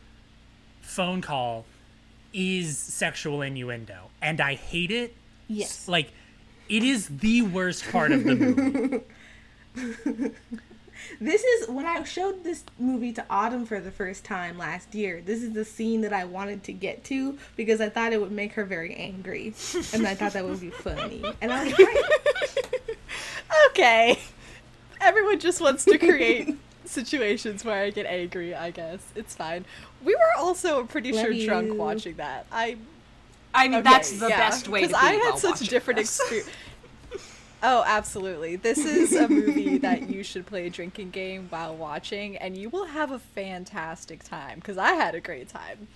[0.81, 1.65] phone call
[2.33, 5.15] is sexual innuendo and i hate it
[5.47, 5.87] Yes.
[5.87, 6.11] like
[6.69, 9.01] it is the worst part of the movie
[11.19, 15.21] This is when I showed this movie to Autumn for the first time last year.
[15.23, 18.31] This is the scene that I wanted to get to because I thought it would
[18.31, 19.53] make her very angry,
[19.93, 21.23] and I thought that would be funny.
[21.41, 22.97] And I was right.
[23.69, 24.19] Okay.
[24.99, 26.55] Everyone just wants to create
[26.85, 29.03] situations where I get angry, I guess.
[29.15, 29.65] It's fine.
[30.03, 32.45] We were also pretty Love sure drunk watching that.
[32.51, 32.77] I
[33.53, 35.99] I mean, okay, that's the yeah, best way to be I had such watching different
[35.99, 36.49] experience.
[37.63, 38.55] Oh, absolutely.
[38.55, 42.69] This is a movie that you should play a drinking game while watching, and you
[42.69, 44.59] will have a fantastic time.
[44.59, 45.87] Because I had a great time.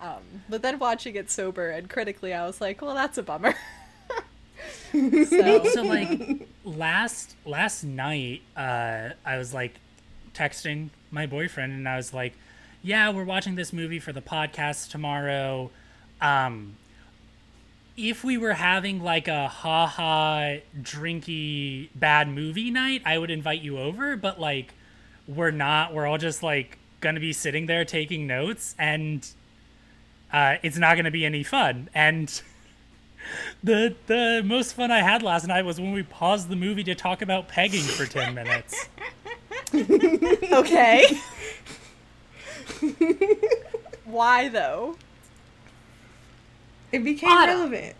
[0.00, 3.54] Um, but then watching it sober and critically, I was like, well, that's a bummer.
[4.92, 9.74] so, so like last last night uh i was like
[10.34, 12.34] texting my boyfriend and i was like
[12.82, 15.70] yeah we're watching this movie for the podcast tomorrow
[16.20, 16.76] um
[17.96, 23.78] if we were having like a haha drinky bad movie night i would invite you
[23.78, 24.74] over but like
[25.26, 29.28] we're not we're all just like gonna be sitting there taking notes and
[30.32, 32.42] uh it's not gonna be any fun and
[33.62, 36.94] the the most fun I had last night was when we paused the movie to
[36.94, 38.88] talk about pegging for ten minutes.
[40.52, 41.04] okay.
[44.04, 44.96] Why though?
[46.92, 47.56] It became Autumn.
[47.56, 47.96] relevant.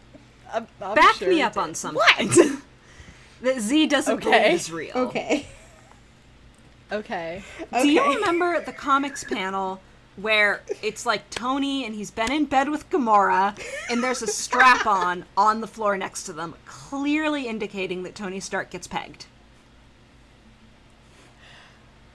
[0.53, 1.61] I'm, I'm Back sure me up did.
[1.61, 1.97] on something.
[2.29, 2.63] What?
[3.43, 4.31] that Z doesn't Okay.
[4.43, 4.93] believe is real.
[4.97, 5.47] Okay.
[6.93, 7.43] Okay.
[7.83, 9.81] Do you remember the comics panel
[10.15, 13.59] where it's like Tony and he's been in bed with Gamora
[13.91, 18.39] and there's a strap on on the floor next to them, clearly indicating that Tony
[18.41, 19.27] Stark gets pegged?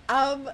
[0.09, 0.49] Um,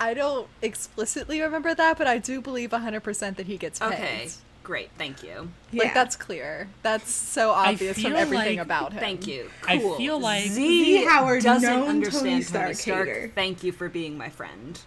[0.00, 3.94] I don't explicitly remember that, but I do believe 100% that he gets pegged.
[3.94, 4.30] Okay,
[4.70, 5.50] great, thank you.
[5.72, 5.94] Like, Yeah.
[5.94, 6.68] that's clear.
[6.82, 9.00] That's so obvious from everything like- about him.
[9.00, 9.50] Thank you.
[9.66, 13.08] I feel like- Z, Z Howard, doesn't known Tony understand Stark Tony Stark.
[13.08, 13.32] hater.
[13.34, 14.78] Thank you for being my friend.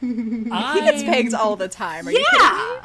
[0.00, 2.06] I, He gets pegged all the time.
[2.06, 2.54] Are you kidding me?
[2.54, 2.84] Yeah.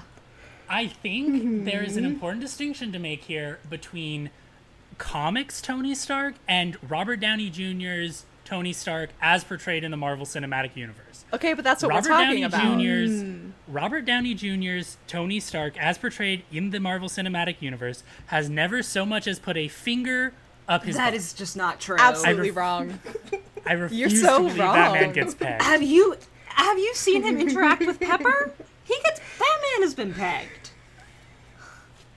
[0.68, 2.14] I think there is an mm-hmm.
[2.14, 4.32] important distinction to make here between
[4.98, 10.78] comics Tony Stark and Robert Downey Jr.'s Tony Stark as portrayed in the Marvel Cinematic
[10.78, 11.26] Universe.
[11.34, 12.80] Okay, but that's what Robert we're talking Downey about.
[12.80, 14.96] Jr.'s Robert Downey Jr.'s mm.
[15.08, 19.58] Tony Stark, as portrayed in the Marvel Cinematic Universe, has never so much as put
[19.58, 20.32] a finger
[20.70, 20.96] up his.
[20.96, 21.16] That butt.
[21.16, 21.98] is just not true.
[22.00, 23.00] Absolutely ref- wrong.
[23.66, 25.12] I refuse so to believe that man wrong.
[25.12, 25.62] gets pegged.
[25.64, 26.16] Have you
[26.46, 28.54] have you seen him interact with Pepper?
[28.86, 30.70] He gets that man has been pegged.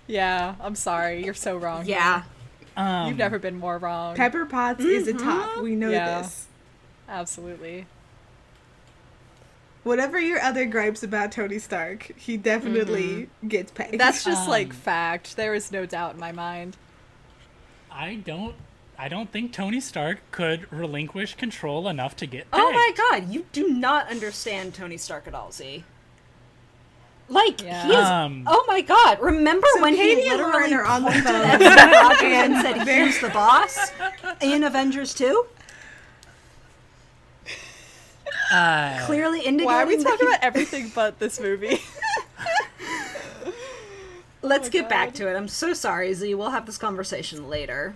[0.07, 1.24] Yeah, I'm sorry.
[1.24, 1.86] You're so wrong.
[1.86, 2.23] Yeah.
[2.77, 4.15] Um, You've never been more wrong.
[4.17, 5.63] Pepper Potts is a top.
[5.63, 6.23] We know Yeah.
[6.23, 6.47] this.
[7.09, 7.87] Absolutely.
[9.83, 13.99] Whatever your other gripes about Tony Stark, he definitely gets paid.
[13.99, 15.37] That's just like Um, fact.
[15.37, 16.77] There is no doubt in my mind.
[17.91, 18.55] I don't.
[18.99, 22.63] I don't think Tony Stark could relinquish control enough to get pegged.
[22.63, 25.85] Oh my god, you do not understand Tony Stark at all, Z.
[27.31, 27.86] Like Yeah.
[27.86, 28.05] he is.
[28.05, 29.20] Um, oh my god!
[29.20, 31.35] Remember So when Katie he and literally Lauren are on the pointed phone.
[31.36, 33.93] at Steve Rogers and And said they're- he's the boss
[34.43, 35.47] in Avengers Two?
[38.52, 39.65] Uh, Clearly indicating.
[39.66, 41.78] Why are we talking he- about everything but this movie?
[44.43, 45.36] Let's get back to it.
[45.36, 46.35] I'm so sorry, Z.
[46.35, 47.94] We'll have this conversation later.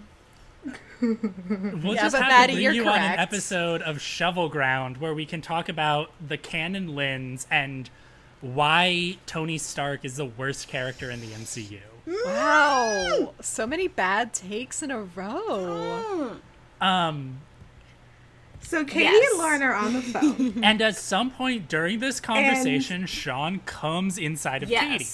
[1.00, 1.16] We'll
[1.94, 3.20] Yeah, just but have Maddie, to bring you're you on an correct.
[3.20, 7.90] episode of Shovel Ground where we can talk about the canon lens and
[8.44, 11.78] why Tony Stark is the worst character in the MCU.
[12.26, 13.32] wow.
[13.40, 16.36] So many bad takes in a row.
[16.80, 17.40] Um,
[18.60, 19.30] so Katie Yes.
[19.32, 20.60] and Lauren are on the phone.
[20.64, 25.06] and at some point during this conversation, Sean comes inside of Katie.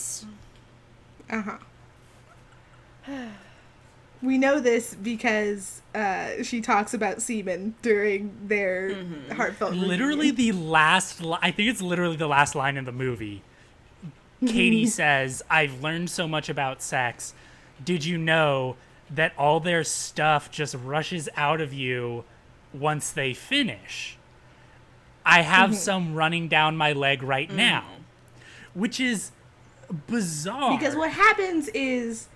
[1.31, 3.19] Uh huh.
[4.23, 9.33] We know this because uh, she talks about semen during their mm-hmm.
[9.33, 9.75] heartfelt.
[9.75, 10.37] Literally reunion.
[10.37, 11.23] the last.
[11.23, 13.43] Li- I think it's literally the last line in the movie.
[14.47, 14.89] Katie mm-hmm.
[14.89, 17.35] says, "I've learned so much about sex.
[17.83, 18.77] Did you know
[19.11, 22.25] that all their stuff just rushes out of you
[22.75, 24.19] once they finish?
[25.25, 25.79] I have mm-hmm.
[25.79, 27.57] some running down my leg right mm.
[27.57, 27.85] now."
[28.75, 29.33] Which is
[30.07, 30.79] bizarre.
[30.79, 32.29] Because what happens is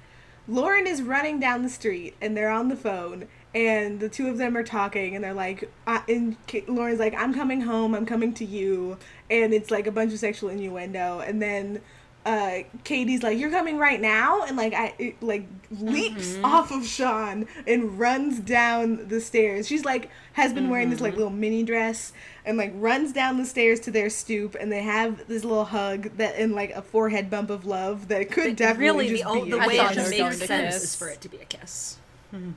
[0.47, 4.37] Lauren is running down the street and they're on the phone and the two of
[4.37, 7.95] them are talking and they're like and Lauren's like I'm coming home.
[7.95, 8.99] I'm coming to you.
[9.31, 11.21] And it's like a bunch of sexual innuendo.
[11.21, 11.81] And then
[12.25, 14.43] uh Katie's like you're coming right now?
[14.43, 16.45] And like I it, like leaps mm-hmm.
[16.45, 19.67] off of Sean and runs down the stairs.
[19.67, 21.19] She's like has been wearing this like mm-hmm.
[21.19, 22.13] little mini dress
[22.45, 26.11] and like runs down the stairs to their stoop and they have this little hug
[26.17, 29.45] that and like a forehead bump of love that could definitely really, just the, o-
[29.45, 30.85] be the a I way thought it they makes going to sense kiss.
[30.85, 31.99] is for it to be a kiss.
[32.31, 32.53] Hmm.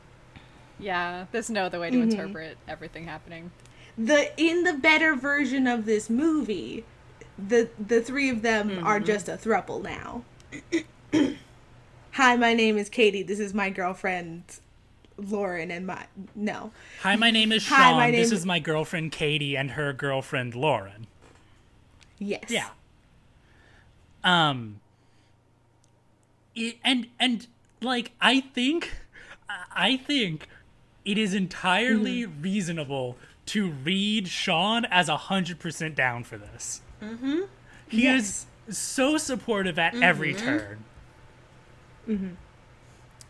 [0.80, 2.12] Yeah, there's no other way to mm-hmm.
[2.12, 3.52] interpret everything happening.
[3.98, 6.86] the in the better version of this movie,
[7.38, 10.24] the the three of them are just a thruple now.
[12.12, 13.22] Hi, my name is Katie.
[13.22, 14.44] This is my girlfriend,
[15.18, 16.72] Lauren, and my no.
[17.02, 17.78] Hi, my name is Sean.
[17.78, 21.08] Hi, my this is my girlfriend Katie and her girlfriend Lauren.
[22.18, 22.46] Yes.
[22.50, 22.70] Yeah.
[24.24, 24.80] Um.
[26.56, 27.46] It, and and
[27.82, 28.92] like I think,
[29.48, 30.48] I think
[31.06, 33.16] it is entirely reasonable
[33.48, 36.82] to read Sean as a hundred percent down for this.
[37.02, 37.40] Mm-hmm.
[37.90, 38.46] He Yes.
[38.68, 40.84] is so supportive at every turn.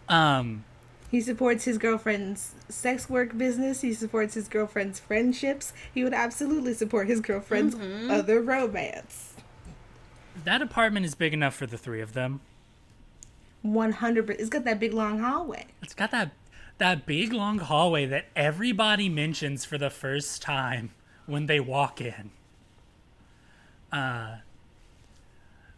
[0.09, 0.63] Um,
[1.09, 3.81] He supports his girlfriend's sex work business.
[3.81, 5.73] He supports his girlfriend's friendships.
[5.93, 7.75] He would absolutely support his girlfriend's
[8.09, 9.33] other romance.
[10.43, 12.39] that apartment is big enough for the three of them.
[13.63, 15.65] 100 It's got that big long hallway.
[15.81, 16.31] It's got that
[16.77, 20.91] that big long hallway that everybody mentions for the first time
[21.25, 22.29] when they walk in.
[23.91, 24.37] Uh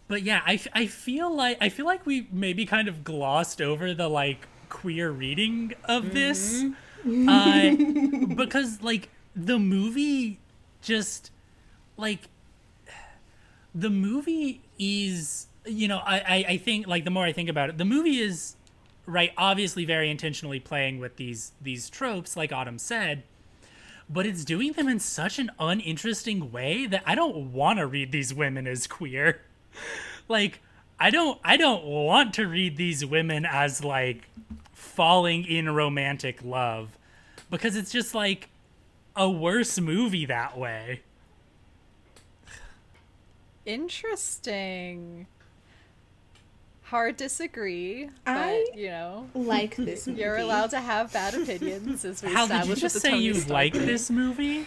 [0.09, 3.93] but yeah, I, I feel like I feel like we maybe kind of glossed over
[3.93, 6.65] the like queer reading of this.
[7.07, 7.75] Uh,
[8.35, 10.39] because like the movie
[10.81, 11.31] just
[11.95, 12.27] like
[13.73, 17.69] the movie is you know I, I i think like the more i think about
[17.69, 18.55] it the movie is
[19.05, 23.23] right obviously very intentionally playing with these these tropes like autumn said
[24.09, 28.11] but it's doing them in such an uninteresting way that i don't want to read
[28.11, 29.41] these women as queer
[30.27, 30.61] like
[30.99, 34.27] i don't i don't want to read these women as like
[34.73, 36.97] falling in romantic love
[37.49, 38.49] because it's just like
[39.15, 41.01] a worse movie that way
[43.65, 45.27] Interesting.
[46.89, 50.21] Hard disagree, I- but you know, Like this movie.
[50.21, 53.33] you're allowed to have bad opinions as we Hal, did you just say Tony you
[53.35, 53.85] Stark like thing.
[53.85, 54.65] this movie?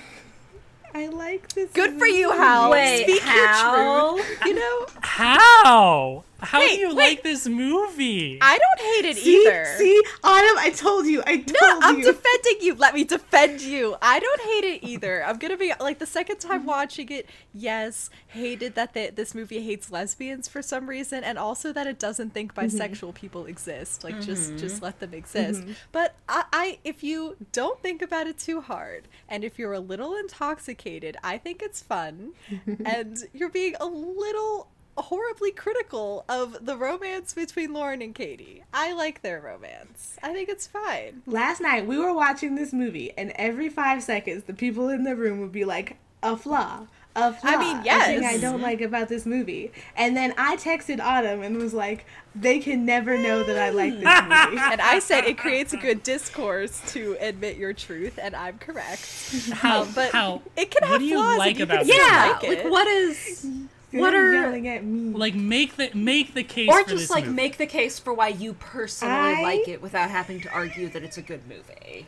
[0.95, 1.71] I like this.
[1.73, 2.31] Good for you.
[2.31, 2.71] Hal.
[2.71, 4.17] Wait, Speak Hal?
[4.19, 4.39] your truth.
[4.47, 6.25] You know, How?
[6.43, 6.97] How Wait, do you wait.
[6.97, 8.39] like this movie?
[8.41, 9.65] I don't hate it See, either.
[9.79, 11.23] see, Autumn, I told you.
[11.25, 12.05] I told No, I'm you.
[12.05, 12.75] defending you.
[12.75, 13.97] Let me defend you.
[14.03, 15.25] I don't hate it either.
[15.25, 16.69] I'm gonna be like the second time mm-hmm.
[16.69, 17.27] watching it.
[17.55, 22.01] Yes, hated that the, this movie hates lesbians for some reason, and also that it
[22.01, 22.77] doesn't think mm-hmm.
[22.77, 24.03] bisexual people exist.
[24.03, 24.59] Like just mm-hmm.
[24.59, 25.63] just let them exist.
[25.93, 29.81] But I, I, if you don't think about it too hard, and if you're a
[29.81, 32.33] little intoxicated, I think it's fun,
[32.85, 38.63] and you're being a little horribly critical of the romance between Lauren and Katie.
[38.73, 40.17] I like their romance.
[40.23, 41.23] I think it's fine.
[41.27, 45.17] Last night we were watching this movie, and every five seconds, the people in the
[45.17, 47.51] room would be like, "A flaw." A flaw.
[47.51, 49.71] I mean, a thing I don't like about this movie.
[49.97, 53.93] And then I texted Autumn and was like, "They can never know that I like
[53.93, 58.35] this movie." And I said it creates a good discourse to admit your truth, and
[58.35, 59.07] I'm correct.
[59.53, 59.83] How?
[59.83, 60.41] Um, but how?
[60.57, 61.29] it can what have do you flaws.
[61.31, 63.47] and like you can about still this Yeah, like, like what is
[63.93, 65.15] what They're are yelling at me?
[65.17, 67.37] Like make the make the case or for just this like movie.
[67.37, 71.03] make the case for why you personally I- like it without having to argue that
[71.03, 72.07] it's a good movie.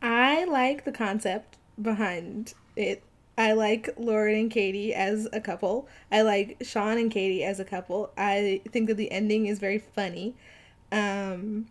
[0.00, 3.02] I like the concept behind it.
[3.38, 5.88] I like Lauren and Katie as a couple.
[6.10, 8.10] I like Sean and Katie as a couple.
[8.18, 10.34] I think that the ending is very funny.
[10.90, 11.66] Um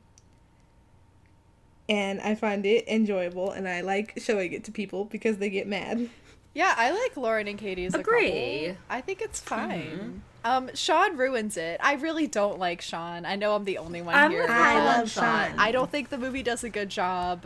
[1.90, 5.68] and I find it enjoyable and I like showing it to people because they get
[5.68, 6.10] mad.
[6.54, 8.28] Yeah, I like Lauren and Katie as Agree.
[8.28, 8.84] a couple.
[8.90, 10.22] I think it's fine.
[10.44, 11.80] Um, Sean ruins it.
[11.82, 13.26] I really don't like Sean.
[13.26, 14.46] I know I'm the only one I'm here.
[14.50, 15.50] I love Sean.
[15.52, 15.60] Sean.
[15.60, 17.46] I don't think the movie does a good job.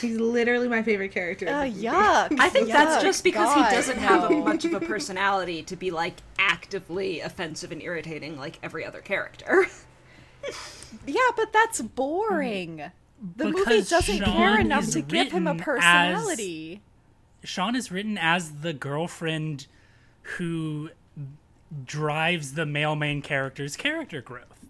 [0.00, 1.46] He's literally my favorite character.
[1.46, 2.36] in Uh, yuck.
[2.40, 4.40] I think that's just because God, he doesn't have a, no.
[4.44, 9.66] much of a personality to be like actively offensive and irritating like every other character.
[11.06, 12.82] Yeah, but that's boring.
[13.36, 16.82] The movie doesn't care enough to give him a written as- personality.
[17.44, 19.66] Sean is written as the girlfriend
[20.22, 20.90] who
[21.84, 24.66] drives the male main character's character growth.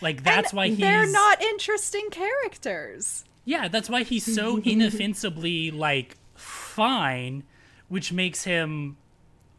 [0.00, 3.24] Like that's And why he's they're not interesting characters.
[3.44, 7.44] Yeah, that's why he's so inoffensively like fine,
[7.88, 8.96] which makes him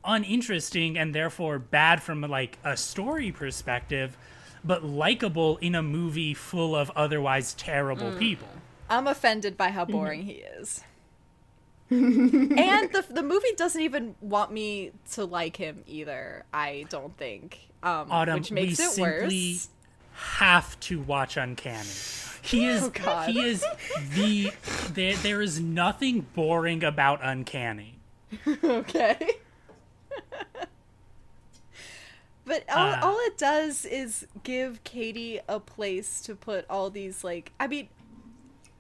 [0.04, 4.18] uninteresting and therefore bad from like a story perspective,
[4.64, 8.20] but likable in a movie full of otherwise terrible mm.
[8.20, 8.48] people.
[8.90, 9.92] I'm offended by how mm-hmm.
[9.92, 10.84] boring he is.
[11.92, 16.46] And the the movie doesn't even want me to like him either.
[16.54, 19.68] I don't think, um, Autumn, which makes we it simply worse.
[20.14, 21.88] have to watch Uncanny.
[22.44, 23.64] He is Oh, he is
[24.16, 24.52] the
[24.94, 28.00] there, there is nothing boring about Uncanny.
[28.64, 29.30] okay.
[32.46, 33.00] but all, Uh.
[33.04, 37.90] all it does is give Katie a place to put all these like I mean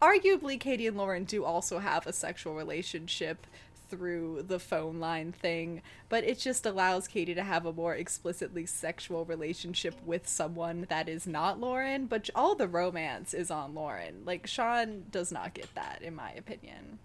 [0.02, 3.45] arguably Katie and Lauren do also have a sexual relationship
[3.90, 8.65] through the phone line thing, but it just allows Katie to have a more explicitly
[8.65, 14.23] sexual relationship with someone that is not Lauren, but all the romance is on Lauren.
[14.26, 16.99] Like Sean does not get that in my opinion.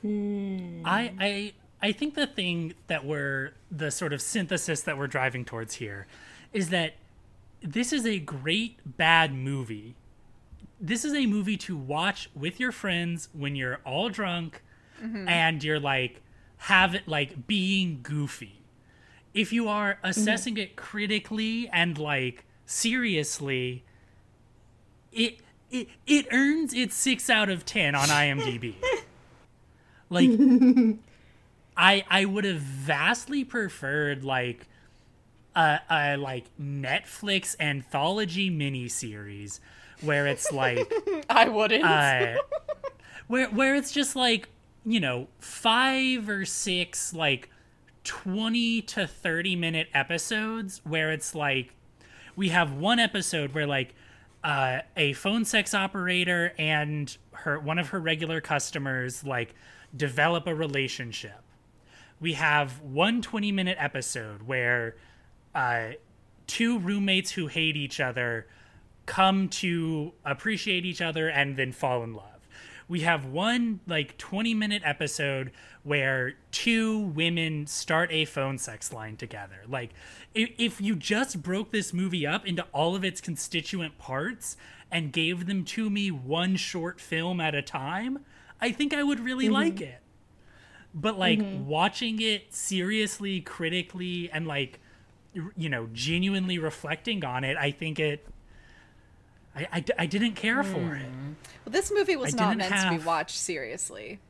[0.00, 0.82] Hmm.
[0.84, 1.52] I, I
[1.82, 6.06] I think the thing that we're the sort of synthesis that we're driving towards here
[6.52, 6.94] is that
[7.62, 9.94] this is a great bad movie.
[10.84, 14.62] This is a movie to watch with your friends when you're all drunk
[15.02, 15.26] mm-hmm.
[15.26, 16.20] and you're like
[16.58, 18.60] have it like being goofy.
[19.32, 20.06] If you are mm-hmm.
[20.08, 23.82] assessing it critically and like seriously,
[25.10, 25.38] it
[25.70, 28.74] it it earns its six out of ten on IMDb.
[30.10, 30.28] like
[31.78, 34.66] I I would have vastly preferred like
[35.56, 39.60] a, a like Netflix anthology miniseries
[40.00, 40.92] where it's like
[41.30, 41.84] I wouldn't.
[41.84, 42.36] uh,
[43.28, 44.48] where where it's just like
[44.84, 47.48] you know five or six like
[48.04, 51.74] 20 to 30 minute episodes where it's like
[52.36, 53.94] we have one episode where like
[54.42, 59.54] uh, a phone sex operator and her one of her regular customers like
[59.96, 61.40] develop a relationship
[62.20, 64.96] we have one 20 minute episode where
[65.54, 65.90] uh,
[66.46, 68.46] two roommates who hate each other
[69.06, 72.30] come to appreciate each other and then fall in love.
[72.88, 75.52] We have one like 20 minute episode
[75.82, 79.62] where two women start a phone sex line together.
[79.68, 79.90] Like,
[80.34, 84.56] if, if you just broke this movie up into all of its constituent parts
[84.90, 88.24] and gave them to me one short film at a time,
[88.60, 90.00] I think I would really like it.
[90.94, 94.78] But like watching it seriously, critically, and like,
[95.56, 98.26] you know, genuinely reflecting on it, I think it
[99.56, 100.94] I, I, I didn't care for hmm.
[100.94, 101.08] it.
[101.64, 104.20] well, this movie was I not didn't meant to be watched seriously.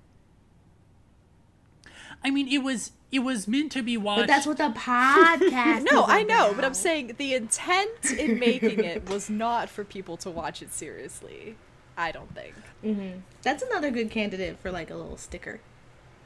[2.23, 4.23] I mean, it was it was meant to be watched.
[4.23, 5.87] But that's what the podcast.
[5.91, 10.17] No, I know, but I'm saying the intent in making it was not for people
[10.19, 11.57] to watch it seriously.
[11.97, 12.55] I don't think.
[12.85, 13.21] Mm-hmm.
[13.43, 15.61] that's another good candidate for like a little sticker.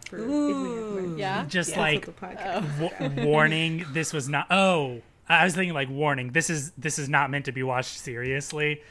[0.08, 1.20] For if we.
[1.20, 1.44] Yeah.
[1.46, 3.24] just That's like what the podcast.
[3.24, 3.84] warning.
[3.92, 4.46] This was not.
[4.50, 6.32] Oh, I was thinking like warning.
[6.32, 8.82] This is this is not meant to be watched seriously.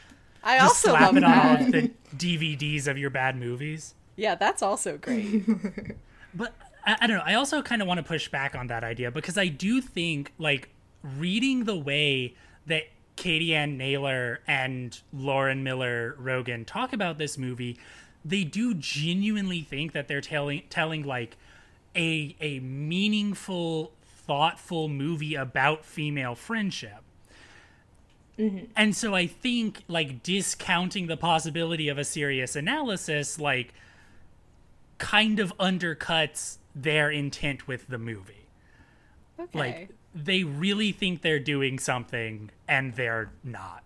[0.43, 3.95] I Just also slap love it on all of the DVDs of your bad movies.
[4.15, 5.43] Yeah, that's also great.
[6.33, 6.53] But
[6.85, 7.23] I, I don't know.
[7.25, 10.33] I also kind of want to push back on that idea because I do think
[10.37, 10.69] like
[11.01, 12.35] reading the way
[12.67, 12.83] that
[13.15, 17.79] Katie Anne Naylor and Lauren Miller Rogen talk about this movie,
[18.27, 21.37] they do genuinely think that they're telling telling like
[21.95, 27.01] a a meaningful, thoughtful movie about female friendship.
[28.37, 28.65] Mm-hmm.
[28.75, 33.73] And so I think like discounting the possibility of a serious analysis like
[34.97, 38.47] kind of undercuts their intent with the movie.
[39.39, 39.57] Okay.
[39.57, 43.83] Like they really think they're doing something and they're not.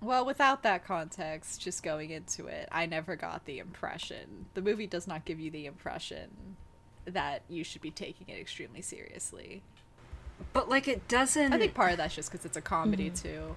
[0.00, 4.46] Well, without that context, just going into it, I never got the impression.
[4.54, 6.56] The movie does not give you the impression
[7.04, 9.62] that you should be taking it extremely seriously.
[10.52, 11.52] But like it doesn't.
[11.52, 13.28] I think part of that's just because it's a comedy mm-hmm.
[13.28, 13.56] too.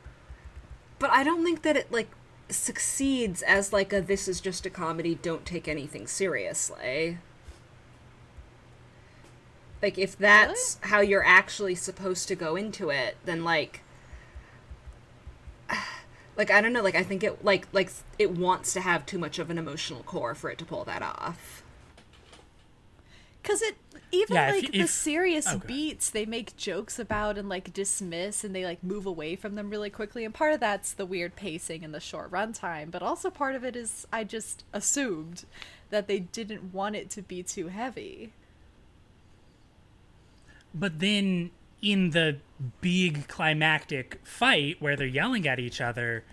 [0.98, 2.10] But I don't think that it like
[2.50, 7.20] succeeds as like a this is just a comedy, don't take anything seriously.
[9.82, 13.82] Like if that's how you're actually supposed to go into it, then like
[16.42, 19.20] like I don't know, like I think it like like it wants to have too
[19.20, 21.62] much of an emotional core for it to pull that off.
[23.44, 23.76] Because it
[24.12, 25.68] even Yeah, like you- the if- serious oh, okay.
[25.68, 29.70] beats they make jokes about and like dismiss and they like move away from them
[29.70, 30.26] really quickly.
[30.26, 33.64] And part of that's the weird pacing and the short runtime, but also part of
[33.64, 35.46] it is I just assumed
[35.92, 38.32] that they didn't want it to be too heavy.
[40.74, 41.52] But then
[41.82, 42.38] in the
[42.80, 46.24] big climactic fight where they're yelling at each other,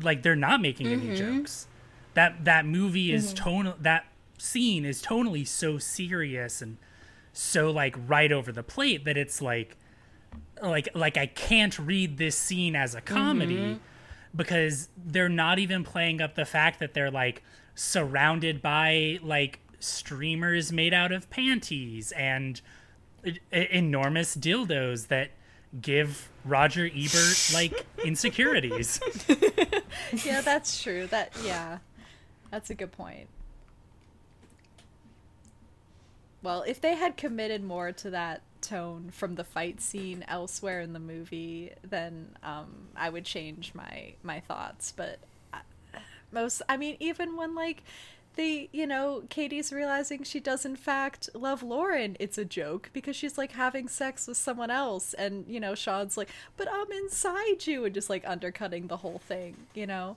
[0.00, 1.38] like they're not making any mm-hmm.
[1.38, 1.66] jokes.
[2.14, 3.44] That that movie is mm-hmm.
[3.44, 4.04] tonal that
[4.38, 6.76] scene is tonally so serious and
[7.32, 9.76] so like right over the plate that it's like
[10.62, 13.78] like like I can't read this scene as a comedy mm-hmm.
[14.34, 17.42] because they're not even playing up the fact that they're like
[17.74, 22.60] surrounded by like streamers made out of panties and
[23.50, 25.30] enormous dildos that
[25.80, 29.00] give Roger Ebert like insecurities.
[30.24, 31.06] yeah, that's true.
[31.06, 31.78] That yeah.
[32.52, 33.28] That's a good point.
[36.42, 40.92] Well, if they had committed more to that tone from the fight scene elsewhere in
[40.92, 44.92] the movie, then um, I would change my my thoughts.
[44.94, 45.18] But
[45.54, 45.60] uh,
[46.30, 47.82] most, I mean, even when like
[48.36, 53.14] they, you know, Katie's realizing she does in fact love Lauren, it's a joke because
[53.16, 57.66] she's like having sex with someone else, and you know, Sean's like, "But I'm inside
[57.66, 60.16] you," and just like undercutting the whole thing, you know.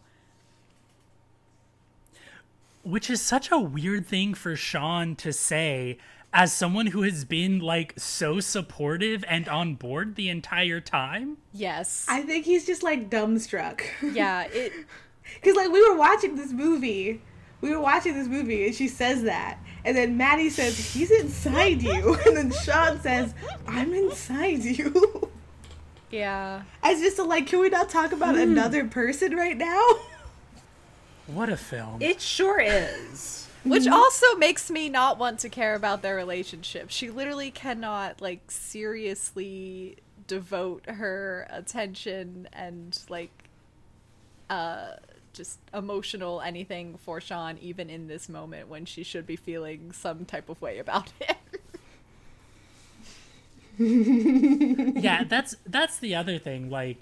[2.83, 5.97] Which is such a weird thing for Sean to say
[6.31, 11.37] as someone who has been like so supportive and on board the entire time.
[11.53, 12.05] Yes.
[12.09, 13.81] I think he's just like dumbstruck.
[14.13, 14.73] yeah, it
[15.35, 17.21] Because like we were watching this movie
[17.61, 19.59] we were watching this movie and she says that.
[19.83, 22.17] And then Maddie says, he's inside you.
[22.25, 23.33] And then Sean says,
[23.67, 25.29] I'm inside you.
[26.09, 26.63] Yeah.
[26.81, 29.83] As just a, like, can we not talk about another person right now?
[31.27, 32.01] What a film.
[32.01, 33.47] It sure is.
[33.63, 36.91] Which also makes me not want to care about their relationship.
[36.91, 43.49] She literally cannot like seriously devote her attention and like
[44.49, 44.91] uh
[45.35, 50.25] just emotional anything for Sean even in this moment when she should be feeling some
[50.25, 51.35] type of way about him.
[53.77, 56.69] yeah, that's that's the other thing.
[56.69, 57.01] Like,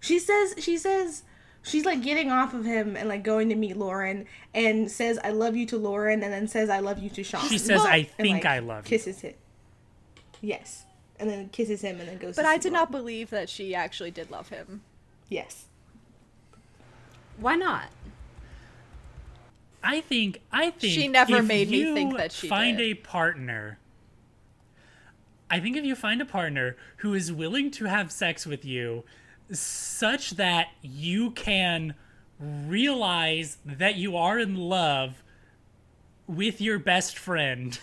[0.00, 1.22] She says, she says,
[1.62, 5.30] she's like getting off of him and like going to meet Lauren and says, I
[5.30, 7.46] love you to Lauren and then says, I love you to Sean.
[7.48, 9.34] she says, "I And, think like, I love you." Kisses him.
[10.40, 10.84] Yes.
[11.20, 12.80] And then kisses him and then goes but to I did Lauren.
[12.82, 14.82] not believe that she actually did love him.
[15.28, 15.66] Yes.
[17.38, 17.84] Why not?
[19.82, 22.84] I think I think She never made me think that she find did.
[22.90, 23.78] a partner.
[25.50, 29.04] I think if you find a partner who is willing to have sex with you,
[29.52, 31.94] such that you can
[32.40, 35.22] realize that you are in love
[36.26, 37.78] with your best friend,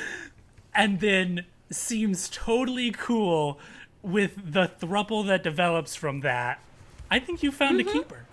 [0.74, 3.58] and then seems totally cool
[4.02, 6.60] with the thruple that develops from that,
[7.10, 7.88] I think you found Mm-hmm.
[7.88, 8.25] a keeper.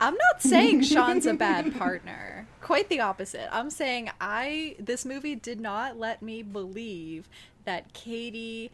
[0.00, 2.46] I'm not saying Sean's a bad partner.
[2.60, 3.48] Quite the opposite.
[3.52, 7.28] I'm saying I this movie did not let me believe
[7.64, 8.70] that Katie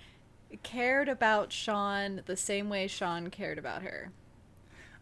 [0.62, 4.10] cared about Sean the same way Sean cared about her.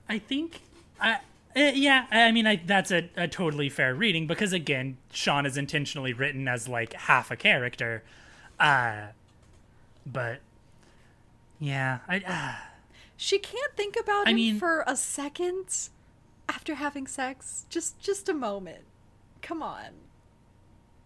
[0.08, 0.62] I think,
[1.00, 1.14] I
[1.54, 5.56] uh, yeah, I mean, I, that's a, a totally fair reading because again, Sean is
[5.58, 8.02] intentionally written as like half a character,
[8.58, 9.08] uh,
[10.06, 10.40] but
[11.58, 12.66] yeah, I uh,
[13.16, 15.88] She can't think about I him mean- for a second
[16.48, 17.66] after having sex.
[17.68, 18.84] Just just a moment.
[19.42, 19.86] Come on.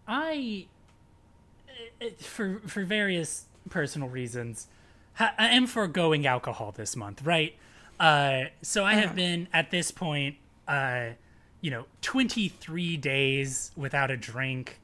[0.07, 0.67] I
[2.01, 4.67] uh, uh, for for various personal reasons,
[5.15, 7.55] ha- I am foregoing alcohol this month, right?
[7.99, 10.35] Uh, so I have been at this point,
[10.67, 11.07] uh,
[11.61, 14.79] you know, 23 days without a drink,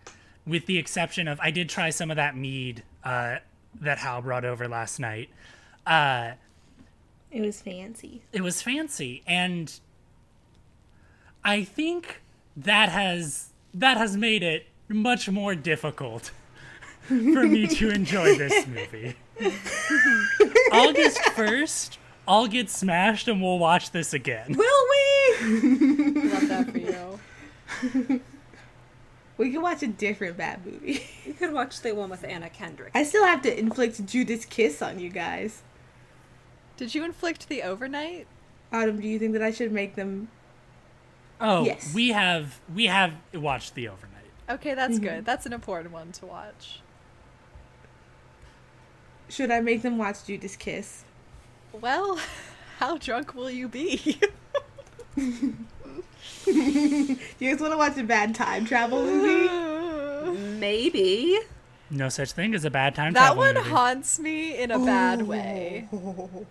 [0.48, 3.38] with the exception of I did try some of that mead uh,
[3.82, 5.30] that Hal brought over last night.
[5.86, 6.32] Uh,
[7.32, 8.24] It was fancy.
[8.32, 9.80] it was fancy, and
[11.44, 12.22] I think
[12.56, 16.32] that has that has made it much more difficult
[17.08, 19.16] for me to enjoy this movie.
[20.72, 21.98] August 1st,
[22.28, 24.56] I'll get smashed and we'll watch this again.
[24.56, 26.30] Will we?
[26.30, 28.22] Love that for you.
[29.38, 31.04] we can watch a different bad movie.
[31.26, 32.92] You could watch the one with Anna Kendrick.
[32.94, 35.64] I still have to inflict Judas kiss on you guys.
[36.78, 38.28] Did you inflict the overnight?
[38.72, 40.30] Autumn, do you think that I should make them?
[41.42, 41.94] Oh, Yes.
[41.94, 44.12] we have we have watched the overnight.
[44.50, 45.04] Okay, that's mm-hmm.
[45.04, 45.26] good.
[45.26, 46.82] That's an important one to watch.
[49.30, 51.04] Should I make them watch Judas kiss?
[51.72, 52.20] Well,
[52.80, 54.20] how drunk will you be?
[56.46, 60.40] You guys want to watch a bad time travel movie?
[60.60, 61.40] Maybe.
[61.90, 65.22] No such thing as a bad time that travel one haunts me in a bad
[65.22, 65.88] way.
[65.94, 66.46] Oh.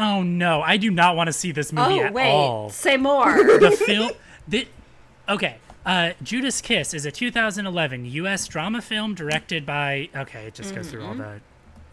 [0.00, 2.00] Oh no, I do not want to see this movie at all.
[2.00, 2.70] Oh at wait, all.
[2.70, 3.36] say more.
[3.58, 4.12] the film
[4.48, 4.66] the,
[5.28, 5.56] okay.
[5.84, 10.90] Uh, judas kiss is a 2011 us drama film directed by okay it just goes
[10.90, 11.40] through all the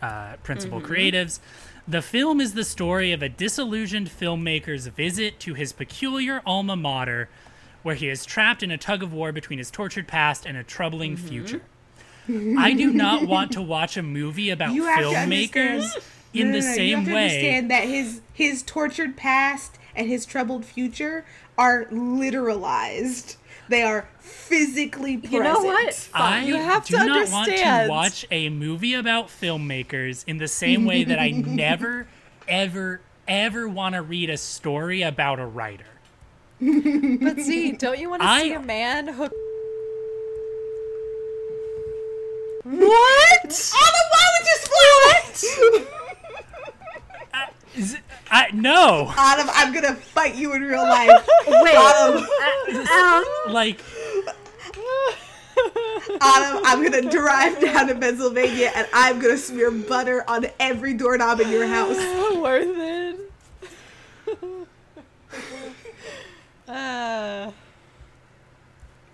[0.01, 1.39] uh, principal creatives.
[1.87, 7.29] The film is the story of a disillusioned filmmaker's visit to his peculiar alma mater
[7.83, 10.63] where he is trapped in a tug of war between his tortured past and a
[10.63, 11.61] troubling future.
[12.29, 15.97] I do not want to watch a movie about You filmmakers
[16.41, 19.17] in No, the no, no, you same have to way understand that his his tortured
[19.17, 21.25] past and his troubled future
[21.57, 23.35] are literalized.
[23.69, 25.33] They are physically present.
[25.33, 26.09] You know what?
[26.13, 30.47] I You have do to not want to watch a movie about filmmakers in the
[30.47, 32.07] same way that I never,
[32.47, 35.83] ever, ever want to read a story about a writer.
[36.61, 39.33] But see, don't you want to I- see a man hook?
[42.63, 43.73] What?
[43.75, 45.87] Autumn, why would you spoil it?
[47.77, 51.27] Is it- I, no, Autumn, I'm gonna fight you in real life.
[51.47, 51.75] Wait.
[51.75, 52.27] Autumn,
[53.47, 53.79] Um, like
[56.21, 61.39] Autumn, I'm gonna drive down to Pennsylvania and I'm gonna smear butter on every doorknob
[61.39, 61.95] in your house.
[62.35, 63.19] Worth it.
[66.67, 67.51] uh,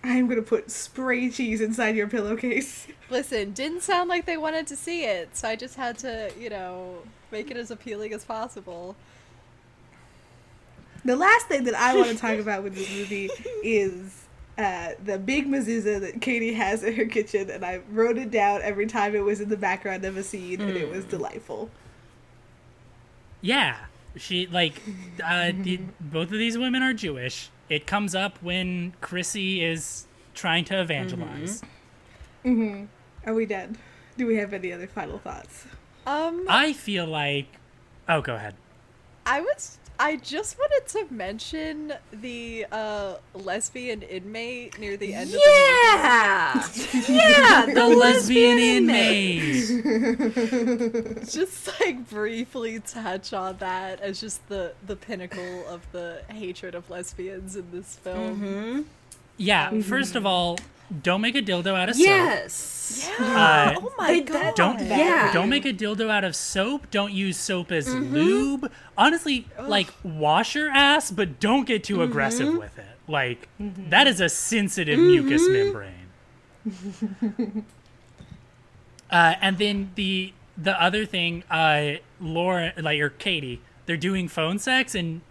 [0.04, 2.88] I'm gonna put spray cheese inside your pillowcase.
[3.10, 6.50] listen, didn't sound like they wanted to see it, so I just had to, you
[6.50, 6.98] know,
[7.32, 8.96] make it as appealing as possible.
[11.06, 13.30] The last thing that I want to talk about with this movie
[13.64, 14.24] is
[14.58, 18.62] uh, the big mezuzah that Katie has in her kitchen, and I wrote it down
[18.62, 21.70] every time it was in the background of a scene, and it was delightful.
[23.42, 23.78] Yeah,
[24.16, 24.82] she like
[25.24, 27.50] uh, the, both of these women are Jewish.
[27.70, 31.62] It comes up when Chrissy is trying to evangelize.
[32.46, 33.78] Are we dead?
[34.18, 35.66] Do we have any other final thoughts?
[36.06, 37.48] Um, I feel like.
[38.08, 38.56] Oh, go ahead.
[39.26, 39.78] I was.
[40.00, 46.68] I just wanted to mention the uh, lesbian inmate near the end of the Yeah,
[47.08, 49.70] yeah, the, The lesbian inmate.
[49.70, 51.26] inmate.
[51.30, 56.90] just like briefly touch on that as just the the pinnacle of the hatred of
[56.90, 58.88] lesbians in this film.
[59.38, 59.80] Yeah.
[59.82, 60.58] First of all,
[61.02, 62.06] don't make a dildo out of soap.
[62.06, 63.10] Yes.
[63.20, 64.56] Uh, oh my god!
[64.56, 65.32] don't Yeah.
[65.34, 66.92] don't make a dildo out of soap.
[66.92, 68.14] Don't use soap as Mm-hmm.
[68.14, 68.72] lube.
[68.98, 72.04] Honestly, like wash your ass, but don't get too Mm-hmm.
[72.12, 72.86] aggressive with it.
[73.08, 75.92] Like that is a sensitive mucous membrane.
[79.12, 84.60] uh, and then the the other thing, uh, Laura, like or Katie, they're doing phone
[84.60, 85.22] sex, and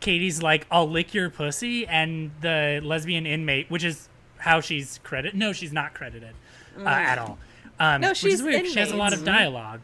[0.00, 4.08] Katie's like, "I'll lick your pussy," and the lesbian inmate, which is
[4.42, 5.38] how she's credited.
[5.38, 6.34] No, she's not credited
[6.78, 7.38] uh, at all.
[7.80, 8.62] Um, No, which she's is weird.
[8.64, 9.82] 'cause She has a lot of dialogue,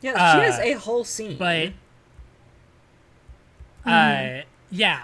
[0.00, 1.36] Yeah, Uh, she has a whole scene.
[1.38, 1.72] but
[3.86, 5.02] uh, yeah.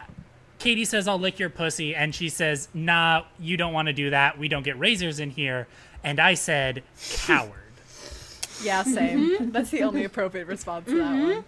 [0.58, 4.10] Katie says, "I'll lick your pussy," and she says, "Nah, you don't want to do
[4.10, 4.38] that.
[4.38, 5.66] We don't get razors in here."
[6.02, 6.82] And I said,
[7.26, 7.50] "Coward."
[8.62, 9.50] Yeah, same.
[9.50, 11.44] That's the only appropriate response to that one.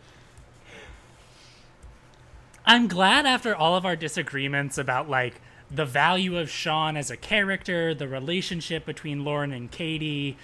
[2.67, 5.41] I'm glad after all of our disagreements about like
[5.71, 10.37] the value of Sean as a character, the relationship between Lauren and Katie,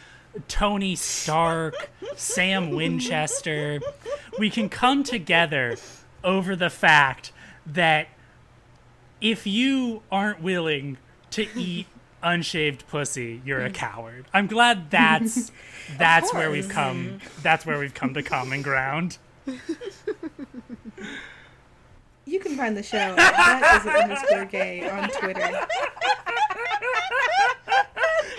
[0.49, 3.81] Tony Stark, Sam Winchester,
[4.39, 5.77] we can come together
[6.25, 7.33] over the fact
[7.67, 8.09] that
[9.21, 10.99] if you aren't willing
[11.31, 11.87] to eat
[12.23, 14.27] unshaved pussy, you're a coward.
[14.33, 15.51] I'm glad that's
[15.99, 19.19] that's where we've come that's where we've come to common ground.
[22.33, 25.67] You can find the show at that is underscore gay on Twitter.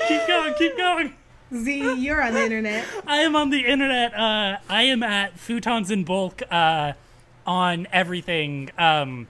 [0.07, 1.14] Keep going, keep going.
[1.53, 2.88] Z, you're on the internet.
[3.06, 4.15] I am on the internet.
[4.15, 6.94] Uh, I am at Futons in Bulk uh,
[7.45, 8.72] on everything.
[8.80, 9.28] Um,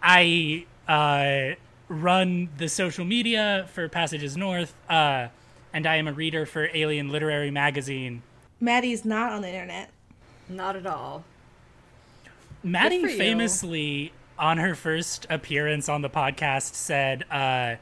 [0.00, 1.56] I uh,
[1.88, 5.26] run the social media for Passages North, uh,
[5.72, 8.22] and I am a reader for Alien Literary Magazine.
[8.60, 9.90] Maddie's not on the internet.
[10.48, 11.24] Not at all.
[12.66, 13.16] Maddie for you.
[13.18, 17.76] famously, on her first appearance on the podcast, said, uh,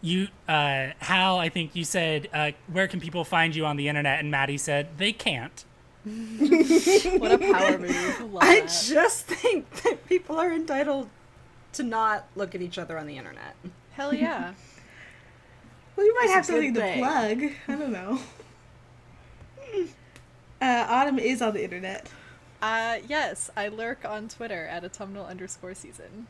[0.00, 3.88] "You, uh, Hal, I think you said, uh, where can people find you on the
[3.88, 5.64] internet?" And Maddie said, "They can't."
[6.06, 8.20] What a power move.
[8.32, 8.84] Love I that.
[8.88, 11.08] just think that people are entitled
[11.72, 13.56] to not look at each other on the internet.
[13.92, 14.54] Hell yeah.
[15.96, 17.42] Well, you might It's have something good to plug.
[17.68, 18.18] I don't know.
[20.58, 22.08] Uh, Autumn is on the internet.
[22.62, 26.26] Uh, yes, I lurk on Twitter at autumnal underscore season.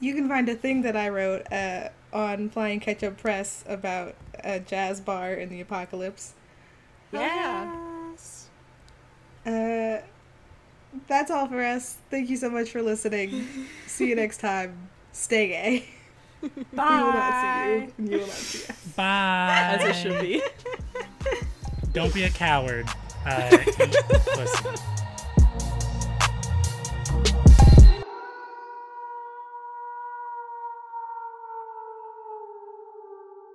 [0.00, 4.58] You can find a thing that I wrote uh, on Flying Ketchup Press about a
[4.58, 6.34] jazz bar in the apocalypse.
[7.12, 8.10] Yeah.
[8.10, 8.48] Yes.
[9.46, 10.02] Uh,
[11.06, 11.98] that's all for us.
[12.10, 13.46] Thank you so much for listening.
[13.86, 14.88] See you next time.
[15.12, 15.84] Stay gay.
[16.42, 18.10] We will not see you.
[18.10, 18.86] You will not see us.
[18.96, 19.78] Bye.
[19.78, 20.42] As it should be.
[21.92, 22.88] Don't be a coward.
[23.24, 23.58] Uh,
[24.34, 24.82] pussy.